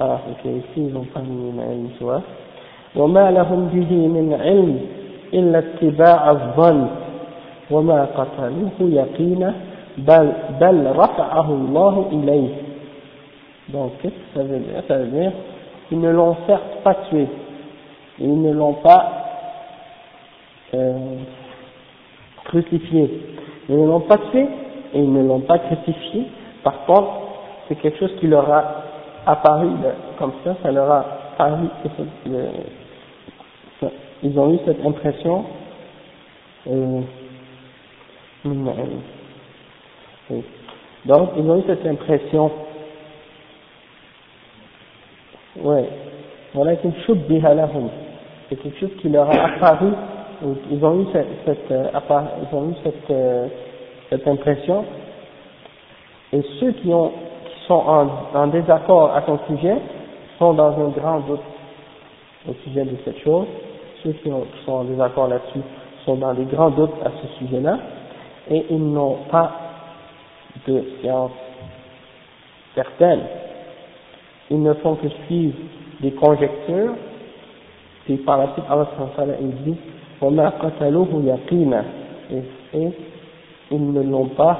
آه 0.00 0.18
وما 2.96 3.30
لهم 3.30 3.68
به 3.74 3.92
من 3.92 4.38
علم 4.40 4.80
إلا 5.34 5.58
اتباع 5.58 6.30
الظن 6.30 6.86
وما 7.70 8.04
قتلوه 8.04 8.78
يقينا 8.80 9.54
bal. 9.98 10.34
Donc, 13.68 13.92
qu'est-ce 14.00 14.14
que 14.14 14.34
ça 14.34 14.42
veut 14.42 14.58
dire? 14.58 14.82
Ça 14.88 14.98
veut 14.98 15.06
dire 15.06 15.32
qu'ils 15.88 16.00
ne 16.00 16.10
l'ont 16.10 16.36
certes 16.46 16.82
pas 16.82 16.94
tué, 17.08 17.26
ils 18.18 18.42
ne 18.42 18.52
l'ont 18.52 18.74
pas 18.74 19.12
euh, 20.74 21.16
crucifié. 22.44 23.20
Ils 23.68 23.76
ne 23.76 23.86
l'ont 23.86 24.00
pas 24.00 24.18
tué 24.30 24.46
et 24.94 24.98
ils 24.98 25.12
ne 25.12 25.22
l'ont 25.22 25.40
pas 25.40 25.58
crucifié. 25.58 26.26
Par 26.62 26.84
contre, 26.86 27.10
c'est 27.68 27.76
quelque 27.76 27.98
chose 27.98 28.14
qui 28.20 28.26
leur 28.26 28.50
a 28.50 28.64
apparu 29.26 29.68
ben, 29.82 29.92
comme 30.18 30.32
ça, 30.44 30.56
ça 30.62 30.70
leur 30.70 30.90
a 30.90 31.04
paru, 31.36 31.68
ils 34.22 34.38
ont 34.38 34.52
eu 34.52 34.58
cette 34.64 34.84
impression. 34.84 35.44
Euh, 36.66 37.00
donc 41.06 41.30
ils 41.36 41.50
ont 41.50 41.58
eu 41.58 41.62
cette 41.66 41.86
impression, 41.86 42.50
ouais, 45.62 45.88
voilà 46.54 46.76
qu'une 46.76 46.94
shubbiha 47.06 47.54
lahum, 47.54 47.88
c'est 48.48 48.56
quelque 48.56 48.78
chose 48.78 48.96
qui 49.00 49.08
leur 49.08 49.28
a 49.28 49.44
apparu, 49.46 49.92
ils 50.70 50.84
ont 50.84 51.00
eu 51.00 51.06
cette, 51.12 51.28
cette 51.46 51.70
euh, 51.70 51.88
ils 51.90 52.56
ont 52.56 52.70
eu 52.70 52.74
cette, 52.84 53.10
euh, 53.10 53.48
cette 54.10 54.26
impression, 54.26 54.84
et 56.32 56.42
ceux 56.60 56.72
qui, 56.72 56.92
ont, 56.92 57.08
qui 57.44 57.66
sont 57.66 57.74
en, 57.74 58.08
en 58.34 58.46
désaccord 58.48 59.14
à 59.14 59.22
son 59.22 59.38
sujet 59.48 59.76
sont 60.38 60.52
dans 60.54 60.72
un 60.78 60.88
grand 60.88 61.20
doute 61.20 61.40
au 62.48 62.52
sujet 62.64 62.84
de 62.84 62.96
cette 63.04 63.18
chose, 63.20 63.46
ceux 64.02 64.12
qui, 64.12 64.30
ont, 64.30 64.42
qui 64.42 64.64
sont 64.64 64.72
en 64.72 64.84
désaccord 64.84 65.28
là-dessus 65.28 65.60
sont 66.04 66.16
dans 66.16 66.34
des 66.34 66.44
grands 66.44 66.70
doutes 66.70 66.94
à 67.04 67.10
ce 67.10 67.44
sujet-là, 67.44 67.78
et 68.50 68.66
ils 68.70 68.92
n'ont 68.92 69.18
pas 69.30 69.67
de 70.67 70.83
science 70.99 71.31
certaine. 72.75 73.21
Ils 74.49 74.61
ne 74.61 74.73
font 74.75 74.95
que 74.95 75.07
suivre 75.25 75.55
des 76.01 76.11
conjectures 76.11 76.95
et 78.09 78.17
par 78.17 78.37
la 78.37 78.53
suite, 78.53 78.65
Allah 78.69 79.35
il 79.39 79.55
dit 79.63 79.77
وَمَا 80.21 80.49
قَتَلُوهُ 80.49 81.23
يَقِينًا 81.25 81.83
et, 82.31 82.77
et 82.77 82.89
ils 83.71 83.91
ne 83.93 84.01
l'ont 84.01 84.27
pas 84.27 84.59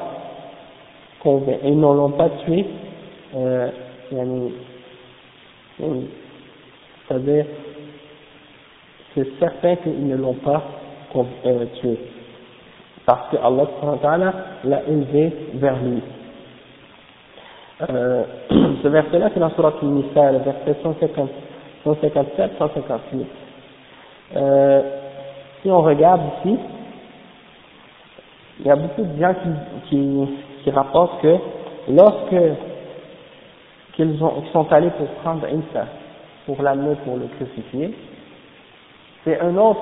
convaincu, 1.21 1.59
ils 1.63 1.77
ne 1.77 1.81
l'ont 1.81 2.11
pas 2.11 2.29
tué, 2.45 2.65
euh, 3.36 3.69
c'est-à-dire, 7.07 7.45
c'est 9.15 9.27
certain 9.39 9.75
qu'ils 9.77 10.07
ne 10.07 10.15
l'ont 10.17 10.34
pas 10.34 10.63
euh, 11.45 11.65
tué, 11.79 11.97
parce 13.09 13.30
que 13.30 13.36
Allah 13.38 14.34
l'a 14.64 14.82
élevé 14.86 15.32
vers 15.54 15.82
lui. 15.82 16.02
Euh, 17.88 18.24
ce 18.82 18.88
verset-là, 18.88 19.30
c'est 19.32 19.40
dans 19.40 19.48
Surah 19.52 19.72
Al-Nisa, 19.80 20.32
le 20.32 20.38
verset 20.40 20.76
150. 20.82 21.30
157, 21.84 22.50
158. 22.59 23.26
Euh, 24.36 24.82
si 25.62 25.70
on 25.70 25.80
regarde 25.80 26.20
ici, 26.44 26.59
il 28.61 28.66
y 28.66 28.70
a 28.70 28.76
beaucoup 28.76 29.04
de 29.04 29.18
gens 29.18 29.34
qui 29.88 30.70
rapportent 30.70 31.22
que 31.22 31.34
lorsque 31.88 32.36
qu'ils 33.94 34.18
sont 34.52 34.70
allés 34.70 34.90
pour 34.98 35.06
prendre 35.22 35.46
Isa, 35.48 35.86
pour 36.44 36.61
l'amener 36.61 36.94
pour 37.06 37.16
le 37.16 37.28
crucifier, 37.38 37.94
c'est 39.24 39.40
un 39.40 39.56
autre 39.56 39.80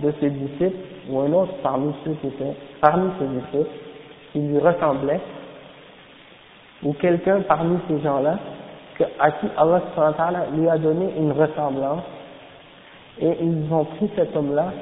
de 0.00 0.12
ses 0.20 0.30
disciples, 0.30 0.76
ou 1.08 1.20
un 1.20 1.32
autre 1.32 1.52
parmi 1.62 1.92
ceux 2.04 2.12
qui 2.14 2.28
étaient, 2.28 2.54
parmi 2.80 3.10
ses 3.18 3.26
disciples, 3.26 3.70
qui 4.32 4.40
lui 4.40 4.58
ressemblait, 4.58 5.20
ou 6.82 6.92
quelqu'un 6.94 7.40
parmi 7.40 7.78
ces 7.88 8.00
gens-là, 8.00 8.38
à 9.20 9.30
qui 9.30 9.46
Allah 9.56 10.46
lui 10.54 10.68
a 10.68 10.76
donné 10.78 11.12
une 11.16 11.32
ressemblance 11.32 12.02
et 13.20 13.32
ils 13.40 13.72
ont 13.72 13.84
pris 13.84 14.10
cet 14.16 14.34
homme-là 14.36 14.72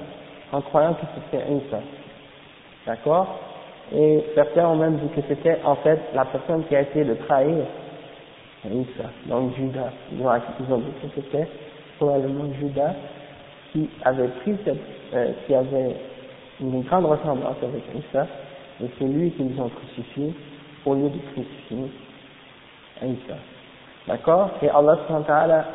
en 0.52 0.60
croyant 0.60 0.94
que 0.94 1.06
c'était 1.14 1.44
Isa. 1.52 1.80
D'accord? 2.86 3.38
Et 3.94 4.24
certains 4.34 4.66
ont 4.68 4.76
même 4.76 4.96
dit 4.96 5.08
que 5.14 5.20
c'était 5.28 5.58
en 5.64 5.76
fait 5.76 6.00
la 6.14 6.24
personne 6.24 6.64
qui 6.64 6.76
a 6.76 6.82
essayé 6.82 7.04
de 7.04 7.14
trahir 7.14 7.64
Isa, 8.64 9.10
donc 9.26 9.54
Judas. 9.56 9.92
Ils 10.12 10.24
ont, 10.72 10.78
dit 10.78 10.92
que 11.02 11.08
c'était 11.14 11.48
probablement 11.98 12.52
Judas 12.58 12.94
qui 13.72 13.88
avait 14.04 14.28
pris 14.28 14.56
cette, 14.64 14.76
euh, 15.14 15.32
qui 15.46 15.54
avait 15.54 15.96
une 16.60 16.82
grande 16.82 17.06
ressemblance 17.06 17.56
avec 17.62 17.82
Isa, 17.94 18.26
et 18.82 18.86
c'est 18.98 19.04
lui 19.06 19.30
qu'ils 19.32 19.60
ont 19.60 19.68
crucifié 19.70 20.34
au 20.84 20.94
lieu 20.94 21.10
de 21.10 21.18
crucifier 21.32 21.90
Isa. 23.02 23.36
D'accord? 24.06 24.50
Et 24.62 24.68
Allah 24.68 24.98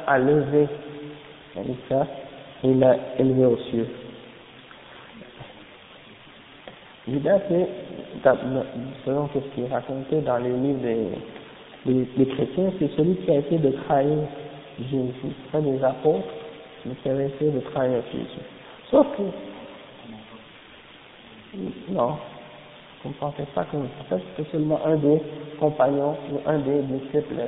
a 0.08 0.20
levé 0.20 0.68
Isa 1.58 2.08
et 2.64 2.74
l'a 2.74 2.96
élevé 3.20 3.46
aux 3.46 3.58
cieux. 3.70 3.88
Judas, 7.08 7.40
c'est, 7.50 7.68
selon 9.06 9.28
ce 9.34 9.40
qui 9.54 9.64
est 9.64 9.74
raconté 9.74 10.22
dans 10.22 10.38
les 10.38 10.52
livres 10.52 10.80
des, 11.86 12.08
des, 12.16 12.26
chrétiens, 12.28 12.72
c'est 12.80 12.96
celui 12.96 13.16
qui 13.18 13.32
a 13.32 13.40
essayé 13.40 13.58
de 13.58 13.72
trahir 13.72 14.20
Jésus. 14.80 15.34
Pas 15.52 15.62
des 15.62 15.84
apôtres, 15.84 16.28
mais 16.86 16.94
qui 17.02 17.10
avait 17.10 17.28
essayé 17.28 17.52
de 17.52 17.60
trahir 17.60 18.02
Jésus. 18.12 18.46
Sauf 18.92 19.08
que, 19.18 19.24
non, 21.91 22.17
on 23.05 23.09
ne 23.09 23.15
pensait 23.15 23.47
pas 23.55 23.65
que, 23.65 23.77
en 23.77 24.05
fait, 24.09 24.23
c'était 24.37 24.51
seulement 24.51 24.81
un 24.85 24.97
des 24.97 25.21
compagnons 25.59 26.17
ou 26.33 26.49
un 26.49 26.59
des 26.59 26.83
disciples 26.83 27.43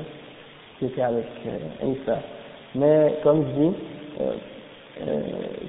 qui 0.78 0.86
était 0.86 1.02
avec 1.02 1.26
euh, 1.46 1.86
Isa. 1.86 2.18
Mais, 2.74 3.18
comme 3.22 3.44
je 3.44 3.60
dis, 3.60 3.74
euh, 4.20 4.32
euh, 5.06 5.20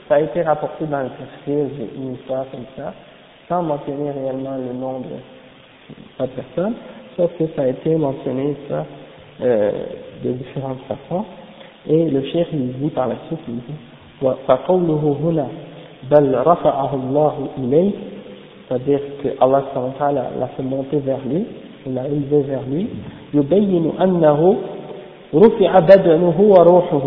ça 0.07 0.15
a 0.15 0.19
été 0.21 0.41
rapporté 0.41 0.85
dans 0.85 1.01
le 1.01 1.09
tafsir, 1.09 1.65
une 1.95 2.13
histoire 2.15 2.45
comme 2.51 2.65
ça, 2.75 2.93
sans 3.47 3.63
mentionner 3.63 4.11
réellement 4.11 4.57
le 4.57 4.73
nom 4.73 4.99
de 4.99 5.15
la 6.19 6.27
personne, 6.27 6.75
sauf 7.15 7.31
que 7.37 7.45
ça 7.55 7.63
a 7.63 7.67
été 7.67 7.95
mentionné 7.95 8.55
ça 8.67 8.85
euh, 9.41 9.71
de 10.23 10.31
différentes 10.33 10.81
façons. 10.87 11.25
Et 11.87 12.09
le 12.09 12.21
cheikh 12.23 12.47
il 12.53 12.73
dit 12.73 12.89
par 12.89 13.07
la 13.07 13.15
suite, 13.27 13.39
il 13.47 13.55
dit, 13.55 13.79
فقوله 14.21 15.17
هنا 15.23 15.47
بل 16.11 16.35
رفعه 16.47 16.95
الله 16.95 17.49
إليه 17.57 17.91
c'est-à-dire 18.67 18.99
que 19.23 19.29
Allah 19.41 19.63
l'a 20.39 20.47
fait 20.47 20.63
monter 20.63 20.97
vers 20.97 21.19
lui, 21.25 21.45
il 21.85 21.93
l'a 21.93 22.07
élevé 22.07 22.41
vers 22.41 22.61
lui, 22.69 22.87
يبين 23.33 23.91
أنه 24.01 24.55
رفع 25.33 25.79
بدنه 25.79 26.35
وروحه 26.39 27.01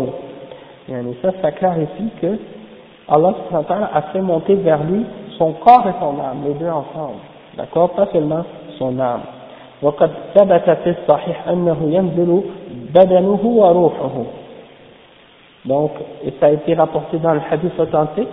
يعني 0.89 1.13
ça, 1.23 1.31
ça 1.41 1.51
clarifie 1.51 2.09
que 2.21 2.37
Allah 3.07 3.33
a 3.93 4.01
fait 4.13 4.21
monter 4.21 4.55
vers 4.55 4.83
lui 4.83 5.05
son 5.37 5.53
corps 5.53 5.85
et 5.87 5.93
son 5.99 6.19
âme, 6.21 6.43
les 6.45 6.53
deux 6.53 6.67
ensemble. 6.67 7.19
D'accord 7.57 7.89
Pas 7.91 8.07
seulement 8.13 8.43
son 8.77 8.99
âme. 8.99 9.21
وقد 9.81 10.11
ثبت 10.35 10.69
في 10.69 10.89
الصحيح 10.89 11.47
أنه 11.47 11.77
ينزل 11.81 12.41
بدنه 12.93 13.41
وروحه. 13.43 14.25
Donc, 15.65 15.91
et 16.25 16.33
ça 16.39 16.47
a 16.47 16.51
été 16.51 16.73
rapporté 16.73 17.17
dans 17.19 17.33
le 17.33 17.41
hadith 17.49 17.77
authentique 17.79 18.27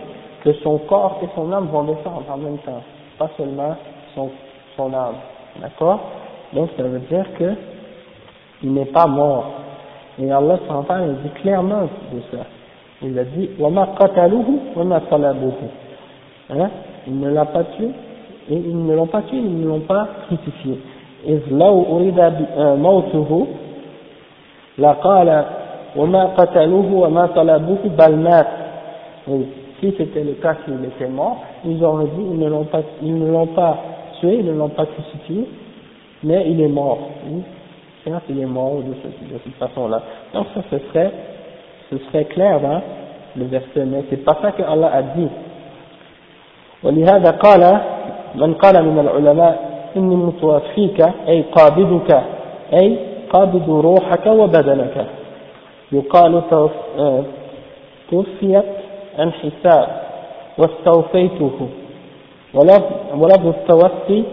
que 0.44 0.52
son 0.64 0.78
corps 0.78 1.18
et 1.22 1.28
son 1.34 1.52
âme 1.52 1.68
vont 1.72 1.84
descendre 1.84 2.24
en 2.32 2.36
même 2.36 2.58
temps, 2.58 2.82
pas 3.18 3.30
seulement 3.36 3.76
son, 4.14 4.30
son 4.76 4.92
âme. 4.94 5.16
D'accord 5.60 6.00
Donc, 6.52 6.70
ça 6.76 6.82
veut 6.82 7.00
dire 7.00 7.26
que 7.38 7.54
il 8.62 8.72
n'est 8.72 8.86
pas 8.86 9.06
mort. 9.06 9.52
Et 10.18 10.30
Allah 10.30 10.58
s'entend 10.68 11.06
dit 11.06 11.30
clairement 11.42 11.88
de 12.12 12.20
ça. 12.30 12.44
Il 13.02 13.18
a 13.18 13.24
dit 13.24 13.50
وَمَا 13.58 13.84
قَتَلُوهُ 13.98 14.76
وَمَا 14.76 15.00
صَلَبُوهُ 15.10 15.52
hein 16.50 16.70
Il 17.06 17.18
ne 17.18 17.30
l'a 17.30 17.46
pas 17.46 17.64
tué 17.64 17.88
et 18.50 18.54
ils 18.54 18.86
ne 18.86 18.94
l'ont 18.94 19.06
pas 19.06 19.22
tué, 19.22 19.38
ils 19.38 19.60
ne 19.60 19.66
l'ont 19.66 19.80
pas 19.80 20.08
crucifié. 20.26 20.78
إذ 21.26 21.40
لو 21.50 21.96
أريد 21.96 22.34
موته 22.58 23.46
لقال 24.78 25.44
وما 25.96 26.24
قتلوه 26.24 26.92
وما 26.92 27.28
صلبوه 27.34 27.78
بل 27.98 28.16
مات 28.16 28.46
si 29.80 29.94
c'était 29.96 30.24
le 30.24 30.32
cas 30.34 30.56
qu'il 30.64 30.84
était 30.84 31.08
mort, 31.10 31.38
ils 31.64 31.82
auraient 31.84 32.04
dit 32.04 32.22
ils 32.32 32.38
ne 32.38 32.48
l'ont 32.48 32.64
pas, 32.64 32.82
ils 33.02 33.18
ne 33.18 33.30
l'ont 33.30 33.46
pas 33.46 33.78
tué, 34.20 34.36
ils 34.40 34.46
ne 34.46 34.52
l'ont 34.52 34.68
pas 34.68 34.86
crucifié, 34.86 35.46
mais 36.22 36.50
il 36.50 36.60
est 36.60 36.68
mort. 36.68 36.98
Certes, 38.04 38.24
il 38.28 38.40
est 38.40 38.46
mort 38.46 38.76
de, 38.76 38.94
cette, 39.02 39.32
de 39.32 39.38
cette 39.44 39.54
façon-là. 39.54 40.02
Donc 40.34 40.46
ça, 40.54 40.62
ce 40.70 40.78
serait 40.88 41.12
ce 41.90 41.98
serait 41.98 42.24
clair 42.26 42.60
dans 42.60 42.80
le 43.36 43.44
verset, 43.46 43.84
mais 43.84 44.04
c'est 44.08 44.24
pas 44.24 44.38
ça 44.40 44.52
que 44.52 44.62
Allah 44.62 44.90
a 44.92 45.02
dit. 45.02 45.28
ولهذا 46.82 47.30
قال 47.30 47.80
من 48.34 48.54
قال 48.54 48.84
من 48.84 48.98
العلماء 48.98 49.70
إني 49.96 50.16
متوفيك 50.16 51.00
أي 51.28 51.42
قابضك 51.42 52.22
أي 52.72 52.98
قابض 53.30 53.70
روحك 53.70 54.26
وبدنك 54.26 55.06
يقال 55.92 56.42
توفيت 58.10 58.64
عن 59.19 59.31
حساب 59.31 59.87
واستوفيته. 60.57 61.51
ولفظ 63.19 63.47
التوفي 63.47 64.23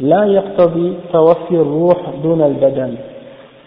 لا 0.00 0.24
يقتضي 0.24 0.94
توفي 1.12 1.54
الروح 1.54 1.98
دون 2.22 2.42
البدن 2.42 2.94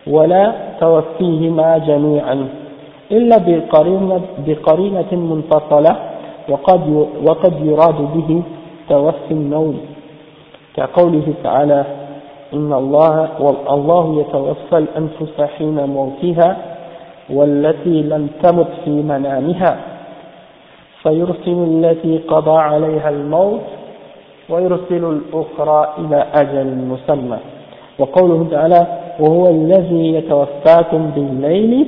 ولا 0.08 0.54
توفيهما 0.80 1.78
جميعا 1.78 2.48
إلا 3.12 3.38
بقرينة, 3.38 4.22
بقرينة 4.48 5.12
منفصلة 5.12 5.96
وقد, 6.50 7.08
وقد 7.24 7.66
يراد 7.66 8.00
به 8.14 8.44
توفي 8.90 9.32
النوم. 9.32 9.78
كقوله 10.76 11.34
تعالى 11.44 11.86
إن 12.54 12.74
الله 12.74 13.30
والله 13.40 14.22
يتوفى 14.22 14.78
الأنفس 14.78 15.42
حين 15.58 15.86
موتها 15.86 16.58
والتي 17.30 18.02
لم 18.02 18.28
تمت 18.44 18.68
في 18.86 18.90
منامها. 18.90 19.93
فيرسل 21.04 21.58
التي 21.72 22.18
قضى 22.18 22.58
عليها 22.58 23.10
الموت 23.10 23.62
ويرسل 24.50 25.06
الأخرى 25.06 25.94
إلى 25.98 26.28
أجل 26.34 26.68
مسمى 26.68 27.40
وقوله 28.00 28.48
تعالى 28.52 28.88
وهو 29.20 29.50
الذي 29.50 30.14
يتوفاكم 30.14 31.12
بالليل 31.16 31.88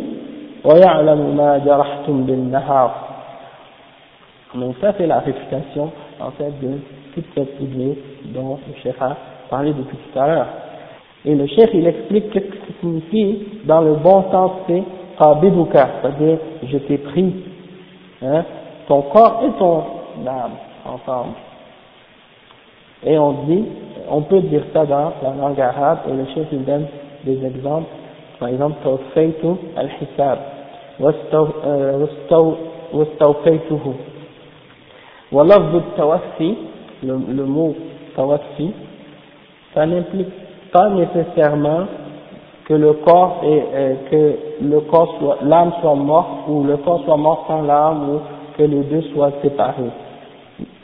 ويعلم 0.66 1.38
ما 1.38 1.58
جرحتم 1.58 2.24
بالنهار 2.24 2.92
donc 4.56 4.76
ça 4.80 4.94
c'est 4.98 5.12
en 5.12 6.32
fait 6.32 6.52
de 6.62 6.80
toute 7.14 7.26
cette 7.36 7.60
idée 7.60 7.98
dont 8.34 8.58
le 8.68 8.74
cheikh 8.82 8.96
a 9.02 9.18
parlé 9.50 9.74
depuis 9.74 9.98
tout 9.98 10.20
à 10.20 10.28
l'heure 10.28 10.48
et 11.26 11.36
le 11.36 11.46
cheikh 11.48 11.72
il 11.74 11.86
explique 11.88 12.26
ce 12.34 12.40
que 12.40 12.74
signifie 12.80 13.40
dans 13.66 13.82
le 13.82 13.96
bon 13.96 14.24
sens 14.32 14.52
c'est 14.68 14.84
qabiduka 15.20 15.90
c'est-à-dire 16.02 16.38
je 16.64 16.78
t'ai 16.78 16.98
pris 17.00 17.34
hein, 18.24 18.46
ton 18.89 19.03
corps 19.03 19.43
et 19.45 19.59
ton 19.59 19.85
âme 20.27 20.53
ensemble 20.85 21.35
et 23.05 23.19
on 23.19 23.33
dit 23.45 23.65
on 24.11 24.23
peut 24.23 24.41
dire 24.41 24.63
ça 24.73 24.85
dans 24.87 25.13
la 25.23 25.35
langue 25.41 25.61
arabe 25.61 26.01
et 26.09 26.13
le 26.13 26.27
cheikh 26.35 26.49
il 26.53 26.65
donne 26.65 26.87
des 27.25 27.45
exemples 27.45 27.89
par 28.39 28.49
exemple 28.49 28.77
tawfaytu 28.83 29.49
al-hisab 29.77 30.39
واستوفيته 32.93 33.95
ولفظ 35.33 35.75
التوفي 35.75 36.55
le, 37.03 37.15
le 37.39 37.45
mot 37.47 37.75
tawaffi 38.15 38.73
ça 39.75 39.87
n'implique 39.87 40.29
pas 40.73 40.91
nécessairement 40.91 41.85
que 42.67 42.75
le 42.75 42.93
corps 42.93 43.41
est, 43.43 43.65
euh, 43.75 43.95
que 44.11 44.37
le 44.63 44.81
corps 44.81 45.17
soit 45.19 45.39
l'âme 45.43 45.73
soit 45.81 45.95
morte 45.95 46.47
ou 46.49 46.65
le 46.65 46.77
corps 46.77 47.03
soit 47.07 47.17
mort 47.17 47.45
sans 47.49 47.63
l'âme 47.63 48.11
ou 48.11 48.19
que 48.58 48.64
les 48.64 48.84
deux 48.84 49.02
soient 49.14 49.32
séparés 49.42 49.92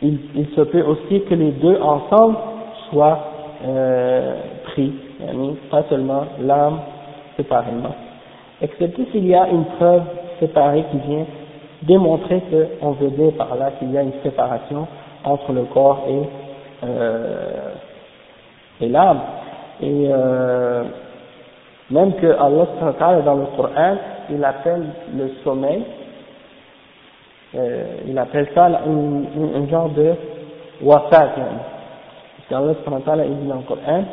il, 0.01 0.19
il 0.35 0.47
se 0.55 0.61
peut 0.61 0.83
aussi 0.83 1.21
que 1.21 1.35
les 1.35 1.51
deux 1.51 1.77
ensemble 1.81 2.37
soient 2.89 3.19
euh, 3.65 4.35
pris 4.65 4.93
pas 5.69 5.83
seulement 5.89 6.25
l'âme 6.41 6.79
séparément 7.37 7.95
excepté 8.61 9.07
s'il 9.11 9.27
y 9.27 9.35
a 9.35 9.47
une 9.49 9.65
preuve 9.65 10.03
séparée 10.39 10.85
qui 10.91 10.97
vient 10.97 11.25
démontrer 11.83 12.41
qu'on 12.79 12.91
veut 12.91 13.09
dire 13.09 13.33
par 13.33 13.55
là 13.55 13.71
qu'il 13.71 13.91
y 13.91 13.97
a 13.97 14.03
une 14.03 14.13
séparation 14.23 14.87
entre 15.23 15.51
le 15.51 15.63
corps 15.63 16.03
et, 16.07 16.21
euh, 16.83 17.73
et 18.81 18.89
l'âme. 18.89 19.19
Et 19.81 20.07
euh, 20.09 20.83
même 21.89 22.13
que 22.13 22.27
Allah 22.27 23.21
dans 23.25 23.35
le 23.35 23.45
Coran, 23.57 23.95
il 24.29 24.43
appelle 24.43 24.85
le 25.15 25.31
sommeil, 25.43 25.83
euh, 27.54 27.84
il 28.06 28.18
appelle 28.18 28.48
ça 28.54 28.66
un, 28.66 29.68
genre 29.68 29.90
de 29.90 30.14
wafat. 30.82 31.34
Allah 32.50 32.74
il 33.24 33.36
dit 33.36 33.48
dans 33.48 33.54
le 33.54 33.62
Coran, 33.62 34.04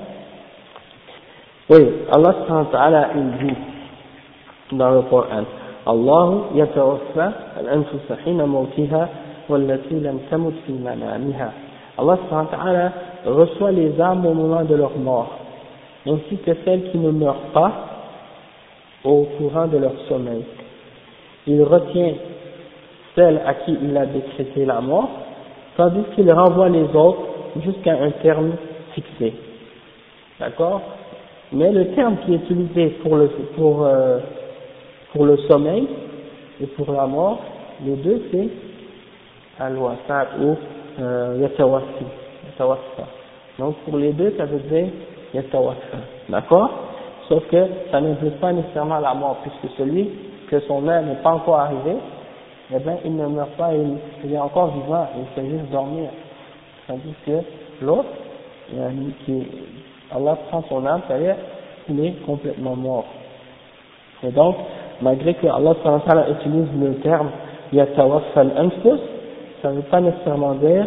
oui, 1.69 1.89
Allah 2.11 3.09
il 3.15 3.47
dit 3.47 3.55
dans 4.71 4.91
le 4.91 5.01
Coran. 5.03 5.43
الله 5.88 6.45
يتوفى 6.55 7.32
الأنفس 7.59 8.07
حين 8.26 8.45
موتها 8.45 9.09
والتي 9.49 9.95
لم 9.95 10.19
تمت 10.32 10.53
في 10.67 10.74
منامها 10.74 11.51
Allah 11.97 12.17
ta'ala 12.28 12.91
reçoit 13.26 13.71
les 13.71 14.01
âmes 14.01 14.26
au 14.26 14.34
moment 14.34 14.63
de 14.63 14.74
leur 14.74 14.97
mort, 14.97 15.38
ainsi 16.07 16.38
que 16.38 16.51
celles 16.65 16.89
qui 16.89 16.97
ne 16.97 17.11
meurent 17.11 17.51
pas 17.53 17.71
au 19.03 19.28
courant 19.38 19.67
de 19.67 19.78
leur 19.78 19.93
sommeil. 20.09 20.43
Il 21.45 21.61
retient 21.61 22.13
celles 23.18 23.40
à 23.44 23.54
qui 23.54 23.76
il 23.82 23.96
a 23.96 24.06
décrété 24.06 24.64
la 24.64 24.80
mort, 24.80 25.08
tandis 25.76 26.04
qu'il 26.14 26.32
renvoie 26.32 26.68
les 26.68 26.84
autres 26.94 27.18
jusqu'à 27.64 27.94
un 27.94 28.10
terme 28.22 28.52
fixé. 28.94 29.34
D'accord? 30.38 30.80
Mais 31.52 31.72
le 31.72 31.88
terme 31.94 32.16
qui 32.24 32.34
est 32.34 32.36
utilisé 32.36 32.90
pour 33.02 33.16
le, 33.16 33.28
pour, 33.56 33.84
euh, 33.84 34.20
pour 35.12 35.26
le 35.26 35.36
sommeil 35.48 35.88
et 36.62 36.66
pour 36.66 36.92
la 36.92 37.06
mort, 37.06 37.40
les 37.84 37.96
deux 37.96 38.22
c'est 38.30 38.48
al-wasat 39.58 40.28
ou 40.40 40.56
euh, 41.00 41.38
yatawaffa. 41.40 43.04
Donc 43.58 43.74
pour 43.84 43.96
les 43.96 44.12
deux, 44.12 44.32
ça 44.38 44.44
veut 44.44 44.60
dire 44.60 44.88
yatawaffa. 45.34 45.98
D'accord? 46.28 46.70
Sauf 47.28 47.44
que 47.48 47.66
ça 47.90 48.00
n'implique 48.00 48.38
pas 48.38 48.52
nécessairement 48.52 49.00
la 49.00 49.14
mort, 49.14 49.38
puisque 49.42 49.74
celui 49.76 50.08
que 50.48 50.60
son 50.60 50.86
heure 50.88 51.02
n'est 51.02 51.22
pas 51.22 51.30
encore 51.32 51.58
arrivé, 51.58 51.96
eh 52.74 52.78
bien, 52.78 52.98
il 53.04 53.16
ne 53.16 53.26
meurt 53.26 53.50
pas, 53.52 53.70
il, 53.74 54.32
est 54.32 54.38
encore 54.38 54.72
vivant, 54.74 55.06
il 55.16 55.24
fait 55.34 55.48
juste 55.48 55.70
dormir. 55.70 56.10
Tandis 56.86 57.14
que 57.24 57.40
l'autre, 57.82 58.08
qui, 59.24 59.46
Allah 60.14 60.36
prend 60.48 60.62
son 60.68 60.84
âme, 60.86 61.00
ça 61.08 61.18
y 61.18 61.24
est, 61.24 61.36
il 61.88 62.04
est 62.04 62.12
complètement 62.26 62.76
mort. 62.76 63.06
Et 64.22 64.30
donc, 64.30 64.56
malgré 65.00 65.34
que 65.34 65.46
Allah 65.46 65.74
utilise 66.30 66.68
le 66.78 66.94
terme 66.96 67.30
yatawaffal 67.72 68.52
anfus, 68.58 69.00
ça 69.62 69.70
ne 69.70 69.76
veut 69.76 69.82
pas 69.82 70.00
nécessairement 70.00 70.54
dire 70.54 70.86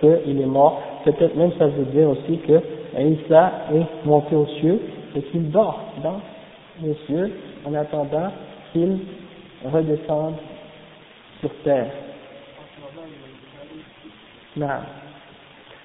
qu'il 0.00 0.40
est 0.40 0.46
mort. 0.46 0.80
Peut-être 1.04 1.36
même 1.36 1.52
ça 1.58 1.66
veut 1.66 1.84
dire 1.86 2.08
aussi 2.08 2.38
que 2.38 2.60
Isa 2.98 3.52
est 3.74 4.06
monté 4.06 4.34
aux 4.34 4.46
cieux 4.60 4.80
et 5.14 5.22
qu'il 5.22 5.50
dort 5.50 5.78
dans 6.02 6.20
les 6.82 6.94
cieux 7.06 7.32
en 7.66 7.74
attendant 7.74 8.30
qu'il 8.72 8.98
redescende 9.72 10.34
sur 11.40 11.50
terre. 11.64 11.86
Non. 14.56 14.66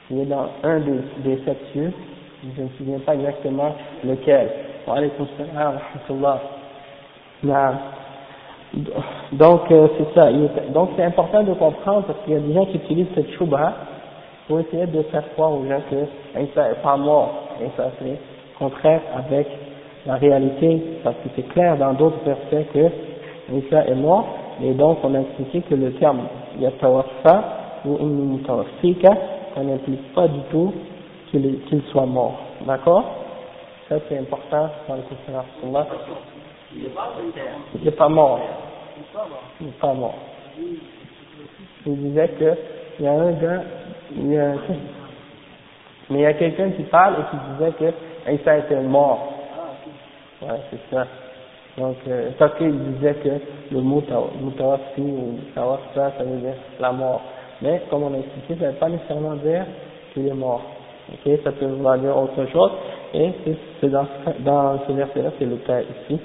Il 0.09 0.19
est 0.19 0.25
dans 0.25 0.49
un 0.63 0.79
des, 0.79 0.99
des 1.23 1.37
sept 1.45 1.57
cieux, 1.71 1.93
je 2.43 2.61
ne 2.61 2.65
me 2.65 2.71
souviens 2.77 2.99
pas 2.99 3.15
exactement 3.15 3.75
lequel. 4.03 4.49
Rahmatullah. 4.85 6.41
Donc 9.33 9.71
euh, 9.71 9.87
c'est 9.97 10.19
ça. 10.19 10.31
Donc 10.73 10.89
c'est 10.95 11.03
important 11.03 11.43
de 11.43 11.53
comprendre 11.53 12.03
parce 12.07 12.19
qu'il 12.23 12.33
y 12.33 12.37
a 12.37 12.39
des 12.39 12.53
gens 12.53 12.65
qui 12.65 12.77
utilisent 12.77 13.07
cette 13.15 13.31
shubha 13.33 13.73
pour 14.47 14.59
essayer 14.59 14.87
de 14.87 15.01
faire 15.03 15.23
croire 15.33 15.53
aux 15.53 15.65
gens 15.65 15.81
que 15.89 16.39
Isa 16.39 16.69
n'est 16.69 16.75
pas 16.75 16.97
mort. 16.97 17.49
Et 17.61 17.69
ça 17.77 17.91
c'est 17.99 18.17
contraire 18.57 19.01
avec 19.15 19.47
la 20.05 20.15
réalité 20.15 20.81
parce 21.03 21.15
que 21.17 21.29
c'est 21.35 21.47
clair 21.49 21.77
dans 21.77 21.93
d'autres 21.93 22.19
versets 22.25 22.67
que 22.73 22.89
Isa 23.53 23.85
est 23.87 23.95
mort. 23.95 24.25
Et 24.61 24.73
donc 24.73 24.99
on 25.03 25.13
a 25.15 25.21
expliqué 25.21 25.61
que 25.61 25.75
le 25.75 25.93
terme 25.93 26.21
yatawaffa 26.59 27.43
ou 27.85 27.97
inni 27.99 28.41
ça 28.45 29.63
n'implique 29.63 30.13
pas 30.13 30.27
du 30.27 30.39
tout 30.51 30.73
qu'il 31.31 31.81
soit 31.91 32.05
mort. 32.05 32.39
D'accord? 32.65 33.03
Ça 33.89 33.95
c'est 34.07 34.17
important 34.17 34.69
dans 34.87 34.95
le 34.95 35.01
Coran. 35.01 35.85
Il 36.75 36.83
n'est 37.83 37.91
pas 37.91 38.09
mort. 38.09 38.39
Il 39.59 39.65
n'est 39.65 39.71
pas 39.73 39.93
mort. 39.93 40.15
Il 41.85 41.97
disait 41.97 42.29
que 42.39 42.55
il 42.99 43.05
y 43.05 43.07
a 43.07 43.11
un 43.11 43.31
gars, 43.31 43.63
mais 46.09 46.19
il 46.19 46.19
y 46.19 46.25
a 46.25 46.33
quelqu'un 46.33 46.69
qui 46.71 46.83
parle 46.83 47.15
et 47.15 47.23
qui 47.31 47.37
disait 47.53 47.71
que 47.71 48.31
Isa 48.31 48.57
était 48.57 48.79
mort. 48.81 49.33
Ouais, 50.41 50.59
c'est 50.69 50.95
ça. 50.95 51.07
Donc, 51.77 51.97
euh, 52.07 52.29
parce 52.37 52.55
qu'il 52.57 52.77
disait 52.93 53.15
que 53.15 53.29
le 53.73 53.81
mot 53.81 54.03
mutawafi 54.41 55.01
ou 55.01 55.39
tawaffa, 55.55 56.13
ça 56.17 56.23
veut 56.23 56.37
dire 56.37 56.53
la 56.79 56.91
mort. 56.91 57.21
Mais, 57.61 57.81
comme 57.89 58.03
on 58.03 58.13
a 58.13 58.17
expliqué, 58.19 58.55
ça 58.59 58.67
ne 58.67 58.71
veut 58.71 58.77
pas 58.77 58.89
nécessairement 58.89 59.35
dire 59.35 59.65
qu'il 60.13 60.27
est 60.27 60.33
mort. 60.33 60.61
Ok, 61.11 61.31
ça 61.43 61.51
peut 61.51 61.65
vouloir 61.65 61.97
dire 61.97 62.15
autre 62.15 62.45
chose. 62.51 62.71
Et 63.13 63.31
c'est 63.81 63.89
dans, 63.89 64.07
dans 64.39 64.79
ce 64.87 64.91
verset-là, 64.91 65.31
c'est 65.39 65.45
le 65.45 65.57
cas 65.57 65.81
ici. 65.81 66.19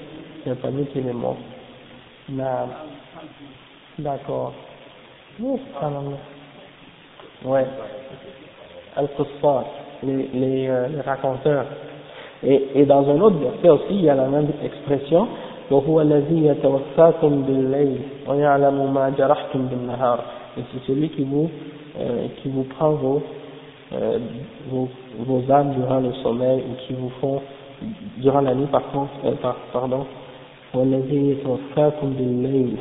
Il 0.45 0.49
n'a 0.49 0.55
pas 0.55 0.69
dit 0.69 0.85
qu'il 0.87 1.07
est 1.07 1.13
mort. 1.13 1.37
D'accord. 3.97 4.53
Oui, 5.39 5.59
Ouais. 7.45 7.65
Al-Qussar, 8.95 9.63
les, 10.03 10.27
les, 10.33 10.67
euh, 10.67 10.87
les 10.89 11.01
raconteurs. 11.01 11.65
Et, 12.42 12.68
et 12.74 12.84
dans 12.84 13.08
un 13.08 13.20
autre 13.20 13.36
verset 13.36 13.70
aussi, 13.70 13.94
il 13.94 14.04
y 14.04 14.10
a 14.10 14.14
la 14.14 14.26
même 14.26 14.48
expression. 14.62 15.26
وهو 15.70 16.00
الذي 16.00 16.46
يتوفاكم 16.46 17.42
بالليل 17.42 17.98
ويعلم 18.28 18.94
ما 18.94 19.10
جرحتم 19.18 19.66
بالنهار. 19.66 20.18
Et 20.56 20.60
c'est 20.72 20.86
celui 20.86 21.08
qui 21.08 21.24
vous, 21.24 21.50
euh, 21.98 22.26
qui 22.42 22.48
vous 22.48 22.64
prend 22.64 22.90
vos, 22.90 23.22
euh, 23.92 24.18
vos, 24.68 24.88
vos 25.18 25.50
âmes 25.50 25.74
durant 25.74 26.00
le 26.00 26.12
sommeil 26.22 26.62
ou 26.68 26.74
qui 26.86 26.92
vous 26.92 27.10
font 27.20 27.40
durant 28.18 28.40
la 28.40 28.54
nuit 28.54 28.66
par 28.66 28.86
contre, 28.92 29.12
euh, 29.24 29.32
par, 29.42 29.56
pardon, 29.72 30.06
والذي 30.74 31.30
يتوفاكم 31.30 32.12
بالليل 32.18 32.76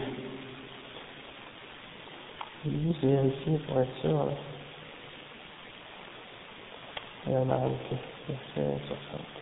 je 2.66 2.70
vais 2.70 2.78
juste 2.88 3.04
vérifier 3.04 3.60
pour 3.68 3.80
être 3.82 3.96
sûr. 4.02 4.12
Là. 4.12 4.32
Il 7.28 7.34
y 7.34 7.36
en 7.36 7.50
a 7.50 7.56
un 7.56 7.72
verset 8.28 8.80
60. 8.88 9.37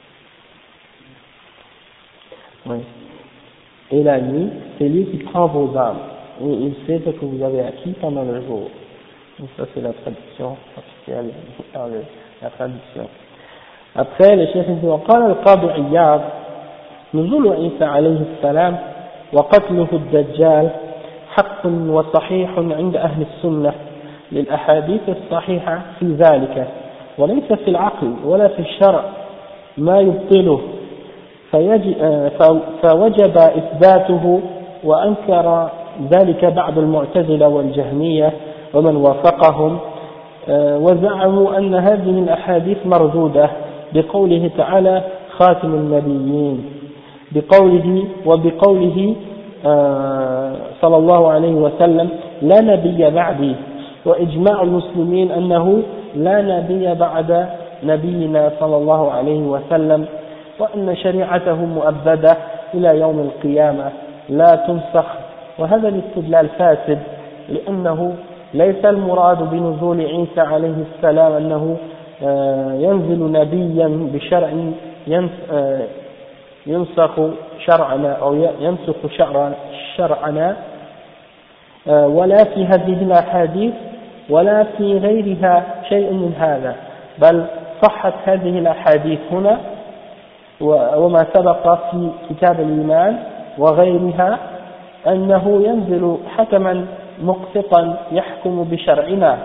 Oui. 2.68 2.78
Et 3.92 4.02
la 4.02 4.20
nuit, 4.20 4.48
c'est 4.78 4.88
lui 4.88 5.06
qui 5.06 5.18
prend 5.18 5.46
vos 5.46 5.76
âmes. 5.76 5.98
Et 6.42 6.44
il 6.44 6.74
sait 6.86 7.00
ce 7.04 7.10
que 7.10 7.24
vous 7.24 7.42
avez 7.44 7.60
acquis 7.60 7.94
pendant 8.00 8.22
le 8.22 8.42
jour. 8.42 8.68
Donc 9.38 9.48
ça 9.56 9.64
c'est 9.74 9.80
la 9.82 9.92
traduction 9.92 10.56
officielle 10.76 11.30
dans 11.74 11.86
le, 11.86 12.02
la 12.42 12.50
traduction. 12.50 13.06
Après, 13.94 14.36
le 14.36 14.46
chef 14.46 14.66
dit 14.66 14.86
وقال 14.86 15.22
القاضي 15.22 15.70
عياض 15.70 16.20
نزول 17.14 17.52
عيسى 17.52 17.84
عليه 17.84 18.18
السلام 18.36 18.76
وقتله 19.32 19.88
الدجال 19.92 20.70
حق 21.34 21.66
وصحيح 21.66 22.50
عند 22.58 22.96
أهل 22.96 23.22
السنة 23.22 23.72
للأحاديث 24.32 25.00
الصحيحة 25.08 25.80
في 26.00 26.06
ذلك 26.06 26.68
وليس 27.18 27.52
في 27.52 27.68
العقل 27.70 28.14
ولا 28.24 28.48
في 28.48 28.58
الشرع 28.58 29.04
ما 29.78 30.00
يبطله 30.00 30.60
فوجب 32.82 33.38
إثباته 33.38 34.40
وأنكر 34.84 35.68
ذلك 36.10 36.44
بعض 36.44 36.78
المعتزلة 36.78 37.48
والجهمية 37.48 38.32
ومن 38.74 38.96
وافقهم 38.96 39.78
وزعموا 40.50 41.58
أن 41.58 41.74
هذه 41.74 42.10
الأحاديث 42.10 42.78
مردودة 42.86 43.50
بقوله 43.94 44.50
تعالى 44.58 45.02
خاتم 45.38 45.74
النبيين 45.74 46.64
بقوله 47.32 48.04
وبقوله 48.26 49.14
صلى 50.82 50.96
الله 50.96 51.30
عليه 51.30 51.52
وسلم 51.52 52.08
لا 52.42 52.60
نبي 52.60 53.10
بعدي 53.10 53.54
وإجماع 54.06 54.62
المسلمين 54.62 55.30
أنه 55.30 55.82
لا 56.16 56.42
نبي 56.42 56.94
بعد 56.94 57.46
نبينا 57.84 58.50
صلى 58.60 58.76
الله 58.76 59.10
عليه 59.12 59.40
وسلم. 59.40 60.06
وأن 60.58 60.96
شريعته 60.96 61.54
مؤبدة 61.54 62.36
إلى 62.74 63.00
يوم 63.00 63.20
القيامة 63.20 63.90
لا 64.28 64.56
تنسخ. 64.66 65.06
وهذا 65.58 65.88
الاستدلال 65.88 66.48
فاسد 66.48 66.98
لأنه 67.48 68.14
ليس 68.54 68.84
المراد 68.84 69.50
بنزول 69.50 70.00
عيسى 70.00 70.40
عليه 70.40 70.74
السلام 70.94 71.32
أنه 71.32 71.76
ينزل 72.80 73.32
نبيا 73.32 74.08
بشرع 74.12 74.50
ينسخ 76.66 77.10
شرعنا 77.66 78.12
أو 78.12 78.34
ينسخ 78.60 78.96
شرع 79.18 79.52
شرعنا 79.96 80.56
ولا 81.86 82.44
في 82.44 82.64
هذه 82.64 83.02
الأحاديث 83.02 83.74
ولا 84.30 84.64
في 84.64 84.98
غيرها 84.98 85.64
شيء 85.88 86.12
من 86.12 86.34
هذا. 86.38 86.74
بل 87.18 87.44
صحت 87.82 88.14
هذه 88.24 88.58
الأحاديث 88.58 89.18
هنا 89.32 89.58
وما 90.60 91.26
سبق 91.34 91.74
في 91.90 92.10
كتاب 92.30 92.60
الإيمان 92.60 93.18
وغيرها 93.58 94.38
أنه 95.06 95.62
ينزل 95.66 96.16
حكما 96.36 96.86
مقسطا 97.22 97.96
يحكم 98.12 98.64
بشرعنا 98.70 99.38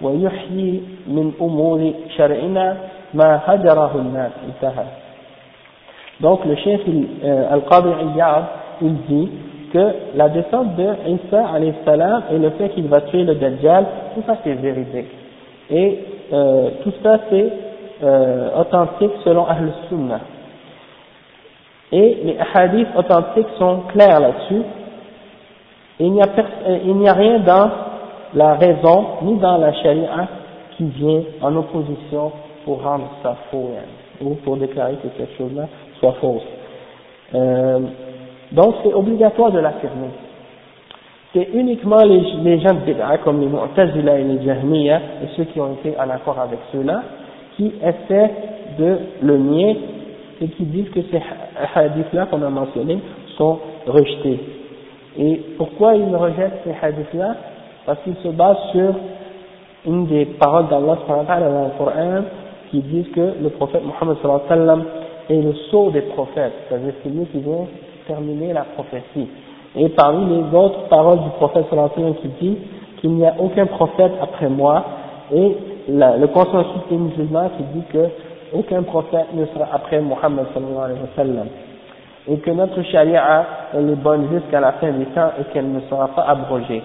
ويحيي 0.00 0.82
من 1.06 1.32
أمور 1.40 1.92
شرعنا 2.16 2.76
ما 3.14 3.40
هجره 3.46 3.92
الناس 3.94 4.32
انتهى 4.48 4.84
Donc 6.20 6.44
le 6.44 6.56
chef 6.56 6.80
euh, 6.88 7.52
Al-Qadri 7.52 7.92
Iyad, 8.16 8.44
il 8.82 8.94
dit 9.08 9.30
que 9.72 9.94
la 10.16 10.28
descente 10.28 10.74
de 10.74 10.88
Isa 11.06 11.44
salam 11.84 12.22
et 12.32 12.38
le 12.38 12.50
fait 12.50 12.70
qu'il 12.70 12.88
va 12.88 13.02
tuer 13.02 13.22
le 13.22 13.36
Dajjal, 13.36 13.86
tout 14.16 14.22
ça 14.26 14.36
c'est 14.42 14.54
véridique. 14.54 15.06
Et 15.70 15.98
euh, 16.32 16.70
tout 16.82 16.92
ça 17.04 17.20
c'est 17.30 17.52
euh, 18.02 18.48
authentique 18.60 19.12
selon 19.24 19.46
Ahl 19.46 19.72
Sunnah. 19.88 20.20
Et 21.92 22.18
les 22.24 22.36
hadiths 22.54 22.88
authentiques 22.96 23.46
sont 23.58 23.80
clairs 23.88 24.20
là-dessus. 24.20 24.62
Il 26.00 26.12
n'y 26.12 26.20
a, 26.20 26.26
a 26.26 27.12
rien 27.14 27.38
dans 27.40 27.70
la 28.34 28.54
raison 28.54 29.06
ni 29.22 29.36
dans 29.36 29.56
la 29.58 29.72
charia 29.72 30.28
qui 30.76 30.84
vient 30.84 31.22
en 31.40 31.56
opposition 31.56 32.30
pour 32.64 32.82
rendre 32.82 33.08
ça 33.22 33.36
faux. 33.50 33.70
ou 34.20 34.34
pour 34.44 34.56
déclarer 34.56 34.94
que 34.94 35.08
cette 35.16 35.36
chose-là 35.36 35.66
soit 36.00 36.14
fausse. 36.20 36.42
Euh, 37.34 37.80
donc 38.52 38.76
c'est 38.82 38.94
obligatoire 38.94 39.50
de 39.52 39.58
l'affirmer. 39.58 40.08
C'est 41.34 41.48
uniquement 41.52 42.02
les, 42.04 42.20
les 42.42 42.58
gens 42.60 42.74
de 42.74 42.80
Bid'a, 42.80 43.18
comme 43.18 43.40
les 43.40 43.46
Mu'tazila 43.46 44.18
et 44.18 44.24
les 44.24 44.44
Jahmiya, 44.44 44.96
et 45.22 45.28
ceux 45.36 45.44
qui 45.44 45.60
ont 45.60 45.74
été 45.74 45.94
en 45.98 46.08
accord 46.08 46.38
avec 46.38 46.58
ceux-là, 46.72 47.02
qui 47.56 47.72
essaient 47.82 48.30
de 48.78 48.98
le 49.20 49.36
nier 49.36 49.78
et 50.40 50.48
qui 50.48 50.64
disent 50.64 50.90
que 50.90 51.00
ces 51.10 51.20
hadiths-là 51.74 52.26
qu'on 52.26 52.42
a 52.42 52.50
mentionnés 52.50 52.98
sont 53.36 53.58
rejetés. 53.86 54.40
Et 55.18 55.42
pourquoi 55.56 55.94
ils 55.96 56.14
rejettent 56.14 56.60
ces 56.64 56.74
hadiths-là? 56.80 57.34
Parce 57.86 57.98
qu'ils 58.02 58.16
se 58.16 58.28
basent 58.28 58.70
sur 58.72 58.94
une 59.86 60.06
des 60.06 60.26
paroles 60.26 60.68
d'Allah 60.68 60.98
dans 61.06 61.64
le 61.64 61.78
Coran 61.78 62.22
qui 62.70 62.80
disent 62.80 63.10
que 63.14 63.34
le 63.42 63.48
prophète 63.50 63.82
Mohammed 63.84 64.18
est 65.30 65.42
le 65.42 65.52
sceau 65.70 65.90
des 65.90 66.02
prophètes, 66.02 66.52
c'est-à-dire 66.68 66.92
c'est 67.02 67.10
qui 67.10 67.38
vient 67.40 67.66
terminer 68.06 68.52
la 68.52 68.62
prophétie. 68.62 69.28
Et 69.76 69.88
parmi 69.90 70.26
les 70.26 70.56
autres 70.56 70.88
paroles 70.88 71.20
du 71.20 71.30
prophète 71.30 71.66
qui 72.22 72.28
dit 72.40 72.58
qu'il 73.00 73.10
n'y 73.10 73.26
a 73.26 73.34
aucun 73.38 73.66
prophète 73.66 74.12
après 74.20 74.48
moi, 74.48 74.84
et 75.34 75.56
le 75.88 76.26
consensus 76.26 76.82
des 76.90 76.96
musulmans 76.96 77.50
qui 77.56 77.62
dit 77.78 77.84
que 77.92 78.06
aucun 78.52 78.82
prophète 78.82 79.26
ne 79.34 79.46
sera 79.46 79.68
après 79.72 80.00
Mohammed 80.00 80.46
sallallahu 80.54 80.84
alayhi 80.84 81.00
wa 81.00 81.16
sallam. 81.16 81.46
Et 82.28 82.36
que 82.38 82.50
notre 82.50 82.82
charia, 82.82 83.46
elle 83.74 83.90
est 83.90 83.96
bonne 83.96 84.28
jusqu'à 84.30 84.60
la 84.60 84.72
fin 84.72 84.90
des 84.90 85.06
temps 85.06 85.30
et 85.40 85.44
qu'elle 85.52 85.70
ne 85.70 85.80
sera 85.88 86.08
pas 86.08 86.22
abrogée. 86.22 86.82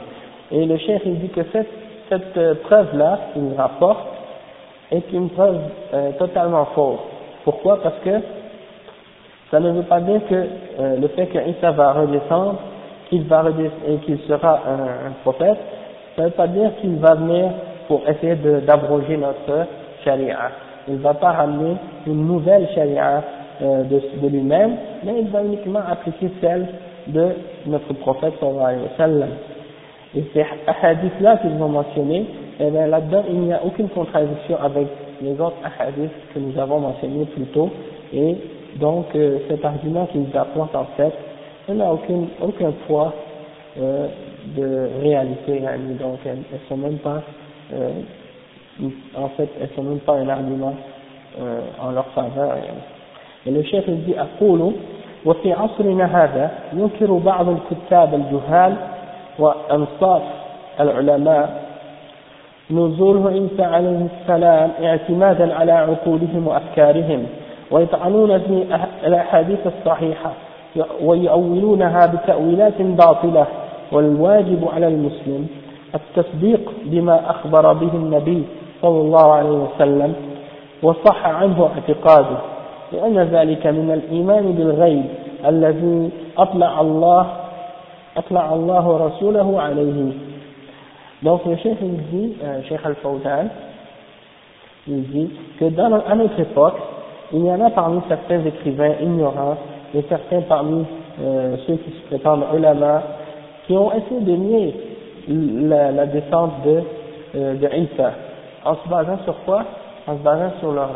Et 0.51 0.65
le 0.65 0.77
chef 0.77 1.01
il 1.05 1.19
dit 1.19 1.29
que 1.29 1.41
cette, 1.51 2.37
euh, 2.37 2.55
preuve-là 2.63 3.19
qu'il 3.33 3.53
rapporte 3.57 4.07
est 4.91 5.11
une 5.11 5.29
preuve 5.29 5.57
euh, 5.93 6.11
totalement 6.19 6.65
fausse. 6.75 6.99
Pourquoi? 7.43 7.81
Parce 7.81 7.99
que 8.05 8.21
ça 9.51 9.59
ne 9.59 9.71
veut 9.71 9.83
pas 9.83 9.99
dire 10.01 10.21
que 10.29 10.35
euh, 10.35 10.97
le 10.99 11.07
fait 11.09 11.27
qu'Issa 11.27 11.71
va 11.71 11.93
redescendre, 11.93 12.55
qu'il 13.09 13.23
va 13.23 13.43
et 13.87 13.97
qu'il 14.05 14.19
sera 14.27 14.61
un, 14.67 15.11
prophète, 15.23 15.57
ça 16.15 16.23
ne 16.23 16.27
veut 16.27 16.33
pas 16.33 16.47
dire 16.47 16.71
qu'il 16.81 16.97
va 16.97 17.15
venir 17.15 17.51
pour 17.87 18.01
essayer 18.07 18.35
d'abroger 18.35 19.17
notre 19.17 19.67
charia. 20.03 20.51
Il 20.87 20.95
ne 20.95 20.99
va 20.99 21.13
pas 21.13 21.31
ramener 21.31 21.75
une 22.07 22.25
nouvelle 22.27 22.67
charia 22.75 23.23
euh, 23.61 23.83
de, 23.83 24.27
lui-même, 24.27 24.75
mais 25.05 25.21
il 25.21 25.29
va 25.29 25.43
uniquement 25.43 25.81
appliquer 25.87 26.29
celle 26.41 26.67
de 27.07 27.29
notre 27.67 27.93
prophète 27.93 28.33
sallallahu 28.39 28.63
alayhi 28.63 28.81
wa 28.81 28.97
sallam. 28.97 29.29
Et 30.15 30.23
ces 30.33 30.45
hadiths-là 30.81 31.37
qu'ils 31.37 31.61
ont 31.61 31.69
mentionnés, 31.69 32.25
eh 32.59 32.69
bien 32.69 32.87
là-dedans 32.87 33.23
il 33.29 33.39
n'y 33.41 33.53
a 33.53 33.63
aucune 33.63 33.89
contradiction 33.89 34.57
avec 34.61 34.87
les 35.21 35.39
autres 35.39 35.57
hadiths 35.79 36.11
que 36.33 36.39
nous 36.39 36.59
avons 36.59 36.79
mentionnés 36.79 37.25
plus 37.25 37.45
tôt, 37.45 37.69
et 38.13 38.35
donc 38.79 39.05
euh, 39.15 39.39
cet 39.47 39.63
argument 39.63 40.07
qu'ils 40.07 40.35
apportent 40.35 40.75
en 40.75 40.87
fait, 40.97 41.13
il 41.69 41.75
n'a 41.75 41.93
aucun, 41.93 42.71
poids 42.87 43.13
euh, 43.79 44.07
de 44.57 44.89
réalité, 45.01 45.61
donc 45.99 46.19
elles 46.25 46.37
ne 46.37 46.57
sont 46.67 46.77
même 46.77 46.97
pas, 46.97 47.21
en 49.15 49.29
fait, 49.29 49.49
elles 49.61 49.69
sont 49.75 49.83
même 49.83 49.99
pas 49.99 50.13
un 50.13 50.29
argument 50.29 50.73
euh, 51.39 51.61
en 51.81 51.91
leur 51.91 52.07
faveur. 52.07 52.57
Et 53.45 53.51
le 53.51 53.63
chef 53.63 53.83
il 53.87 54.03
dit 54.05 54.15
أقول 54.15 54.73
وفي 55.25 55.53
عصرنا 55.53 56.05
هذا 56.05 56.51
ينكر 56.73 57.13
بعض 57.13 57.49
الكتاب 57.49 58.13
الجهال 58.13 58.75
وأنصاف 59.39 60.21
العلماء 60.79 61.63
نزول 62.71 63.27
عيسى 63.27 63.63
عليه 63.63 64.07
السلام 64.21 64.71
اعتمادا 64.83 65.53
على 65.53 65.71
عقولهم 65.71 66.47
وأفكارهم 66.47 67.25
ويطعنون 67.71 68.39
في 68.39 68.65
الأحاديث 69.07 69.59
الصحيحة 69.65 70.33
ويؤولونها 71.01 72.05
بتأويلات 72.05 72.81
باطلة 72.81 73.47
والواجب 73.91 74.67
على 74.73 74.87
المسلم 74.87 75.47
التصديق 75.95 76.71
بما 76.85 77.29
أخبر 77.29 77.73
به 77.73 77.93
النبي 77.93 78.43
صلى 78.83 79.01
الله 79.01 79.33
عليه 79.33 79.49
وسلم 79.49 80.13
وصح 80.83 81.25
عنه 81.25 81.69
اعتقاده 81.75 82.37
لأن 82.91 83.19
ذلك 83.19 83.67
من 83.67 83.91
الإيمان 83.91 84.51
بالغيب 84.51 85.05
الذي 85.45 86.09
أطلع 86.37 86.81
الله 86.81 87.27
أطلع 88.17 88.53
الله 88.53 88.97
رسوله 89.07 89.61
عليه 89.61 90.11
Donc 91.23 91.45
le 91.45 91.55
chef 91.55 91.77
il 91.81 91.95
dit, 92.11 92.33
euh, 92.43 92.61
Cheikh 92.67 92.79
Al-Fawzan, 92.83 93.47
il 94.89 95.03
dit 95.03 95.29
que 95.57 95.69
dans, 95.69 95.93
à 96.05 96.15
notre 96.15 96.37
époque, 96.37 96.75
il 97.31 97.45
y 97.45 97.49
en 97.49 97.63
a 97.65 97.69
parmi 97.69 98.01
certains 98.09 98.43
écrivains 98.43 98.95
ignorants 99.01 99.55
et 99.95 100.03
certains 100.09 100.41
parmi 100.41 100.83
euh, 101.21 101.55
ceux 101.65 101.75
qui 101.77 101.91
se 101.91 102.07
prétendent 102.09 102.43
ulama 102.53 103.03
qui 103.65 103.71
ont 103.77 103.89
essayé 103.93 104.19
de 104.19 104.31
nier 104.33 104.75
la, 105.69 105.93
la 105.93 106.05
descente 106.07 106.51
de, 106.65 106.81
euh, 107.37 107.53
de 107.55 107.67
Isa 107.73 108.11
en 108.65 108.75
se 108.75 108.89
basant 108.89 109.19
sur 109.23 109.35
quoi? 109.45 109.63
En 110.07 110.17
se 110.17 110.23
basant 110.23 110.51
sur 110.59 110.71
leur, 110.71 110.89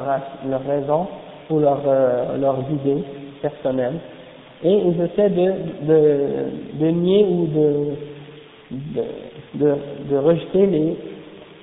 leur 0.48 0.66
raison 0.66 1.08
ou 1.50 1.60
leur, 1.60 1.80
euh, 1.86 2.38
leurs 2.38 2.60
idées 2.72 3.04
personnelles 3.42 4.00
et 4.64 4.74
ils 4.74 5.02
essaient 5.02 5.30
de, 5.30 6.88
nier 6.90 7.26
ou 7.30 7.48
de, 9.56 10.18
rejeter 10.18 10.66
les, 10.66 10.98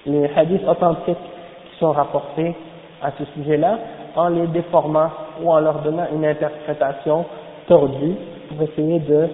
les 0.07 0.31
hadiths 0.37 0.67
authentiques 0.69 1.17
qui 1.17 1.79
sont 1.81 1.93
rapportés 1.93 2.55
à 3.03 3.11
ce 3.19 3.25
sujet-là 3.37 3.79
en 4.17 4.29
les 4.29 4.47
déformant 4.49 5.11
ou 5.43 5.51
en 5.51 5.59
leur 5.61 5.81
donnant 5.83 6.07
une 6.15 6.25
interprétation 6.25 7.25
tordue 7.67 8.15
pour 8.49 8.63
essayer 8.63 9.01
de, 9.01 9.29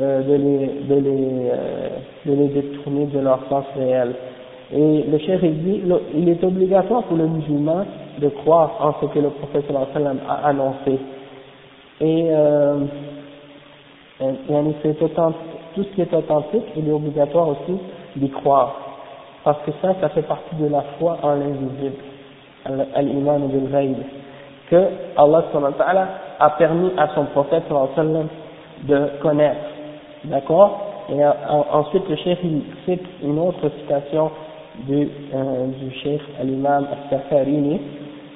euh, 0.00 0.22
euh, 0.28 1.88
de 2.24 2.32
les 2.32 2.48
détourner 2.48 3.06
de 3.06 3.18
leur 3.18 3.40
sens 3.48 3.64
réel. 3.76 4.14
Et 4.74 5.02
le 5.02 5.18
chef 5.18 5.42
dit, 5.42 5.82
il 6.14 6.28
est 6.28 6.42
obligatoire 6.42 7.02
pour 7.04 7.16
le 7.16 7.26
musulman 7.26 7.84
de 8.18 8.28
croire 8.28 8.70
en 8.80 8.94
ce 9.00 9.12
que 9.12 9.18
le 9.18 9.28
prophète 9.28 9.66
a 9.70 10.48
annoncé. 10.48 10.98
Et, 12.00 12.28
euh, 12.30 12.78
tout 15.74 15.84
ce 15.84 15.88
qui 15.94 16.00
est 16.00 16.14
authentique, 16.14 16.64
il 16.76 16.88
est 16.88 16.92
obligatoire 16.92 17.48
aussi 17.48 17.78
d'y 18.16 18.30
croire. 18.30 18.76
Parce 19.44 19.58
que 19.64 19.72
ça, 19.82 19.94
ça 20.00 20.08
fait 20.10 20.22
partie 20.22 20.56
de 20.56 20.68
la 20.68 20.82
foi 20.98 21.18
en 21.22 21.34
l'invisible, 21.34 21.96
al-iman 22.94 23.48
bil 23.48 23.96
que 24.70 24.88
Allah 25.16 25.44
a 26.38 26.50
permis 26.50 26.92
à 26.96 27.08
son 27.14 27.24
prophète 27.26 27.64
de 28.84 29.20
connaître. 29.20 29.60
D'accord? 30.24 30.80
Et 31.10 31.20
ensuite, 31.72 32.08
le 32.08 32.16
chef 32.16 32.38
cite 32.86 33.02
une 33.22 33.38
autre 33.38 33.68
citation 33.80 34.30
du, 34.86 35.08
euh, 35.34 35.66
du 35.80 35.90
chef 36.02 36.20
al-imam 36.40 36.86
al-Safarini, 36.90 37.80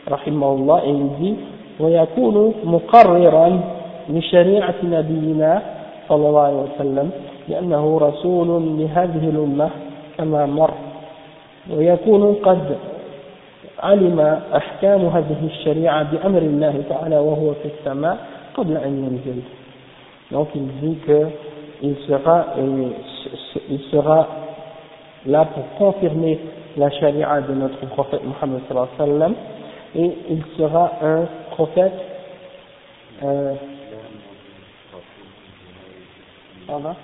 rahimahullah, 0.07 0.83
et 0.87 0.91
il 0.91 1.09
dit 1.21 1.37
ويكون 1.81 2.55
مقررا 2.65 3.61
لشريعة 4.09 4.75
نبينا 4.83 5.63
صلى 6.09 6.29
الله 6.29 6.41
عليه 6.41 6.63
وسلم 6.63 7.11
لأنه 7.49 7.99
رسول 7.99 8.49
لهذه 8.79 9.29
الأمة 9.29 9.71
كما 10.19 10.47
مر. 10.47 10.75
ويكون 11.71 12.35
قد 12.35 12.77
علم 13.83 14.21
أحكام 14.57 15.07
هذه 15.07 15.37
الشريعة 15.45 16.03
بأمر 16.13 16.39
الله 16.39 16.83
تعالى 16.89 17.19
وهو 17.19 17.53
في 17.53 17.69
السماء 17.79 18.17
قبل 18.55 18.77
أن 18.77 19.05
ينزل. 19.05 19.43
Donc 20.33 20.49
il 20.55 20.67
dit 20.81 20.97
que 21.07 21.27
il 21.83 21.95
sera, 22.09 22.55
il 23.69 23.81
sera 23.91 24.27
là 25.27 25.45
pour 25.47 25.65
confirmer 25.79 26.39
la 26.77 26.91
charia 26.91 27.41
de 27.41 27.55
notre 27.55 27.85
prophète 27.87 28.21
Mohammed 28.25 28.63
sallam 28.97 29.35
et 29.95 30.13
il 30.31 30.43
sera 30.57 30.93
un 31.03 31.27
prophète 31.51 31.93
euh, 33.23 33.55
pardon 36.67 36.95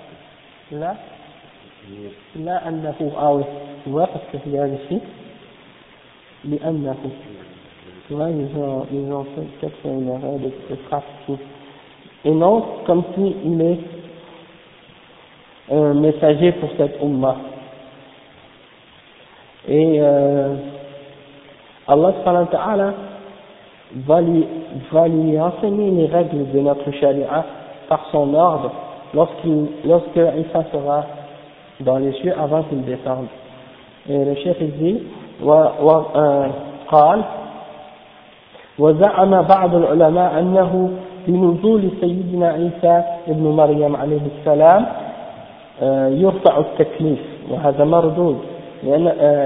là 0.71 0.95
là 2.35 2.61
annahu 2.65 3.09
ah 3.19 3.33
oui 3.33 3.43
tu 3.83 3.89
vois 3.89 4.07
parce 4.07 4.25
que 4.31 4.37
il 4.45 4.53
y 4.53 4.59
a 4.59 4.67
ici 4.67 4.99
les 6.45 6.61
annahu. 6.63 7.09
Tu 8.07 8.13
vois 8.13 8.29
ils 8.29 8.57
ont 8.57 8.85
ils 8.91 9.11
ont 9.11 9.23
fait 9.35 9.41
peut-être 9.59 9.83
de, 9.83 10.73
de 10.73 10.75
frappe 10.87 11.03
et 12.25 12.31
non 12.31 12.65
comme 12.85 13.03
si 13.15 13.35
il 13.43 13.61
est 13.61 13.79
un 15.71 15.93
messager 15.93 16.51
pour 16.53 16.69
cette 16.77 17.01
ummah. 17.01 17.37
Et 19.67 19.97
euh, 19.99 20.55
Allah 21.87 22.13
va 23.95 24.21
lui, 24.21 24.47
va 24.91 25.07
lui 25.07 25.39
enseigner 25.39 25.91
les 25.91 26.07
règles 26.07 26.51
de 26.51 26.59
notre 26.59 26.91
charia 26.91 27.45
par 27.87 28.07
son 28.11 28.33
ordre 28.33 28.71
lorsqu'il, 29.13 29.67
lorsque 29.85 30.15
Isa 30.15 30.63
sera 30.71 31.05
dans 31.81 31.97
les 31.97 32.13
cieux 32.13 32.33
avant 32.39 32.63
qu'il 32.63 32.83
descende. 32.83 33.27
Et 34.09 34.25
le 34.25 34.35
chef 34.35 34.57
dit, 34.59 34.99
قال 36.91 37.23
وزعم 38.79 39.41
بعض 39.41 39.75
العلماء 39.75 40.39
أنه 40.39 40.89
بنزول 41.27 41.89
سيدنا 42.01 42.47
عيسى 42.49 43.03
ابن 43.27 43.43
مريم 43.43 43.95
عليه 43.95 44.21
السلام 44.39 44.85
آه، 45.81 46.07
يرفع 46.07 46.59
التكليف 46.59 47.19
وهذا 47.49 47.83
مردود 47.83 48.37
آه، 48.37 48.62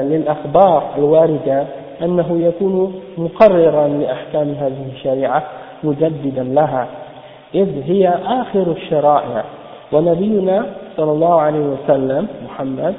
للأخبار 0.10 0.84
الواردة 0.98 1.64
أنه 2.04 2.40
يكون 2.42 2.94
مقررا 3.18 3.88
لأحكام 3.88 4.56
هذه 4.60 4.86
الشريعة 4.96 5.44
مجددا 5.84 6.44
لها. 6.44 6.88
إذ 7.56 7.70
هي 7.84 8.10
آخر 8.26 8.72
الشرائع. 8.72 9.44
ونبينا 9.92 10.66
صلى 10.98 11.12
الله 11.12 11.42
عليه 11.42 11.60
وسلم 11.60 12.28
محمد 12.46 12.94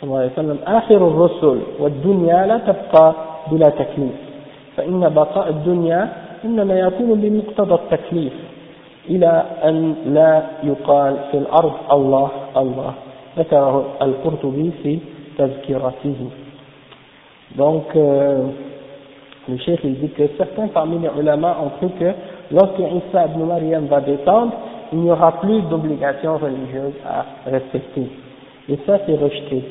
صلى 0.00 0.08
الله 0.08 0.18
عليه 0.18 0.32
وسلم 0.32 0.58
آخر 0.66 0.96
الرسل 0.96 1.60
والدنيا 1.80 2.46
لا 2.46 2.58
تبقى 2.58 3.14
بلا 3.50 3.68
تكليف. 3.68 4.12
فإن 4.76 5.08
بقاء 5.08 5.48
الدنيا 5.48 6.08
إنما 6.44 6.78
يكون 6.78 7.20
بمقتضى 7.20 7.74
التكليف 7.74 8.32
إلى 9.08 9.42
أن 9.64 9.94
لا 10.06 10.42
يقال 10.62 11.16
في 11.30 11.38
الأرض 11.38 11.72
الله 11.92 12.28
الله. 12.56 12.92
ذكره 13.38 13.84
القرطبي 14.02 14.70
في 14.82 14.98
donc 17.56 17.84
euh, 17.96 18.44
le 19.48 19.56
cheikh 19.58 19.80
il 19.84 20.00
dit 20.00 20.10
que 20.10 20.22
certains 20.36 20.68
parmi 20.68 20.98
les 20.98 21.08
ulama 21.20 21.56
ont 21.62 21.70
cru 21.78 21.88
que 21.98 22.12
lorsque 22.52 22.78
Isa 22.78 23.26
ibn 23.26 23.44
Maryam 23.44 23.86
va 23.86 24.00
descendre 24.00 24.52
il 24.92 24.98
n'y 25.00 25.10
aura 25.10 25.40
plus 25.40 25.62
d'obligation 25.62 26.36
religieuse 26.36 26.94
à 27.06 27.50
respecter. 27.50 28.06
Et 28.68 28.78
ça 28.86 28.98
c'est 29.06 29.16
rejeté. 29.16 29.64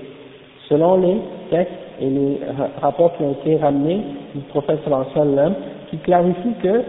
Selon 0.70 0.98
les 0.98 1.18
textes 1.50 1.74
et 2.00 2.10
les 2.10 2.40
rapports 2.82 3.16
qui 3.18 3.24
ont 3.24 3.32
été 3.32 3.58
ramenés 3.58 4.02
du 4.34 4.42
prophète 4.44 4.80
sallam 5.14 5.54
qui 5.90 5.98
clarifient 5.98 6.56
que 6.62 6.84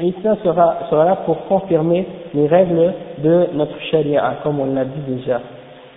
Isa 0.00 0.36
sera, 0.42 0.78
sera 0.90 1.04
là 1.04 1.16
pour 1.24 1.46
confirmer 1.46 2.06
les 2.34 2.46
règles 2.46 2.92
de 3.18 3.46
notre 3.54 3.78
charia, 3.90 4.38
comme 4.42 4.60
on 4.60 4.74
l'a 4.74 4.84
dit 4.84 5.00
déjà, 5.06 5.40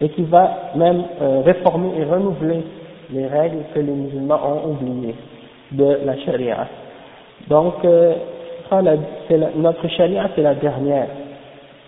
et 0.01 0.09
qui 0.09 0.23
va 0.23 0.71
même 0.75 1.03
euh, 1.21 1.41
réformer 1.41 1.89
et 1.97 2.03
renouveler 2.03 2.63
les 3.11 3.27
règles 3.27 3.63
que 3.73 3.79
les 3.79 3.91
musulmans 3.91 4.39
ont 4.45 4.71
oubliées 4.71 5.15
de 5.71 5.99
la 6.05 6.17
charia. 6.19 6.67
Donc, 7.49 7.73
euh, 7.83 8.13
notre 9.55 9.87
charia, 9.89 10.29
c'est 10.35 10.41
la 10.41 10.55
dernière 10.55 11.07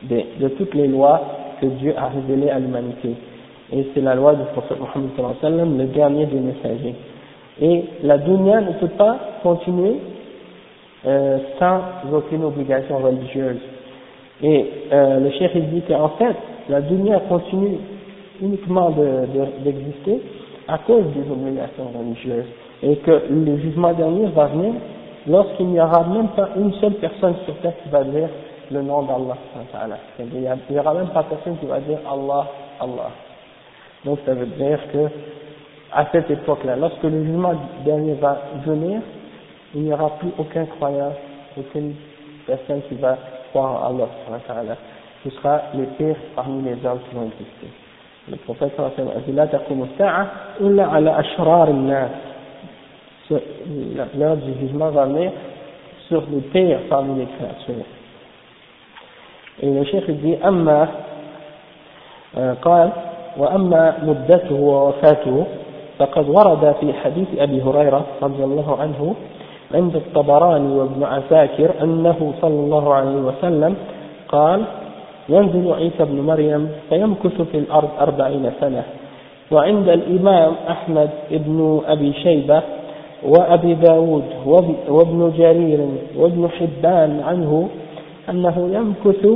de, 0.04 0.48
toutes 0.50 0.74
les 0.74 0.88
lois 0.88 1.22
que 1.62 1.68
Dieu 1.68 1.94
a 1.96 2.08
révélées 2.08 2.50
à 2.50 2.60
l'humanité. 2.60 3.16
Et 3.72 3.88
c'est 3.94 4.02
la 4.02 4.16
loi 4.16 4.34
du 4.34 4.44
prophète 4.54 4.78
Mohammed, 4.80 5.78
le 5.78 5.86
dernier 5.86 6.26
des 6.26 6.40
messagers. 6.40 6.96
Et 7.62 7.86
la 8.04 8.18
dunya 8.18 8.62
ne 8.62 8.74
peut 8.74 8.90
pas 8.98 9.18
continuer 9.44 9.98
euh, 11.06 11.38
sans 11.60 11.82
aucune 12.12 12.44
obligation 12.44 12.98
religieuse. 12.98 13.60
Et 14.44 14.66
le 14.92 15.30
il 15.56 15.70
dit 15.70 15.84
qu'en 15.88 16.10
fait, 16.10 16.36
la 16.68 16.82
dunya 16.82 17.20
continue 17.30 17.78
uniquement 18.42 18.90
d'exister 18.92 20.16
de, 20.16 20.22
à 20.68 20.78
cause 20.80 21.06
des 21.16 21.30
obligations 21.32 21.92
religieuses. 21.98 22.48
Et 22.84 22.96
que 22.98 23.24
le 23.30 23.58
jugement 23.58 23.94
dernier 23.94 24.28
va 24.28 24.48
venir 24.48 24.74
lorsqu'il 25.28 25.68
n'y 25.68 25.80
aura 25.80 26.04
même 26.04 26.30
pas 26.30 26.50
une 26.58 26.74
seule 26.74 26.96
personne 26.96 27.36
sur 27.46 27.56
terre 27.58 27.74
qui 27.84 27.90
va 27.90 28.04
dire 28.04 28.30
le 28.72 28.82
nom 28.82 29.04
d'Allah. 29.04 29.38
Il 30.20 30.26
n'y 30.26 30.80
aura 30.80 30.94
même 30.94 31.10
pas 31.10 31.24
personne 31.24 31.58
qui 31.58 31.66
va 31.66 31.80
dire 31.80 32.00
Allah, 32.10 32.48
Allah. 32.80 33.12
Donc 34.06 34.20
ça 34.26 34.34
veut 34.34 34.48
dire 34.48 34.80
que 34.92 35.08
à 35.94 36.08
cette 36.12 36.32
époque-là, 36.32 36.78
lorsque 36.78 37.04
le 37.04 37.24
jugement 37.24 37.54
dernier 37.86 38.14
va 38.14 38.42
venir, 38.66 39.02
il 39.76 39.84
n'y 39.84 39.94
aura 39.94 40.10
plus 40.18 40.32
aucun 40.38 40.66
croyant, 40.66 41.14
aucune 41.58 41.94
personne 42.48 42.82
qui 42.88 42.96
va 42.96 43.18
croire 43.52 43.92
en 43.92 43.96
Allah. 43.96 44.78
Ce 45.24 45.30
sera 45.32 45.62
les 45.74 45.86
pires 45.98 46.16
parmi 46.36 46.64
les 46.64 46.86
hommes 46.86 47.00
qui 47.10 47.16
vont 47.16 47.26
exister. 47.26 47.68
Le 48.30 48.38
prophète 48.38 48.80
a 48.80 48.92
dit 49.26 49.32
لا 49.32 49.46
تقوم 49.46 49.88
الساعة 49.94 50.28
إلا 50.62 50.86
على 50.86 51.20
أشرار 51.20 51.68
الناس. 51.68 52.12
L'heure 54.18 54.36
du 54.38 54.54
jugement 54.60 54.90
va 54.90 55.06
venir 55.06 55.32
sur 56.08 56.24
les 56.32 56.42
pires 56.42 56.80
parmi 56.90 57.20
les 57.20 57.26
créatures. 57.26 57.86
Et 59.62 59.70
le 59.70 59.84
chef 59.86 60.10
dit 60.10 60.38
أما 60.46 60.88
قال 62.62 62.90
وأما 63.38 63.98
مدته 64.04 64.56
ووفاته 64.56 65.46
فقد 66.00 66.30
ورد 66.30 66.76
في 66.80 66.94
حديث 66.94 67.28
أبي 67.38 67.62
هريرة 67.62 68.06
رضي 68.22 68.44
الله 68.44 68.78
عنه 68.82 69.16
عند 69.74 69.96
الطبراني 69.96 70.76
وابن 70.76 71.04
عساكر 71.04 71.84
أنه 71.84 72.34
صلى 72.42 72.60
الله 72.60 72.94
عليه 72.94 73.16
وسلم 73.16 73.76
قال 74.28 74.66
ينزل 75.30 75.74
عيسى 75.74 76.06
بن 76.06 76.22
مريم 76.22 76.70
فيمكث 76.90 77.42
في 77.42 77.58
الأرض 77.58 77.90
أربعين 78.00 78.52
سنة. 78.62 78.84
وعند 79.52 79.90
الإمام 79.90 80.54
أحمد 80.70 81.10
بن 81.32 81.82
أبي 81.88 82.14
شيبة 82.14 82.62
وأبي 83.24 83.74
داود 83.74 84.24
وابن 84.90 85.34
جرير 85.38 85.80
وابن 86.16 86.50
حبان 86.50 87.22
عنه 87.28 87.70
أنه 88.30 88.70
يمكث 88.74 89.28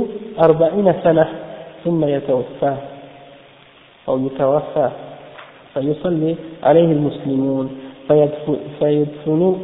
أربعين 0.44 0.94
سنة 1.04 1.28
ثم 1.84 2.04
يتوفى 2.04 2.74
أو 4.08 4.26
يتوفى 4.26 4.90
فيصلي 5.74 6.36
عليه 6.62 6.92
المسلمون. 6.92 7.70
فيدفنوه, 8.80 9.56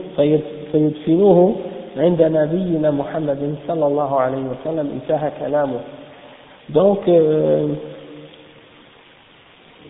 فيدفنوه 0.73 1.55
عند 1.97 2.23
نبينا 2.23 2.91
محمد 2.91 3.55
صلى 3.69 3.87
الله 3.87 4.21
عليه 4.21 4.45
وسلم. 4.53 4.91
انتهى 4.95 5.31
كلامه. 5.41 5.81
Donc 6.69 7.07
euh, 7.09 7.69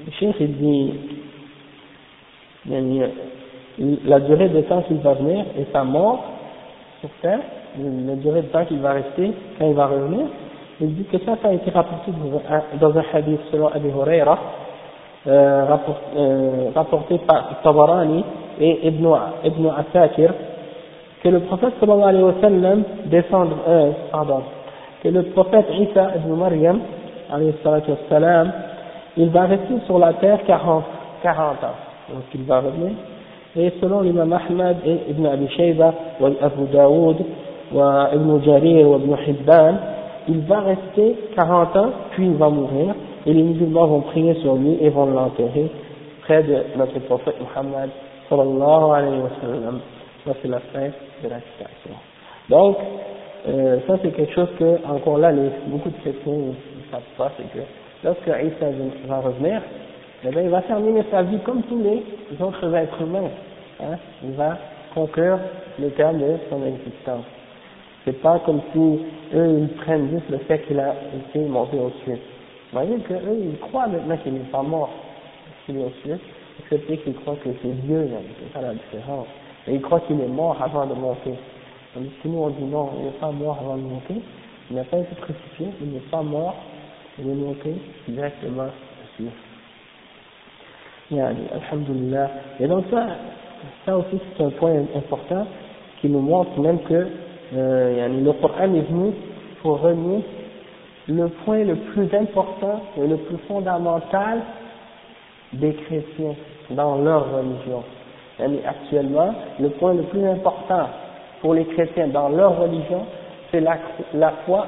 le 0.06 0.32
il 0.40 0.58
dit 0.58 0.92
la 4.04 4.20
durée 4.20 4.48
de 4.48 4.60
temps 4.62 4.82
qu'il 4.82 4.98
va 4.98 5.14
venir 5.14 5.44
et 5.58 5.66
sa 5.72 5.84
mort 5.84 6.24
sur 7.00 7.10
terre 7.20 7.40
la 7.78 8.14
durée 8.16 8.42
de 8.42 8.48
temps 8.48 8.64
qu'il 8.64 8.78
va 8.78 8.92
rester 8.92 9.32
quand 9.58 9.66
il 9.68 9.74
va 9.74 9.86
revenir 9.86 10.26
il 10.80 10.94
dit 10.94 11.04
que 11.04 11.18
ça, 11.18 11.36
ça 11.40 11.48
a 11.48 11.52
été 11.52 11.70
rapporté 11.70 12.10
dans 12.80 12.98
un 12.98 13.04
hadith 13.12 13.40
selon 13.50 13.68
Abu 13.68 13.88
Huraira 13.88 14.38
euh, 15.26 15.64
euh, 16.16 16.70
rapporté 16.74 17.18
par 17.18 17.60
Tabarani 17.62 18.24
et 18.60 18.88
Ibn, 18.88 19.06
Ibn 19.44 19.66
Asakir 19.68 20.32
que 21.22 21.28
le 21.28 21.40
prophète 21.40 21.74
sallallahu 21.78 22.08
alayhi 22.08 22.24
wa 22.24 22.34
sallam 22.40 22.82
descend, 23.04 23.50
euh, 23.68 23.92
pardon, 24.10 24.42
que 25.02 25.08
le 25.08 25.22
prophète 25.24 25.66
Isa 25.78 26.12
ibn 26.16 26.34
Maryam 26.34 26.80
il 29.16 29.30
va 29.30 29.44
rester 29.46 29.74
sur 29.86 29.98
la 29.98 30.12
terre 30.14 30.40
40, 30.46 30.84
40 31.22 31.64
ans, 31.64 31.66
donc 32.12 32.22
il 32.34 32.42
va 32.44 32.60
revenir, 32.60 32.92
et 33.56 33.72
selon 33.80 34.00
l'imam 34.00 34.32
Ahmad 34.32 34.76
et 34.86 35.10
Ibn 35.10 35.26
Abi 35.26 35.48
Shayba, 35.48 35.94
wa 36.20 36.30
Abu 36.40 36.66
Daoud, 36.72 37.16
wa 37.72 38.10
Ibn 38.14 38.42
Jarir, 38.44 38.88
wa 38.88 38.98
Ibn 38.98 39.14
Hibban, 39.26 39.74
il 40.28 40.40
va 40.40 40.60
rester 40.60 41.16
40 41.36 41.76
ans, 41.76 41.90
puis 42.12 42.26
il 42.26 42.34
va 42.34 42.48
mourir, 42.48 42.94
et 43.26 43.32
les 43.32 43.42
musulmans 43.42 43.86
vont 43.86 44.00
prier 44.00 44.34
sur 44.36 44.54
lui 44.54 44.78
et 44.80 44.88
vont 44.88 45.06
l'enterrer 45.06 45.70
près 46.22 46.42
de 46.42 46.56
notre 46.76 46.98
prophète 47.00 47.36
Muhammad 47.40 47.90
sallallahu 48.28 48.92
alayhi 48.94 49.20
wa 49.20 49.30
sallam. 49.40 49.80
Ça 50.24 50.32
c'est 50.40 50.48
la 50.48 50.60
fin 50.60 50.88
de 51.22 51.28
la 51.28 51.40
citation. 51.40 51.94
Donc, 52.48 52.76
euh, 53.48 53.78
ça 53.86 53.94
c'est 54.02 54.10
quelque 54.10 54.34
chose 54.34 54.48
que, 54.58 54.84
encore 54.86 55.18
là, 55.18 55.32
les, 55.32 55.50
beaucoup 55.66 55.90
de 55.90 55.96
chrétiens 55.98 56.32
ne 56.32 56.90
savent 56.90 57.02
pas, 57.16 57.32
c'est 57.36 57.50
que 57.52 57.64
lorsque 58.04 58.26
Isa 58.26 58.66
va 59.06 59.20
revenir, 59.20 59.60
eh 60.24 60.28
bien, 60.30 60.42
il 60.42 60.50
va 60.50 60.62
terminer 60.62 61.02
sa 61.10 61.22
vie 61.22 61.38
comme 61.40 61.62
tous 61.64 61.82
les 61.82 62.02
autres 62.40 62.72
êtres 62.74 63.02
humains. 63.02 63.30
Hein, 63.80 63.96
il 64.22 64.32
va 64.32 64.56
conclure 64.94 65.38
le 65.80 65.90
terme 65.90 66.18
de 66.18 66.36
son 66.48 66.64
existence. 66.64 67.24
C'est 68.04 68.20
pas 68.20 68.38
comme 68.40 68.60
si 68.72 69.00
eux, 69.34 69.58
ils 69.60 69.68
prennent 69.78 70.10
juste 70.10 70.28
le 70.30 70.38
fait 70.38 70.60
qu'il 70.60 70.78
a 70.78 70.94
été 71.16 71.40
monté 71.40 71.76
au 71.78 71.90
ciel. 72.04 72.18
Voyez 72.72 72.98
que 72.98 73.14
eux, 73.14 73.38
ils 73.52 73.58
croient 73.58 73.86
maintenant 73.86 74.16
qu'il 74.18 74.34
n'est 74.34 74.50
pas 74.50 74.62
mort, 74.62 74.90
qu'il 75.66 75.78
est 75.78 75.84
au 75.84 75.92
ciel, 76.04 76.18
excepté 76.60 76.98
qu'ils 76.98 77.14
croient 77.14 77.36
que 77.42 77.50
c'est 77.60 77.86
Dieu, 77.86 78.08
c'est 78.38 78.52
ça 78.52 78.60
la 78.64 78.74
différence. 78.74 79.26
Et 79.66 79.74
ils 79.74 79.80
croient 79.82 80.00
qu'il 80.00 80.20
est 80.20 80.28
mort 80.28 80.56
avant 80.62 80.86
de 80.86 80.94
monter. 80.94 81.34
Tandis 81.94 82.10
nous, 82.24 82.38
on 82.38 82.50
dit 82.50 82.64
non, 82.64 82.90
il 82.98 83.04
n'est 83.06 83.18
pas 83.20 83.30
mort 83.30 83.58
avant 83.60 83.76
de 83.76 83.82
monter, 83.82 84.14
il 84.70 84.76
n'a 84.76 84.84
pas 84.84 84.98
été 84.98 85.14
crucifié, 85.16 85.68
il 85.80 85.92
n'est 85.92 86.08
pas 86.10 86.22
mort, 86.22 86.54
il 87.18 87.28
est 87.28 87.34
monté 87.34 87.74
directement 88.08 88.68
ciel. 89.16 89.28
Yani, 91.10 91.46
alhamdulillah. 91.52 92.30
Et 92.60 92.66
donc 92.66 92.84
ça, 92.90 93.06
ça 93.84 93.98
aussi 93.98 94.18
c'est 94.36 94.44
un 94.44 94.50
point 94.50 94.72
important 94.96 95.46
qui 96.00 96.08
nous 96.08 96.20
montre 96.20 96.58
même 96.58 96.80
que 96.80 97.06
euh, 97.54 97.94
yani, 97.98 98.22
le 98.22 98.32
Coran 98.32 98.72
est 98.74 98.90
venu 98.90 99.12
pour 99.60 99.80
renier 99.80 100.24
le 101.08 101.28
point 101.44 101.64
le 101.64 101.76
plus 101.76 102.08
important 102.14 102.80
et 102.96 103.06
le 103.06 103.16
plus 103.16 103.36
fondamental 103.48 104.40
des 105.52 105.74
chrétiens 105.74 106.34
dans 106.70 106.96
leur 106.96 107.26
religion. 107.36 107.82
Et 108.40 108.66
actuellement, 108.66 109.34
le 109.60 109.68
point 109.70 109.92
le 109.94 110.04
plus 110.04 110.24
important 110.26 110.88
pour 111.42 111.54
les 111.54 111.66
chrétiens 111.66 112.08
dans 112.08 112.28
leur 112.28 112.58
religion, 112.58 113.04
c'est 113.50 113.60
la, 113.60 113.76
la 114.14 114.30
foi, 114.46 114.66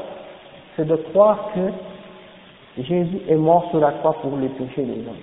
c'est 0.77 0.87
de 0.87 0.97
croire 0.97 1.51
que 1.55 2.83
Jésus 2.83 3.21
est 3.29 3.37
mort 3.37 3.71
sur 3.71 3.79
la 3.79 3.93
croix 3.93 4.15
pour 4.21 4.37
les 4.37 4.49
péchés 4.49 4.83
des 4.83 5.07
hommes. 5.07 5.15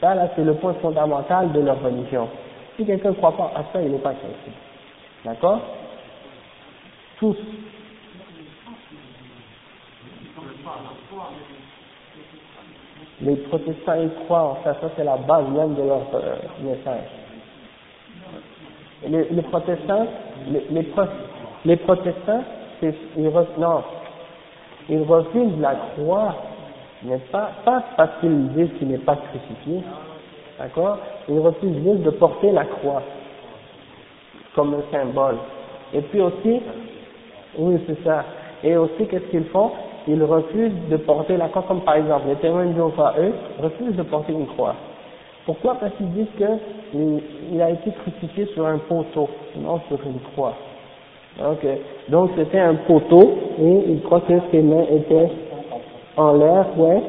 Ça, 0.00 0.16
là, 0.16 0.28
c'est 0.34 0.42
le 0.42 0.54
point 0.54 0.74
fondamental 0.74 1.52
de 1.52 1.60
leur 1.60 1.80
religion. 1.80 2.28
Si 2.76 2.84
quelqu'un 2.84 3.10
ne 3.10 3.14
croit 3.14 3.36
pas 3.36 3.52
à 3.54 3.62
ça, 3.72 3.80
il 3.80 3.92
n'est 3.92 3.98
pas 3.98 4.12
chrétien. 4.14 4.52
D'accord? 5.24 5.60
Tous. 7.18 7.36
Les 13.20 13.36
protestants, 13.36 13.94
ils 14.02 14.10
croient 14.24 14.42
en 14.42 14.64
ça, 14.64 14.74
ça 14.80 14.90
c'est 14.96 15.04
la 15.04 15.16
base 15.16 15.46
même 15.48 15.74
de 15.74 15.82
leur 15.82 16.02
euh, 16.14 16.34
message. 16.60 17.04
Les, 19.06 19.24
les 19.30 19.42
protestants, 19.42 20.08
les, 20.50 20.66
les, 21.64 21.76
protestants, 21.76 22.42
ils 24.88 25.02
refusent 25.02 25.60
la 25.60 25.74
croix, 25.74 26.34
mais 27.04 27.18
pas, 27.30 27.50
pas 27.64 27.82
parce 27.96 28.10
qu'ils 28.20 28.48
disent 28.48 28.70
qu'il 28.78 28.88
n'est 28.88 28.98
pas 28.98 29.16
crucifié, 29.16 29.82
d'accord? 30.58 30.98
Ils 31.28 31.38
refusent 31.38 31.76
juste 31.76 32.02
de 32.02 32.10
porter 32.10 32.52
la 32.52 32.64
croix 32.64 33.02
comme 34.54 34.74
un 34.74 34.82
symbole. 34.90 35.36
Et 35.94 36.00
puis 36.02 36.20
aussi, 36.20 36.60
oui 37.58 37.80
c'est 37.86 38.02
ça, 38.04 38.24
et 38.64 38.76
aussi 38.76 39.06
qu'est-ce 39.06 39.30
qu'ils 39.30 39.46
font? 39.46 39.70
Ils 40.08 40.22
refusent 40.22 40.88
de 40.90 40.96
porter 40.96 41.36
la 41.36 41.48
croix, 41.48 41.62
comme 41.62 41.82
par 41.82 41.94
exemple 41.94 42.28
les 42.28 42.36
témoins 42.36 42.66
de 42.66 42.74
Jéhovah, 42.74 43.14
eux, 43.18 43.32
refusent 43.60 43.96
de 43.96 44.02
porter 44.02 44.32
une 44.32 44.46
croix. 44.46 44.74
Pourquoi 45.44 45.76
Parce 45.80 45.92
qu'ils 45.96 46.10
disent 46.12 46.26
qu'il 46.36 47.20
il 47.52 47.60
a 47.60 47.70
été 47.70 47.90
crucifié 47.90 48.46
sur 48.54 48.66
un 48.66 48.78
poteau, 48.78 49.28
non 49.56 49.80
sur 49.88 49.98
une 50.06 50.20
croix. 50.32 50.54
Donc 52.08 52.30
c'était 52.36 52.60
un 52.60 52.74
poteau, 52.74 53.38
et 53.60 53.84
ils 53.88 54.02
croient 54.02 54.20
que 54.20 54.34
ses 54.50 54.62
mains 54.62 54.84
étaient 54.90 55.30
en 56.16 56.34
l'air, 56.34 56.66
ouais, 56.76 57.02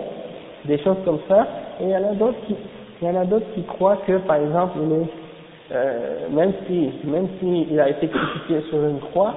des 0.66 0.78
choses 0.80 0.98
comme 1.06 1.20
ça. 1.28 1.48
Et 1.82 1.84
il 1.86 1.90
y 1.90 1.96
en 1.96 2.10
a 2.10 2.14
d'autres 2.14 2.40
qui, 2.48 2.56
il 3.02 3.08
y 3.08 3.12
en 3.12 3.22
a 3.22 3.26
d'autres 3.26 3.54
qui 3.54 3.64
croient 3.64 3.98
que, 4.08 4.18
par 4.20 4.38
exemple, 4.38 4.78
il 4.82 4.94
est, 4.94 5.76
euh, 5.76 6.30
même 6.32 6.54
si, 6.68 6.92
même 7.04 7.28
s'il 7.40 7.80
a 7.80 7.90
été 7.90 8.08
crucifié 8.08 8.62
sur 8.70 8.84
une 8.84 9.00
croix, 9.00 9.34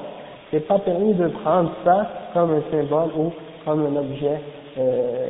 c'est 0.50 0.66
pas 0.66 0.78
permis 0.78 1.14
de 1.14 1.28
prendre 1.28 1.72
ça 1.84 2.08
comme 2.32 2.52
un 2.52 2.62
symbole 2.70 3.10
ou 3.18 3.32
comme 3.64 3.84
un 3.86 4.00
objet 4.00 4.40
euh, 4.78 5.28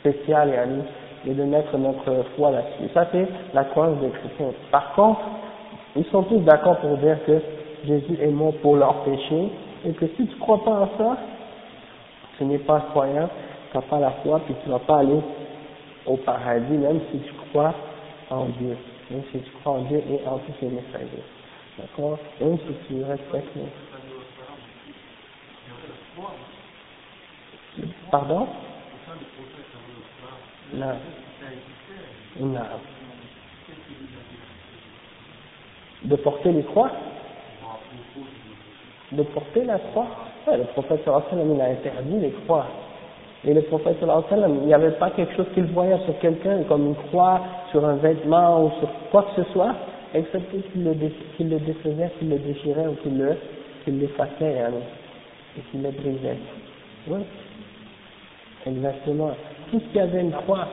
spécial 0.00 0.50
et, 0.50 1.01
et 1.26 1.32
de 1.32 1.42
mettre 1.44 1.76
notre 1.78 2.24
foi 2.36 2.50
là-dessus. 2.50 2.92
Ça 2.94 3.06
c'est 3.12 3.26
la 3.54 3.64
croyance 3.64 3.98
des 3.98 4.10
chrétiens. 4.10 4.52
Par 4.70 4.94
contre, 4.94 5.20
ils 5.96 6.04
sont 6.06 6.22
tous 6.24 6.40
d'accord 6.40 6.78
pour 6.78 6.96
dire 6.98 7.18
que 7.26 7.40
Jésus 7.84 8.18
est 8.20 8.30
mort 8.30 8.54
pour 8.62 8.76
leurs 8.76 9.04
péchés 9.04 9.48
et 9.84 9.92
que 9.92 10.06
si 10.06 10.26
tu 10.26 10.34
ne 10.34 10.40
crois 10.40 10.62
pas 10.64 10.70
en 10.70 10.88
ça, 10.98 11.16
tu 12.38 12.44
n'es 12.44 12.58
pas 12.58 12.80
croyant, 12.90 13.28
tu 13.70 13.76
n'as 13.76 13.82
pas 13.82 13.98
la 13.98 14.10
foi, 14.22 14.40
puis 14.44 14.54
tu 14.62 14.68
ne 14.68 14.74
vas 14.74 14.80
pas 14.80 14.98
aller 14.98 15.20
au 16.06 16.16
paradis, 16.16 16.76
même 16.76 17.00
si 17.10 17.18
tu 17.18 17.32
crois 17.50 17.74
en 18.30 18.46
Dieu, 18.46 18.76
même 19.10 19.22
si 19.30 19.38
tu 19.38 19.50
crois 19.60 19.74
en 19.74 19.82
Dieu 19.82 19.98
et 19.98 20.26
en 20.26 20.38
tous 20.38 20.52
ses 20.60 20.66
messagers. 20.66 21.22
D'accord? 21.78 22.18
Même 22.40 22.58
si 22.58 22.74
tu 22.86 23.02
respectes 23.04 23.56
Pardon? 28.10 28.46
Non. 30.74 30.86
Non. 32.40 32.60
De 36.04 36.16
porter 36.16 36.52
les 36.52 36.62
croix 36.62 36.90
De 39.12 39.22
porter 39.22 39.64
la 39.64 39.78
croix 39.78 40.06
ouais, 40.46 40.56
Le 40.56 40.64
prophète 40.64 41.00
il 41.06 41.60
a 41.60 41.64
interdit 41.64 42.18
les 42.20 42.30
croix. 42.44 42.66
Et 43.44 43.52
le 43.52 43.62
prophète 43.62 43.98
il 44.00 44.66
n'y 44.66 44.74
avait 44.74 44.92
pas 44.92 45.10
quelque 45.10 45.34
chose 45.36 45.46
qu'il 45.52 45.64
voyait 45.66 45.98
sur 46.04 46.18
quelqu'un 46.20 46.62
comme 46.64 46.86
une 46.86 46.94
croix, 46.94 47.40
sur 47.70 47.84
un 47.84 47.96
vêtement 47.96 48.64
ou 48.64 48.70
sur 48.78 48.88
quoi 49.10 49.24
que 49.24 49.42
ce 49.42 49.52
soit, 49.52 49.74
excepté 50.14 50.58
qu'il 50.72 50.84
le, 50.84 50.94
qu'il 51.36 51.48
défaisait, 51.48 52.10
qu'il 52.18 52.30
le 52.30 52.38
déchirait 52.38 52.86
ou 52.86 52.94
qu'il 53.02 53.18
le, 53.18 53.36
qu'il 53.84 53.98
l'effaçait 54.00 54.64
et 55.58 55.60
qu'il 55.70 55.82
le 55.82 55.90
brisait. 55.90 56.38
Oui. 57.08 57.20
Exactement. 58.66 59.32
Tout 59.72 59.80
ce 59.80 59.92
qui 59.92 59.98
avait 59.98 60.20
une 60.20 60.32
croix, 60.32 60.68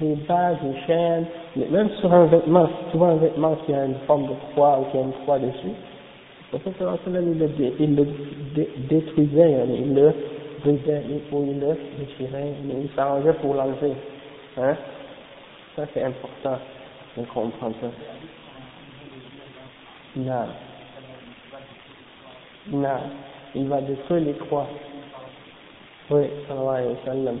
les 0.00 0.14
bagues, 0.26 0.56
les 0.64 0.80
chaînes, 0.86 1.26
même 1.70 1.90
sur 2.00 2.12
un 2.12 2.24
vêtement, 2.26 2.66
si 2.66 2.90
tu 2.90 2.96
vois 2.96 3.08
un 3.08 3.16
vêtement 3.16 3.54
qui 3.66 3.74
a 3.74 3.84
une 3.84 3.98
forme 4.06 4.26
de 4.26 4.32
croix 4.52 4.80
ou 4.80 4.90
qui 4.90 4.96
a 4.96 5.02
une 5.02 5.12
croix 5.12 5.38
dessus, 5.38 5.74
le 6.52 6.58
il 6.58 7.38
le, 7.38 7.74
il 7.78 7.94
le 7.96 8.06
détruisait, 8.88 9.66
il 9.68 9.94
le 9.94 10.14
brisait, 10.64 11.02
il 11.08 11.60
le 11.60 11.76
déchirait, 11.98 12.54
il 12.64 12.88
s'arrangeait 12.96 13.34
pour 13.34 13.54
l'enlever. 13.54 13.92
Hein? 14.56 14.76
Ça 15.76 15.84
c'est 15.92 16.02
important 16.02 16.58
de 17.16 17.24
comprendre 17.26 17.74
ça. 17.80 17.88
Non. 20.16 20.46
Non. 22.72 23.00
Il 23.54 23.68
va 23.68 23.80
détruire 23.80 24.24
les 24.24 24.34
croix. 24.34 24.66
Oui, 26.10 26.24
sallam. 27.04 27.38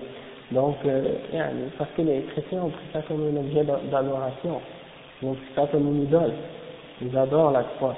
Donc, 0.52 0.76
euh, 0.84 1.02
parce 1.78 1.90
que 1.96 2.02
les 2.02 2.22
chrétiens 2.22 2.62
ont 2.62 2.70
pris 2.70 2.86
ça 2.92 3.02
comme 3.02 3.22
un 3.22 3.40
objet 3.40 3.64
d'adoration. 3.64 4.60
Ils 5.22 5.28
ont 5.28 5.34
pris 5.34 5.54
ça 5.54 5.66
comme 5.70 5.86
une 5.86 6.04
idole. 6.04 6.32
Ils 7.00 7.16
adorent 7.16 7.52
la 7.52 7.62
croix. 7.62 7.96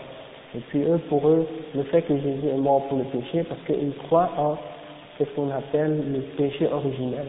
Et 0.54 0.60
puis 0.68 0.82
eux, 0.82 0.98
pour 1.08 1.26
eux, 1.28 1.46
le 1.74 1.82
fait 1.84 2.02
que 2.02 2.14
Jésus 2.14 2.48
est 2.48 2.58
mort 2.58 2.86
pour 2.88 2.98
le 2.98 3.04
péché, 3.04 3.42
parce 3.44 3.60
qu'ils 3.62 3.94
croient 4.04 4.30
en 4.36 4.58
ce 5.18 5.24
qu'on 5.34 5.50
appelle 5.50 6.12
le 6.12 6.20
péché 6.36 6.66
originel. 6.66 7.26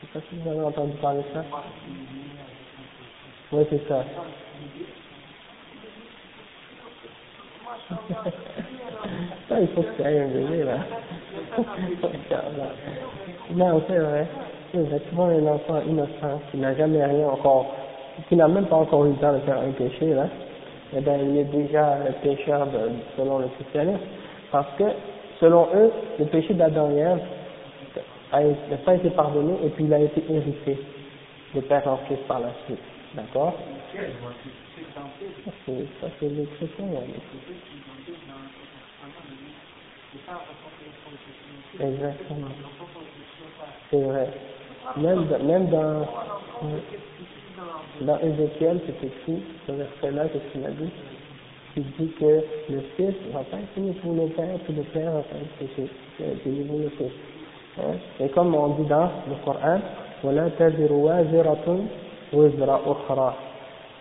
Je 0.00 0.06
sais 0.06 0.12
pas 0.12 0.20
si 0.28 0.36
vous 0.36 0.50
avez 0.50 0.62
entendu 0.62 0.92
parler 0.94 1.20
de 1.20 1.34
ça. 1.34 1.44
Oui, 3.52 3.64
c'est 3.70 3.88
ça. 3.88 4.04
ça, 9.48 9.60
il 9.60 9.68
faut 9.68 9.82
que 9.82 9.96
tu 9.96 10.02
ailles 10.02 10.18
un 10.18 10.64
là. 10.64 10.78
Non, 13.54 13.82
c'est 13.86 13.98
vrai. 13.98 14.26
C'est. 14.72 15.08
Souvent, 15.10 15.26
un 15.26 15.46
enfant 15.46 15.80
innocent 15.86 16.40
qui 16.50 16.56
n'a 16.58 16.74
jamais 16.74 17.04
rien 17.04 17.28
encore, 17.28 17.74
qui 18.28 18.36
n'a 18.36 18.48
même 18.48 18.66
pas 18.66 18.76
encore 18.76 19.04
eu 19.06 19.10
le 19.10 19.16
temps 19.16 19.32
de 19.32 19.40
faire 19.40 19.58
un 19.58 19.70
péché, 19.72 20.14
là, 20.14 20.26
eh 20.96 21.00
bien, 21.00 21.16
il 21.18 21.36
est 21.38 21.44
déjà 21.44 21.98
pécheur 22.22 22.66
selon 23.16 23.38
le 23.38 23.48
christianisme. 23.48 24.00
Parce 24.50 24.68
que, 24.78 24.84
selon 25.40 25.68
eux, 25.74 25.92
le 26.18 26.24
péché 26.26 26.54
d'Adam 26.54 26.90
et 26.90 26.98
Ève 26.98 27.20
n'a 28.70 28.76
pas 28.78 28.94
été 28.94 29.10
pardonné 29.10 29.54
et 29.64 29.68
puis 29.70 29.84
il 29.84 29.92
a 29.92 29.98
été 30.00 30.22
hérité 30.30 30.78
de 31.54 31.60
père 31.60 31.86
en 31.86 31.98
fils 32.08 32.18
par 32.26 32.40
la 32.40 32.50
suite. 32.66 32.80
D'accord? 33.14 33.54
Ça, 34.94 35.02
c'est. 35.66 36.32
Exactement. 41.80 42.48
C'est 43.90 44.02
vrai. 44.02 44.28
Même, 44.96 45.26
même 45.44 45.70
dans, 45.70 46.06
dans 48.02 48.18
Ézéchiel, 48.18 48.80
c'est 48.86 49.06
écrit, 49.06 49.42
ce 49.66 49.72
verset-là, 49.72 50.28
qu'est-ce 50.28 50.52
qu'il 50.52 50.66
a 50.66 50.70
dit 50.70 50.90
Il 51.76 51.84
dit 51.92 52.12
que 52.18 52.44
le 52.70 52.80
Fils 52.96 53.14
pas 53.32 53.40
être 53.40 54.00
pour 54.02 54.12
le 54.12 54.26
Père, 54.28 54.58
puis 54.64 54.74
le 54.74 54.82
Père 54.82 55.12
être 55.16 55.58
péché, 55.58 55.88
c'est 56.18 56.24
le 56.44 56.90
Fils. 56.90 57.12
Hein? 57.78 57.94
Et 58.20 58.28
comme 58.30 58.54
on 58.54 58.68
dit 58.74 58.88
dans 58.88 59.10
le 59.28 59.34
Coran, 59.44 59.80
voilà 60.22 60.50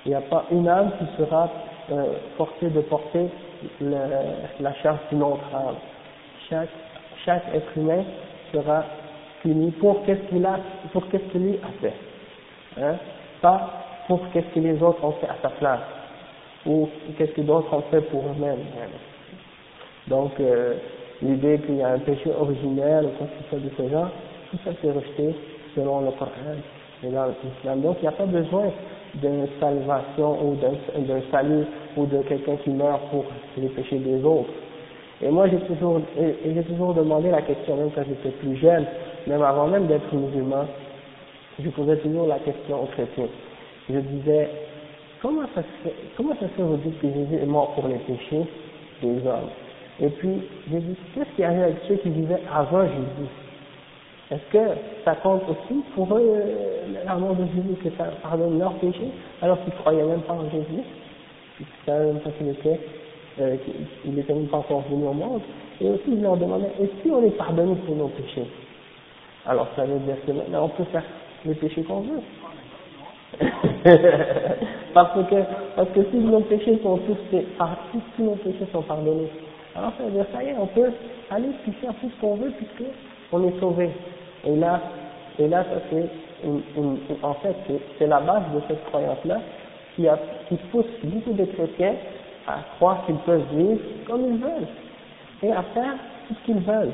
il 0.05 0.09
n'y 0.09 0.15
a 0.15 0.21
pas 0.21 0.45
une 0.51 0.67
âme 0.67 0.91
qui 0.97 1.05
sera 1.17 1.49
euh, 1.91 2.15
forcée 2.37 2.69
de 2.69 2.81
porter 2.81 3.27
le, 3.79 3.95
la 4.59 4.73
charge 4.75 4.99
d'une 5.11 5.23
autre 5.23 5.45
âme 5.53 5.75
chaque, 6.51 6.69
chaque 7.25 7.43
être 7.53 7.77
humain 7.77 8.03
sera 8.51 8.83
puni 9.41 9.71
pour 9.71 10.03
qu'est-ce 10.05 10.21
qu'il 10.29 10.45
a, 10.45 10.59
pour 10.91 11.07
qu'est-ce 11.09 11.23
qu'il 11.31 11.57
a 11.63 11.71
fait. 11.81 11.93
Hein? 12.79 12.95
Pas 13.41 13.71
pour 14.07 14.19
qu'est-ce 14.31 14.53
que 14.53 14.59
les 14.59 14.81
autres 14.81 15.03
ont 15.03 15.13
fait 15.13 15.27
à 15.27 15.35
sa 15.41 15.49
place, 15.49 15.81
ou 16.65 16.89
qu'est-ce 17.17 17.31
que 17.31 17.41
d'autres 17.41 17.73
ont 17.73 17.83
fait 17.91 18.01
pour 18.01 18.21
eux-mêmes. 18.21 18.59
Hein. 18.77 18.87
Donc, 20.07 20.39
euh, 20.39 20.75
l'idée 21.21 21.59
qu'il 21.59 21.77
y 21.77 21.83
a 21.83 21.89
un 21.89 21.99
péché 21.99 22.31
originel 22.37 23.05
ou 23.05 23.09
quoi 23.17 23.27
que 23.27 23.43
ce 23.43 23.49
soit 23.49 23.59
de 23.59 23.71
ce 23.77 23.91
genre, 23.91 24.09
tout 24.49 24.57
ça 24.65 24.71
c'est 24.81 24.91
rejeté 24.91 25.35
selon 25.75 26.01
le 26.01 26.11
Coran 26.11 26.31
et 27.03 27.09
dans 27.09 27.27
l'islam. 27.43 27.81
Donc, 27.81 27.97
il 27.99 28.03
n'y 28.03 28.07
a 28.07 28.11
pas 28.11 28.25
besoin 28.25 28.71
d'une 29.15 29.47
salvation 29.59 30.37
ou 30.45 30.55
d'un 30.55 31.21
salut 31.31 31.65
ou 31.97 32.05
de 32.05 32.21
quelqu'un 32.23 32.55
qui 32.57 32.69
meurt 32.69 33.01
pour 33.09 33.25
les 33.57 33.67
péchés 33.69 33.97
des 33.99 34.23
autres. 34.23 34.49
Et 35.23 35.29
moi, 35.29 35.47
j'ai 35.47 35.59
toujours, 35.59 36.01
j'ai 36.17 36.63
toujours 36.63 36.93
demandé 36.93 37.29
la 37.29 37.41
question, 37.43 37.75
même 37.75 37.91
quand 37.93 38.03
j'étais 38.07 38.35
plus 38.37 38.55
jeune, 38.57 38.85
même 39.27 39.43
avant 39.43 39.67
même 39.67 39.85
d'être 39.85 40.11
musulman, 40.13 40.65
je 41.59 41.69
posais 41.69 41.97
toujours 41.97 42.27
la 42.27 42.39
question 42.39 42.83
aux 42.83 42.87
chrétiens. 42.87 43.27
Je 43.89 43.99
disais, 43.99 44.49
comment 45.21 45.43
ça 45.53 45.61
se 45.61 45.87
fait, 45.87 45.95
comment 46.17 46.33
ça 46.39 46.47
se 46.47 46.53
fait 46.53 46.63
vous 46.63 46.77
dites 46.77 46.99
que 46.99 47.07
Jésus 47.07 47.35
est 47.35 47.45
mort 47.45 47.73
pour 47.75 47.87
les 47.87 47.97
péchés 47.97 48.45
des 49.03 49.27
hommes? 49.27 49.49
Et 49.99 50.09
puis, 50.09 50.41
j'ai 50.71 50.79
dit, 50.79 50.95
qu'est-ce 51.13 51.35
qui 51.35 51.43
arrive 51.43 51.61
avec 51.61 51.77
ceux 51.87 51.95
qui 51.97 52.09
vivaient 52.09 52.41
avant 52.51 52.83
Jésus? 52.83 53.29
Est-ce 54.31 54.51
que 54.51 54.71
ça 55.05 55.15
compte 55.15 55.43
aussi 55.49 55.83
pour 55.93 56.15
eux, 56.15 56.33
euh, 56.35 57.03
l'amour 57.05 57.35
de 57.35 57.45
Jésus, 57.45 57.75
que 57.83 57.89
ça 57.97 58.05
pardonne 58.23 58.57
leurs 58.57 58.73
péchés, 58.75 59.11
alors 59.41 59.59
qu'ils 59.63 59.73
ne 59.73 59.79
croyaient 59.79 60.03
même 60.03 60.21
pas 60.21 60.33
en 60.33 60.49
Jésus? 60.49 60.81
Ils 61.59 61.65
ne 61.65 61.85
savaient 61.85 62.05
même 62.05 62.21
pas 62.21 62.31
euh, 63.39 63.55
qu'il 64.03 64.19
était 64.19 64.33
même 64.33 64.47
pas 64.47 64.57
encore 64.57 64.83
venu 64.89 65.05
au 65.05 65.13
monde. 65.13 65.41
Et 65.79 65.89
aussi, 65.89 66.03
il 66.07 66.21
leur 66.21 66.37
demandait, 66.37 66.71
et 66.81 66.89
si 67.01 67.09
on 67.09 67.23
est 67.23 67.37
pardonné 67.37 67.75
pour 67.85 67.95
nos 67.95 68.09
péchés? 68.09 68.45
Alors, 69.45 69.67
ça 69.75 69.85
veut 69.85 69.99
dire 69.99 70.17
que 70.25 70.31
maintenant, 70.31 70.65
on 70.65 70.69
peut 70.69 70.83
faire 70.91 71.03
les 71.45 71.55
péchés 71.55 71.83
qu'on 71.83 72.01
veut. 72.01 72.21
parce 74.93 75.13
que 75.29 75.35
parce 75.75 75.89
que 75.91 76.03
si 76.11 76.17
nos 76.17 76.41
péchés 76.41 76.79
sont 76.83 76.97
tous 76.97 77.17
si 77.31 78.21
nos 78.21 78.35
péchés 78.35 78.67
sont 78.71 78.81
pardonnés, 78.81 79.29
alors 79.75 79.93
ça 79.97 80.03
veut 80.03 80.11
dire 80.11 80.25
ça 80.33 80.43
y 80.43 80.47
est, 80.47 80.55
on 80.59 80.67
peut 80.67 80.91
aller 81.29 81.47
faire 81.79 81.93
tout 82.01 82.09
ce 82.09 82.21
qu'on 82.21 82.35
veut 82.35 82.51
puisque 82.57 82.89
on 83.31 83.47
est 83.47 83.59
sauvé. 83.59 83.89
Et 84.45 84.55
là, 84.55 84.81
et 85.39 85.47
là 85.47 85.63
ça 85.63 85.81
c'est 85.89 86.09
une, 86.45 86.61
une, 86.75 86.97
en 87.23 87.33
fait 87.35 87.55
c'est 87.97 88.07
la 88.07 88.19
base 88.19 88.43
de 88.53 88.61
cette 88.67 88.83
croyance 88.85 89.23
là 89.25 89.39
qui 89.95 90.07
a 90.07 90.19
qui 90.49 90.55
pousse 90.71 90.85
beaucoup 91.03 91.33
de 91.33 91.45
chrétiens 91.45 91.95
à 92.47 92.59
croire 92.75 93.05
qu'ils 93.05 93.15
peuvent 93.17 93.45
vivre 93.53 93.79
comme 94.07 94.25
ils 94.25 94.37
veulent 94.37 94.67
et 95.43 95.51
à 95.51 95.63
faire 95.73 95.93
tout 96.27 96.35
ce 96.35 96.45
qu'ils 96.45 96.61
veulent, 96.61 96.93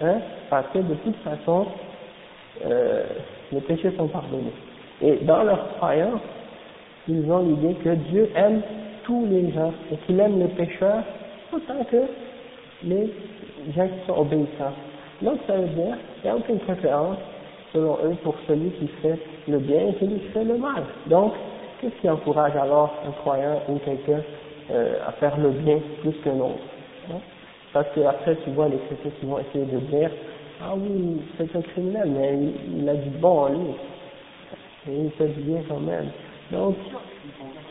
hein, 0.00 0.20
parce 0.50 0.66
que 0.72 0.78
de 0.78 0.94
toute 0.94 1.16
façon 1.16 1.66
euh, 2.64 3.04
les 3.52 3.60
péchés 3.60 3.92
sont 3.96 4.08
pardonnés. 4.08 4.52
Et 5.00 5.16
dans 5.24 5.42
leur 5.42 5.76
croyance, 5.76 6.20
ils 7.06 7.30
ont 7.30 7.40
l'idée 7.40 7.74
que 7.74 7.90
Dieu 7.90 8.30
aime 8.34 8.62
tous 9.04 9.26
les 9.26 9.50
gens 9.52 9.72
et 9.92 9.96
qu'il 9.98 10.18
aime 10.20 10.38
les 10.38 10.48
pécheurs 10.48 11.02
autant 11.52 11.84
que 11.84 12.02
les 12.84 13.12
gens 13.74 13.88
qui 13.88 14.06
sont 14.06 14.18
obéissants. 14.18 14.74
Donc 15.22 15.38
ça 15.46 15.56
veut 15.56 15.68
dire 15.68 15.96
qu'il 16.20 16.24
n'y 16.24 16.30
a 16.30 16.36
aucune 16.36 16.58
préférence, 16.58 17.18
selon 17.72 17.98
eux, 18.04 18.16
pour 18.22 18.34
celui 18.46 18.70
qui 18.72 18.88
fait 19.02 19.18
le 19.48 19.58
bien 19.58 19.80
et 19.88 19.94
celui 20.00 20.20
qui 20.20 20.28
fait 20.28 20.44
le 20.44 20.56
mal. 20.58 20.82
Donc, 21.06 21.32
qu'est-ce 21.80 21.94
qui 22.00 22.08
encourage 22.08 22.56
alors 22.56 22.94
un 23.06 23.12
croyant 23.12 23.62
ou 23.68 23.78
quelqu'un 23.78 24.22
euh, 24.70 24.94
à 25.06 25.12
faire 25.12 25.36
le 25.38 25.50
bien 25.50 25.78
plus 26.00 26.12
que 26.22 26.30
l'autre 26.30 26.58
hein? 27.10 27.20
Parce 27.72 27.88
que 27.94 28.00
après, 28.00 28.36
tu 28.44 28.50
vois 28.50 28.68
les 28.68 28.78
chrétiens 28.78 29.10
qui 29.20 29.26
vont 29.26 29.38
essayer 29.38 29.64
de 29.66 29.78
dire, 29.78 30.10
ah 30.62 30.74
oui, 30.76 31.20
c'est 31.36 31.54
un 31.54 31.60
criminel, 31.62 32.10
mais 32.10 32.34
il, 32.34 32.80
il 32.82 32.88
a 32.88 32.94
du 32.94 33.10
bon 33.10 33.40
en 33.40 33.48
lui 33.48 33.74
et 34.88 34.94
il 34.94 35.10
fait 35.12 35.28
bien 35.28 35.62
quand 35.68 35.80
même. 35.80 36.10
Donc, 36.50 36.76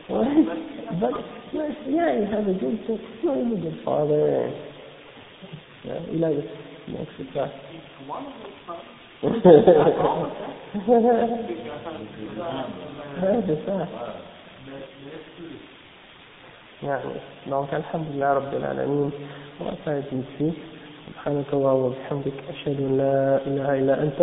ouais, 0.10 0.26
but, 0.94 1.16
yes, 1.54 1.72
yeah, 1.88 2.20
he 2.20 2.26
has 2.32 2.48
a 2.48 2.54
good, 2.54 2.80
no, 3.24 3.34
he's 3.34 3.54
a 3.54 3.56
good 3.56 3.80
father. 3.84 4.52
Yeah, 5.86 6.00
il 6.14 6.24
a, 6.24 6.30
donc 6.30 7.08
c'est 7.18 7.34
ça. 7.34 7.50
ouais, 9.24 9.32
c'est 13.48 13.66
ça. 13.66 13.88
يعني 16.84 17.14
donc 17.50 17.74
alhamdulillah 17.74 18.34
rabbil 18.38 18.64
alamin 18.66 19.12
on 19.60 19.64
va 19.66 19.74
s'arrêter 19.86 20.16
ici 20.16 20.54
سبحانك 21.08 21.50
اللهم 21.54 21.84
وبحمدك 21.84 22.38
أشهد 22.50 22.78
أن 22.80 22.98
لا 22.98 23.40
إله 23.48 23.70
إلا 23.80 23.96
أنت 24.04 24.20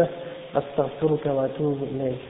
أستغفرك 0.57 1.27
وأتوب 1.27 1.79
إليك. 1.83 2.21